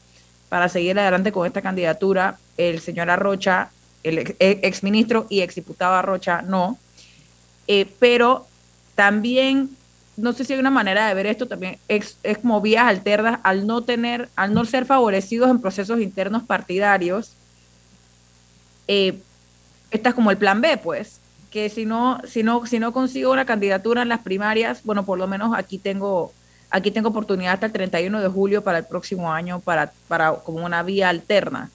para 0.55 0.69
seguir 0.69 0.97
adelante 0.97 1.33
con 1.33 1.45
esta 1.45 1.61
candidatura. 1.61 2.37
El 2.55 2.79
señor 2.79 3.09
Arrocha, 3.09 3.71
el 4.03 4.37
exministro 4.39 5.27
y 5.29 5.41
exdiputado 5.41 5.95
Arrocha, 5.95 6.43
no. 6.43 6.79
Eh, 7.67 7.93
pero 7.99 8.47
también, 8.95 9.71
no 10.15 10.31
sé 10.31 10.45
si 10.45 10.53
hay 10.53 10.59
una 10.59 10.71
manera 10.71 11.09
de 11.09 11.13
ver 11.13 11.25
esto, 11.25 11.45
también 11.45 11.77
es, 11.89 12.15
como 12.41 12.61
vías 12.61 12.87
alternas 12.87 13.41
al 13.43 13.67
no 13.67 13.81
tener, 13.81 14.29
al 14.37 14.53
no 14.53 14.63
ser 14.63 14.85
favorecidos 14.85 15.49
en 15.49 15.59
procesos 15.59 15.99
internos 15.99 16.43
partidarios. 16.43 17.33
Eh, 18.87 19.19
esta 19.91 20.07
es 20.07 20.15
como 20.15 20.31
el 20.31 20.37
plan 20.37 20.61
B, 20.61 20.77
pues 20.77 21.19
que 21.51 21.69
si 21.69 21.85
no, 21.85 22.21
si 22.25 22.43
no, 22.43 22.65
si 22.65 22.79
no 22.79 22.93
consigo 22.93 23.33
una 23.33 23.45
candidatura 23.45 24.03
en 24.03 24.07
las 24.07 24.21
primarias, 24.21 24.83
bueno, 24.85 25.05
por 25.05 25.17
lo 25.17 25.27
menos 25.27 25.53
aquí 25.53 25.79
tengo, 25.79 26.31
aquí 26.75 26.91
tengo 26.91 27.07
oportunidad 27.07 27.53
hasta 27.53 27.67
el 27.67 27.71
31 27.71 28.21
de 28.21 28.27
julio 28.27 28.61
para 28.61 28.79
el 28.79 28.85
próximo 28.85 29.31
año 29.31 29.61
para, 29.61 29.93
para 30.09 30.33
como 30.33 30.65
una 30.65 30.83
vía 30.83 31.07
alterna. 31.07 31.71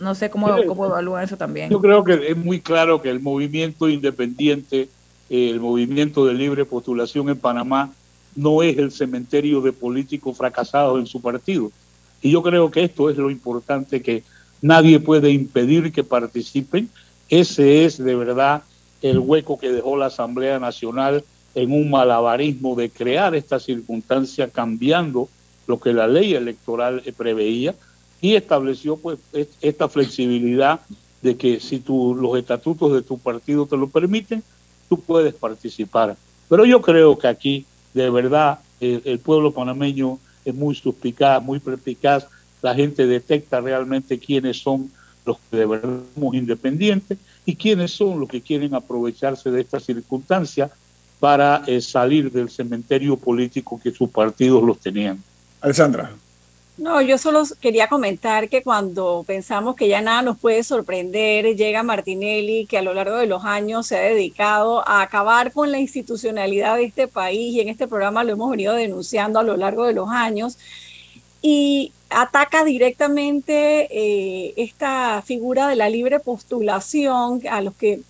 No 0.00 0.14
sé 0.14 0.30
cómo, 0.30 0.48
cómo 0.66 0.86
evalúan 0.86 1.24
eso 1.24 1.36
también. 1.36 1.68
Yo 1.68 1.80
creo 1.82 2.02
que 2.02 2.30
es 2.30 2.36
muy 2.36 2.60
claro 2.60 3.02
que 3.02 3.10
el 3.10 3.20
movimiento 3.20 3.90
independiente, 3.90 4.88
el 5.28 5.60
movimiento 5.60 6.24
de 6.24 6.32
libre 6.32 6.64
postulación 6.64 7.28
en 7.28 7.38
Panamá, 7.38 7.92
no 8.34 8.62
es 8.62 8.78
el 8.78 8.90
cementerio 8.90 9.60
de 9.60 9.72
políticos 9.72 10.36
fracasados 10.36 10.98
en 10.98 11.06
su 11.06 11.20
partido. 11.20 11.70
Y 12.22 12.30
yo 12.30 12.42
creo 12.42 12.70
que 12.70 12.84
esto 12.84 13.10
es 13.10 13.18
lo 13.18 13.30
importante, 13.30 14.00
que 14.00 14.22
nadie 14.62 14.98
puede 14.98 15.30
impedir 15.30 15.92
que 15.92 16.04
participen. 16.04 16.88
Ese 17.28 17.84
es 17.84 17.98
de 17.98 18.14
verdad 18.14 18.62
el 19.02 19.18
hueco 19.18 19.58
que 19.58 19.70
dejó 19.72 19.98
la 19.98 20.06
Asamblea 20.06 20.58
Nacional 20.58 21.22
en 21.56 21.72
un 21.72 21.90
malabarismo 21.90 22.76
de 22.76 22.90
crear 22.90 23.34
esta 23.34 23.58
circunstancia 23.58 24.48
cambiando 24.48 25.28
lo 25.66 25.80
que 25.80 25.94
la 25.94 26.06
ley 26.06 26.34
electoral 26.34 27.02
preveía 27.16 27.74
y 28.20 28.34
estableció 28.34 28.98
pues 28.98 29.18
esta 29.62 29.88
flexibilidad 29.88 30.80
de 31.22 31.36
que 31.36 31.58
si 31.58 31.78
tú, 31.80 32.14
los 32.14 32.38
estatutos 32.38 32.92
de 32.92 33.00
tu 33.00 33.18
partido 33.18 33.64
te 33.64 33.78
lo 33.78 33.88
permiten, 33.88 34.42
tú 34.90 35.00
puedes 35.00 35.32
participar. 35.32 36.14
Pero 36.46 36.66
yo 36.66 36.82
creo 36.82 37.16
que 37.18 37.26
aquí, 37.26 37.64
de 37.94 38.10
verdad, 38.10 38.60
el, 38.78 39.18
pueblo 39.20 39.50
panameño 39.50 40.18
es 40.44 40.54
muy 40.54 40.74
suspicaz, 40.74 41.42
muy 41.42 41.58
perspicaz, 41.58 42.28
la 42.60 42.74
gente 42.74 43.06
detecta 43.06 43.62
realmente 43.62 44.18
quiénes 44.18 44.58
son 44.58 44.90
los 45.24 45.38
que 45.38 45.56
de 45.56 45.66
verdad 45.66 46.00
somos 46.14 46.34
independientes 46.34 47.16
y 47.46 47.56
quiénes 47.56 47.92
son 47.92 48.20
los 48.20 48.28
que 48.28 48.42
quieren 48.42 48.74
aprovecharse 48.74 49.50
de 49.50 49.62
esta 49.62 49.80
circunstancia 49.80 50.70
para 51.20 51.62
eh, 51.66 51.80
salir 51.80 52.30
del 52.30 52.50
cementerio 52.50 53.16
político 53.16 53.80
que 53.82 53.90
sus 53.90 54.10
partidos 54.10 54.62
los 54.62 54.78
tenían. 54.78 55.22
Alessandra. 55.60 56.12
No, 56.78 57.00
yo 57.00 57.16
solo 57.16 57.42
quería 57.58 57.88
comentar 57.88 58.50
que 58.50 58.62
cuando 58.62 59.24
pensamos 59.26 59.76
que 59.76 59.88
ya 59.88 60.02
nada 60.02 60.20
nos 60.20 60.38
puede 60.38 60.62
sorprender, 60.62 61.56
llega 61.56 61.82
Martinelli, 61.82 62.66
que 62.66 62.76
a 62.76 62.82
lo 62.82 62.92
largo 62.92 63.16
de 63.16 63.26
los 63.26 63.46
años 63.46 63.86
se 63.86 63.96
ha 63.96 64.02
dedicado 64.02 64.86
a 64.86 65.00
acabar 65.00 65.52
con 65.52 65.72
la 65.72 65.78
institucionalidad 65.78 66.76
de 66.76 66.84
este 66.84 67.08
país 67.08 67.54
y 67.54 67.60
en 67.60 67.70
este 67.70 67.88
programa 67.88 68.24
lo 68.24 68.32
hemos 68.32 68.50
venido 68.50 68.74
denunciando 68.74 69.38
a 69.38 69.42
lo 69.42 69.56
largo 69.56 69.86
de 69.86 69.94
los 69.94 70.10
años. 70.10 70.58
Y 71.40 71.92
ataca 72.10 72.62
directamente 72.62 73.88
eh, 73.90 74.52
esta 74.58 75.22
figura 75.22 75.68
de 75.68 75.76
la 75.76 75.88
libre 75.88 76.20
postulación 76.20 77.40
a 77.50 77.62
los 77.62 77.74
que 77.74 78.00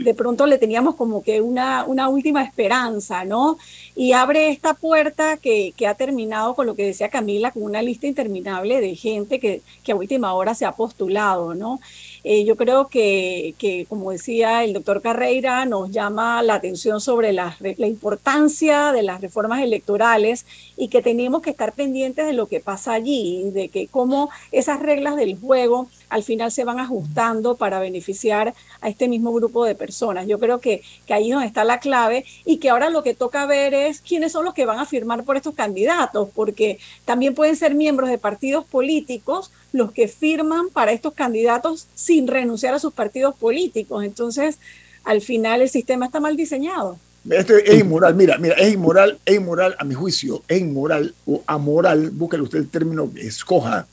de 0.00 0.14
pronto 0.14 0.46
le 0.46 0.56
teníamos 0.56 0.94
como 0.96 1.22
que 1.22 1.42
una, 1.42 1.84
una 1.84 2.08
última 2.08 2.42
esperanza, 2.42 3.24
¿no? 3.24 3.58
Y 3.94 4.12
abre 4.12 4.48
esta 4.48 4.72
puerta 4.72 5.36
que, 5.36 5.74
que, 5.76 5.86
ha 5.86 5.94
terminado 5.94 6.54
con 6.54 6.66
lo 6.66 6.74
que 6.74 6.86
decía 6.86 7.10
Camila, 7.10 7.50
con 7.50 7.64
una 7.64 7.82
lista 7.82 8.06
interminable 8.06 8.80
de 8.80 8.96
gente 8.96 9.38
que, 9.38 9.60
que 9.84 9.92
a 9.92 9.96
última 9.96 10.32
hora 10.32 10.54
se 10.54 10.64
ha 10.64 10.72
postulado, 10.72 11.54
¿no? 11.54 11.80
Eh, 12.24 12.44
yo 12.44 12.56
creo 12.56 12.88
que, 12.88 13.54
que, 13.58 13.86
como 13.88 14.10
decía 14.10 14.64
el 14.64 14.72
doctor 14.72 15.02
Carreira, 15.02 15.66
nos 15.66 15.90
llama 15.90 16.42
la 16.42 16.54
atención 16.54 17.00
sobre 17.00 17.32
la, 17.32 17.56
la, 17.60 17.86
importancia 17.86 18.92
de 18.92 19.02
las 19.02 19.20
reformas 19.20 19.62
electorales 19.62 20.46
y 20.76 20.88
que 20.88 21.02
tenemos 21.02 21.42
que 21.42 21.50
estar 21.50 21.72
pendientes 21.72 22.26
de 22.26 22.32
lo 22.32 22.46
que 22.46 22.60
pasa 22.60 22.92
allí, 22.92 23.50
de 23.50 23.68
que 23.68 23.86
cómo 23.86 24.30
esas 24.52 24.80
reglas 24.80 25.16
del 25.16 25.38
juego 25.38 25.88
al 26.10 26.22
final 26.24 26.52
se 26.52 26.64
van 26.64 26.78
ajustando 26.78 27.56
para 27.56 27.80
beneficiar 27.80 28.52
a 28.80 28.88
este 28.88 29.08
mismo 29.08 29.32
grupo 29.32 29.64
de 29.64 29.74
personas. 29.74 30.26
Yo 30.26 30.38
creo 30.38 30.60
que, 30.60 30.82
que 31.06 31.14
ahí 31.14 31.30
donde 31.30 31.46
está 31.46 31.64
la 31.64 31.80
clave 31.80 32.24
y 32.44 32.58
que 32.58 32.68
ahora 32.68 32.90
lo 32.90 33.02
que 33.02 33.14
toca 33.14 33.46
ver 33.46 33.72
es 33.72 34.00
quiénes 34.00 34.32
son 34.32 34.44
los 34.44 34.52
que 34.52 34.66
van 34.66 34.78
a 34.78 34.86
firmar 34.86 35.24
por 35.24 35.36
estos 35.36 35.54
candidatos, 35.54 36.28
porque 36.34 36.78
también 37.04 37.34
pueden 37.34 37.56
ser 37.56 37.74
miembros 37.74 38.10
de 38.10 38.18
partidos 38.18 38.64
políticos 38.64 39.50
los 39.72 39.92
que 39.92 40.08
firman 40.08 40.68
para 40.68 40.92
estos 40.92 41.14
candidatos 41.14 41.86
sin 41.94 42.26
renunciar 42.26 42.74
a 42.74 42.80
sus 42.80 42.92
partidos 42.92 43.34
políticos. 43.36 44.04
Entonces, 44.04 44.58
al 45.04 45.20
final 45.20 45.62
el 45.62 45.70
sistema 45.70 46.06
está 46.06 46.20
mal 46.20 46.36
diseñado. 46.36 46.98
Esto 47.28 47.54
es 47.56 47.78
inmoral, 47.78 48.14
mira, 48.14 48.38
mira, 48.38 48.54
es 48.54 48.72
inmoral, 48.72 49.18
es 49.26 49.36
inmoral 49.36 49.76
a 49.78 49.84
mi 49.84 49.94
juicio, 49.94 50.42
es 50.48 50.58
inmoral 50.58 51.14
o 51.26 51.42
amoral, 51.46 52.10
búsquelo 52.10 52.44
usted 52.44 52.58
el 52.58 52.68
término 52.68 53.12
que 53.12 53.26
escoja, 53.26 53.86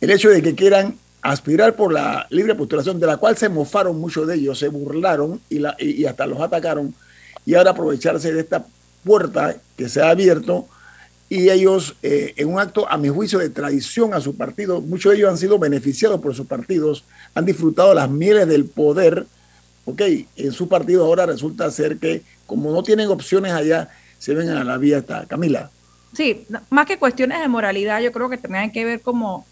el 0.00 0.10
hecho 0.10 0.30
de 0.30 0.42
que 0.42 0.56
quieran 0.56 0.98
aspirar 1.30 1.74
por 1.74 1.92
la 1.92 2.26
libre 2.30 2.54
postulación, 2.54 3.00
de 3.00 3.06
la 3.06 3.16
cual 3.16 3.36
se 3.36 3.48
mofaron 3.48 3.98
muchos 3.98 4.26
de 4.26 4.36
ellos, 4.36 4.58
se 4.58 4.68
burlaron 4.68 5.40
y, 5.48 5.58
la, 5.58 5.76
y, 5.78 6.04
hasta 6.04 6.26
los 6.26 6.40
atacaron, 6.40 6.94
y 7.44 7.54
ahora 7.54 7.70
aprovecharse 7.70 8.32
de 8.32 8.40
esta 8.40 8.66
puerta 9.04 9.56
que 9.76 9.88
se 9.88 10.00
ha 10.00 10.10
abierto 10.10 10.66
y 11.28 11.50
ellos, 11.50 11.96
eh, 12.02 12.34
en 12.36 12.48
un 12.48 12.60
acto, 12.60 12.88
a 12.88 12.96
mi 12.96 13.08
juicio, 13.08 13.40
de 13.40 13.50
traición 13.50 14.14
a 14.14 14.20
su 14.20 14.36
partido, 14.36 14.80
muchos 14.80 15.10
de 15.10 15.18
ellos 15.18 15.30
han 15.30 15.38
sido 15.38 15.58
beneficiados 15.58 16.20
por 16.20 16.34
sus 16.34 16.46
partidos, 16.46 17.04
han 17.34 17.44
disfrutado 17.44 17.92
las 17.94 18.08
mieles 18.08 18.46
del 18.46 18.66
poder, 18.66 19.26
ok, 19.84 20.02
en 20.36 20.52
su 20.52 20.68
partido 20.68 21.04
ahora 21.04 21.26
resulta 21.26 21.68
ser 21.72 21.98
que, 21.98 22.22
como 22.46 22.70
no 22.70 22.84
tienen 22.84 23.08
opciones 23.08 23.52
allá, 23.52 23.88
se 24.18 24.34
ven 24.34 24.50
a 24.50 24.62
la 24.62 24.78
vía 24.78 24.98
esta. 24.98 25.26
Camila. 25.26 25.70
Sí, 26.12 26.46
más 26.70 26.86
que 26.86 26.98
cuestiones 26.98 27.40
de 27.40 27.48
moralidad, 27.48 28.00
yo 28.00 28.12
creo 28.12 28.30
que 28.30 28.38
tendrían 28.38 28.70
que 28.70 28.84
ver 28.84 29.00
como 29.00 29.44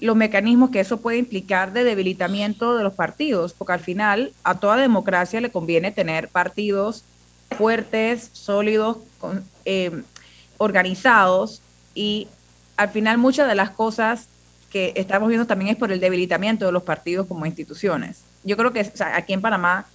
los 0.00 0.16
mecanismos 0.16 0.70
que 0.70 0.80
eso 0.80 1.00
puede 1.00 1.18
implicar 1.18 1.72
de 1.72 1.84
debilitamiento 1.84 2.76
de 2.76 2.84
los 2.84 2.94
partidos, 2.94 3.52
porque 3.52 3.74
al 3.74 3.80
final 3.80 4.32
a 4.44 4.58
toda 4.58 4.76
democracia 4.76 5.40
le 5.40 5.50
conviene 5.50 5.92
tener 5.92 6.28
partidos 6.28 7.04
fuertes, 7.56 8.30
sólidos, 8.32 8.98
con, 9.18 9.44
eh, 9.64 10.02
organizados 10.58 11.60
y 11.94 12.28
al 12.76 12.88
final 12.90 13.18
muchas 13.18 13.48
de 13.48 13.54
las 13.54 13.70
cosas 13.70 14.28
que 14.70 14.92
estamos 14.94 15.28
viendo 15.28 15.46
también 15.46 15.72
es 15.72 15.76
por 15.76 15.92
el 15.92 16.00
debilitamiento 16.00 16.64
de 16.64 16.72
los 16.72 16.82
partidos 16.82 17.26
como 17.26 17.44
instituciones. 17.44 18.22
Yo 18.44 18.56
creo 18.56 18.72
que 18.72 18.90
aquí 19.14 19.32
en 19.32 19.40
Panamá 19.40 19.86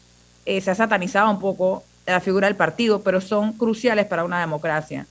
eh, 0.45 0.61
se 0.61 0.69
ha 0.69 0.75
satanizado 0.75 1.31
un 1.31 1.39
poco 1.39 1.83
la 2.05 2.19
figura 2.19 2.47
del 2.47 2.55
partido, 2.55 3.01
pero 3.01 3.21
son 3.21 3.53
cruciales 3.53 4.05
para 4.05 4.23
una 4.23 4.39
democracia. 4.39 5.07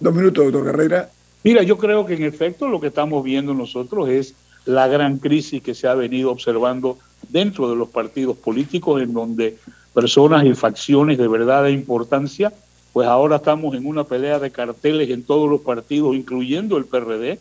Dos 0.00 0.14
minutos, 0.14 0.44
doctor 0.44 0.64
Carrera. 0.64 1.10
Mira, 1.44 1.62
yo 1.62 1.76
creo 1.76 2.06
que 2.06 2.14
en 2.14 2.24
efecto 2.24 2.68
lo 2.68 2.80
que 2.80 2.86
estamos 2.86 3.22
viendo 3.22 3.52
nosotros 3.52 4.08
es 4.08 4.34
la 4.64 4.88
gran 4.88 5.18
crisis 5.18 5.62
que 5.62 5.74
se 5.74 5.86
ha 5.86 5.94
venido 5.94 6.30
observando 6.30 6.96
dentro 7.28 7.68
de 7.68 7.76
los 7.76 7.90
partidos 7.90 8.38
políticos, 8.38 9.02
en 9.02 9.12
donde 9.12 9.58
personas 9.92 10.46
y 10.46 10.54
facciones 10.54 11.18
de 11.18 11.28
verdad 11.28 11.64
de 11.64 11.72
importancia, 11.72 12.50
pues 12.94 13.06
ahora 13.06 13.36
estamos 13.36 13.74
en 13.74 13.84
una 13.86 14.04
pelea 14.04 14.38
de 14.38 14.50
carteles 14.50 15.10
en 15.10 15.22
todos 15.22 15.50
los 15.50 15.60
partidos, 15.60 16.16
incluyendo 16.16 16.78
el 16.78 16.86
PRD, 16.86 17.38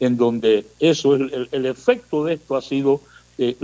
en 0.00 0.18
donde 0.18 0.66
eso, 0.78 1.14
el, 1.14 1.48
el, 1.50 1.64
efecto 1.64 2.24
de 2.24 2.34
esto 2.34 2.56
ha 2.56 2.62
sido 2.62 3.00
eh, 3.38 3.56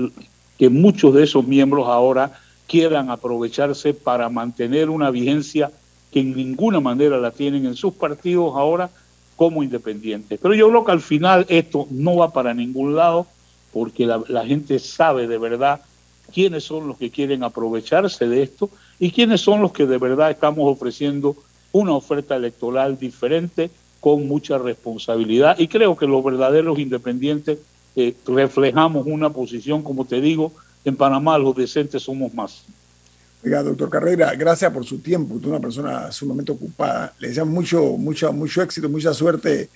que 0.59 0.71
muchos 0.71 1.13
de 1.13 1.25
esos 1.25 1.47
miembros 1.47 1.87
ahora 1.87 2.41
quieran 2.67 3.11
aprovecharse 3.11 3.93
para 3.93 4.31
mantener 4.31 4.89
una 4.89 5.11
vigencia 5.11 5.71
que 6.11 6.21
en 6.21 6.35
ninguna 6.35 6.81
manera 6.81 7.19
la 7.19 7.31
tienen 7.31 7.67
en 7.67 7.75
sus 7.75 7.93
partidos 7.93 8.55
ahora 8.57 8.89
como 9.37 9.63
independientes. 9.63 10.39
Pero 10.41 10.55
yo 10.55 10.69
creo 10.69 10.85
que 10.85 10.93
al 10.93 11.01
final 11.01 11.47
esto 11.49 11.87
no 11.91 12.17
va 12.17 12.33
para 12.33 12.55
ningún 12.55 12.95
lado 12.95 13.27
porque 13.73 14.07
la, 14.07 14.45
gente 14.45 14.79
sabe 14.79 15.27
de 15.27 15.39
verdad 15.39 15.81
quiénes 16.33 16.65
son 16.65 16.89
los 16.89 16.99
que 16.99 17.11
quieren 17.11 17.43
aprovecharse 17.43 18.29
de 18.29 18.43
esto 18.43 18.71
y 18.99 19.11
quiénes 19.11 19.41
son 19.41 19.63
los 19.63 19.73
que 19.73 19.87
de 19.87 19.99
verdad 19.99 20.31
estamos 20.31 20.71
ofreciendo 20.71 21.37
una 21.73 21.93
oferta 21.93 22.37
electoral 22.37 22.99
diferente 22.99 23.71
con 24.01 24.29
mucha 24.29 24.59
responsabilidad. 24.59 25.59
Y 25.59 25.69
creo 25.69 25.97
que 25.97 26.07
los 26.07 26.23
verdaderos 26.23 26.79
independientes 26.79 27.59
eh, 27.97 28.15
reflejamos 28.27 29.07
una 29.07 29.31
posición, 29.31 29.83
como 29.83 30.05
te 30.05 30.21
digo, 30.21 30.53
en 30.85 30.97
Panamá 30.97 31.39
los 31.39 31.57
decentes 31.57 32.03
somos 32.03 32.35
más. 32.35 32.65
Oiga, 33.45 33.63
doctor 33.63 33.91
Carrera, 33.91 34.33
gracias 34.37 34.73
por 34.73 34.85
su 34.85 34.99
tiempo. 34.99 35.35
Usted 35.35 35.49
es 35.49 35.51
una 35.51 35.61
persona 35.61 36.13
sumamente 36.13 36.53
ocupada. 36.53 37.13
Le 37.19 37.29
deseamos 37.29 37.53
mucho, 37.53 37.83
mucho, 37.97 38.33
mucho 38.33 38.63
éxito, 38.63 38.89
mucha 38.89 39.13
suerte 39.13 39.69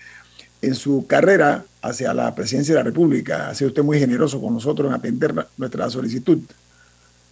en 0.62 0.74
su 0.74 1.04
carrera 1.06 1.64
hacia 1.82 2.14
la 2.14 2.32
presidencia 2.32 2.74
de 2.74 2.80
la 2.80 2.84
República. 2.84 3.48
Ha 3.48 3.54
sido 3.54 3.68
usted 3.68 3.82
muy 3.82 3.98
generoso 3.98 4.40
con 4.40 4.54
nosotros 4.54 4.88
en 4.88 4.94
atender 4.94 5.34
nuestra 5.56 5.90
solicitud. 5.90 6.38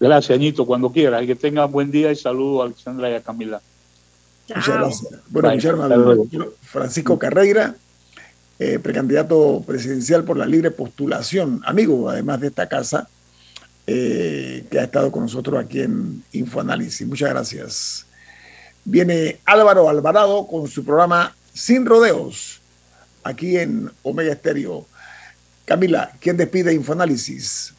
Gracias, 0.01 0.37
Añito, 0.37 0.67
cuando 0.67 0.91
quiera. 0.91 1.25
Que 1.25 1.37
tenga 1.37 1.67
buen 1.67 1.93
día 1.93 2.11
y 2.11 2.17
saludo 2.17 2.63
a 2.63 2.67
Alexandra 2.67 3.11
y 3.11 3.15
a 3.15 3.21
Camila. 3.21 3.63
Muchas 4.49 4.69
gracias. 4.69 5.21
Bueno, 5.29 5.51
escucharon 5.51 6.29
Francisco 6.63 7.17
Carreira, 7.17 7.77
eh, 8.59 8.81
precandidato 8.81 9.63
presidencial 9.65 10.25
por 10.25 10.37
la 10.37 10.47
libre 10.47 10.73
postulación, 10.73 11.63
amigo 11.65 12.11
además 12.11 12.41
de 12.41 12.49
esta 12.49 12.69
casa 12.69 13.09
eh, 13.87 14.65
que 14.71 14.79
ha 14.79 14.85
estado 14.85 15.13
con 15.13 15.25
nosotros 15.25 15.63
aquí 15.63 15.81
en 15.81 16.23
Infoanálisis. 16.33 17.07
Muchas 17.07 17.31
gracias. 17.31 18.07
Viene 18.85 19.39
Álvaro 19.45 19.89
Alvarado 19.89 20.47
con 20.47 20.69
su 20.69 20.85
programa 20.85 21.35
Sin 21.53 21.87
Rodeos, 21.87 22.61
aquí 23.23 23.57
en 23.57 23.91
Omega 24.03 24.33
Estéreo. 24.33 24.87
Camila, 25.65 26.13
¿quién 26.21 26.37
despide 26.37 26.73
Infoanálisis? 26.75 27.75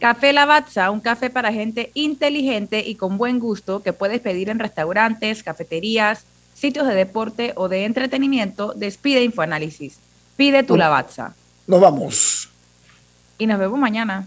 Café 0.00 0.32
Lavazza, 0.32 0.90
un 0.90 1.00
café 1.00 1.30
para 1.30 1.52
gente 1.52 1.90
inteligente 1.94 2.80
y 2.86 2.94
con 2.94 3.18
buen 3.18 3.38
gusto 3.38 3.82
que 3.82 3.92
puedes 3.92 4.20
pedir 4.20 4.48
en 4.48 4.58
restaurantes, 4.58 5.42
cafeterías, 5.42 6.24
sitios 6.54 6.86
de 6.86 6.94
deporte 6.94 7.52
o 7.56 7.68
de 7.68 7.84
entretenimiento. 7.84 8.72
Despide 8.74 9.22
Infoanálisis. 9.22 9.98
Pide 10.36 10.62
tu 10.62 10.76
Lavazza. 10.76 11.34
Nos 11.66 11.80
vamos. 11.80 12.48
Y 13.36 13.46
nos 13.46 13.58
vemos 13.58 13.78
mañana. 13.78 14.26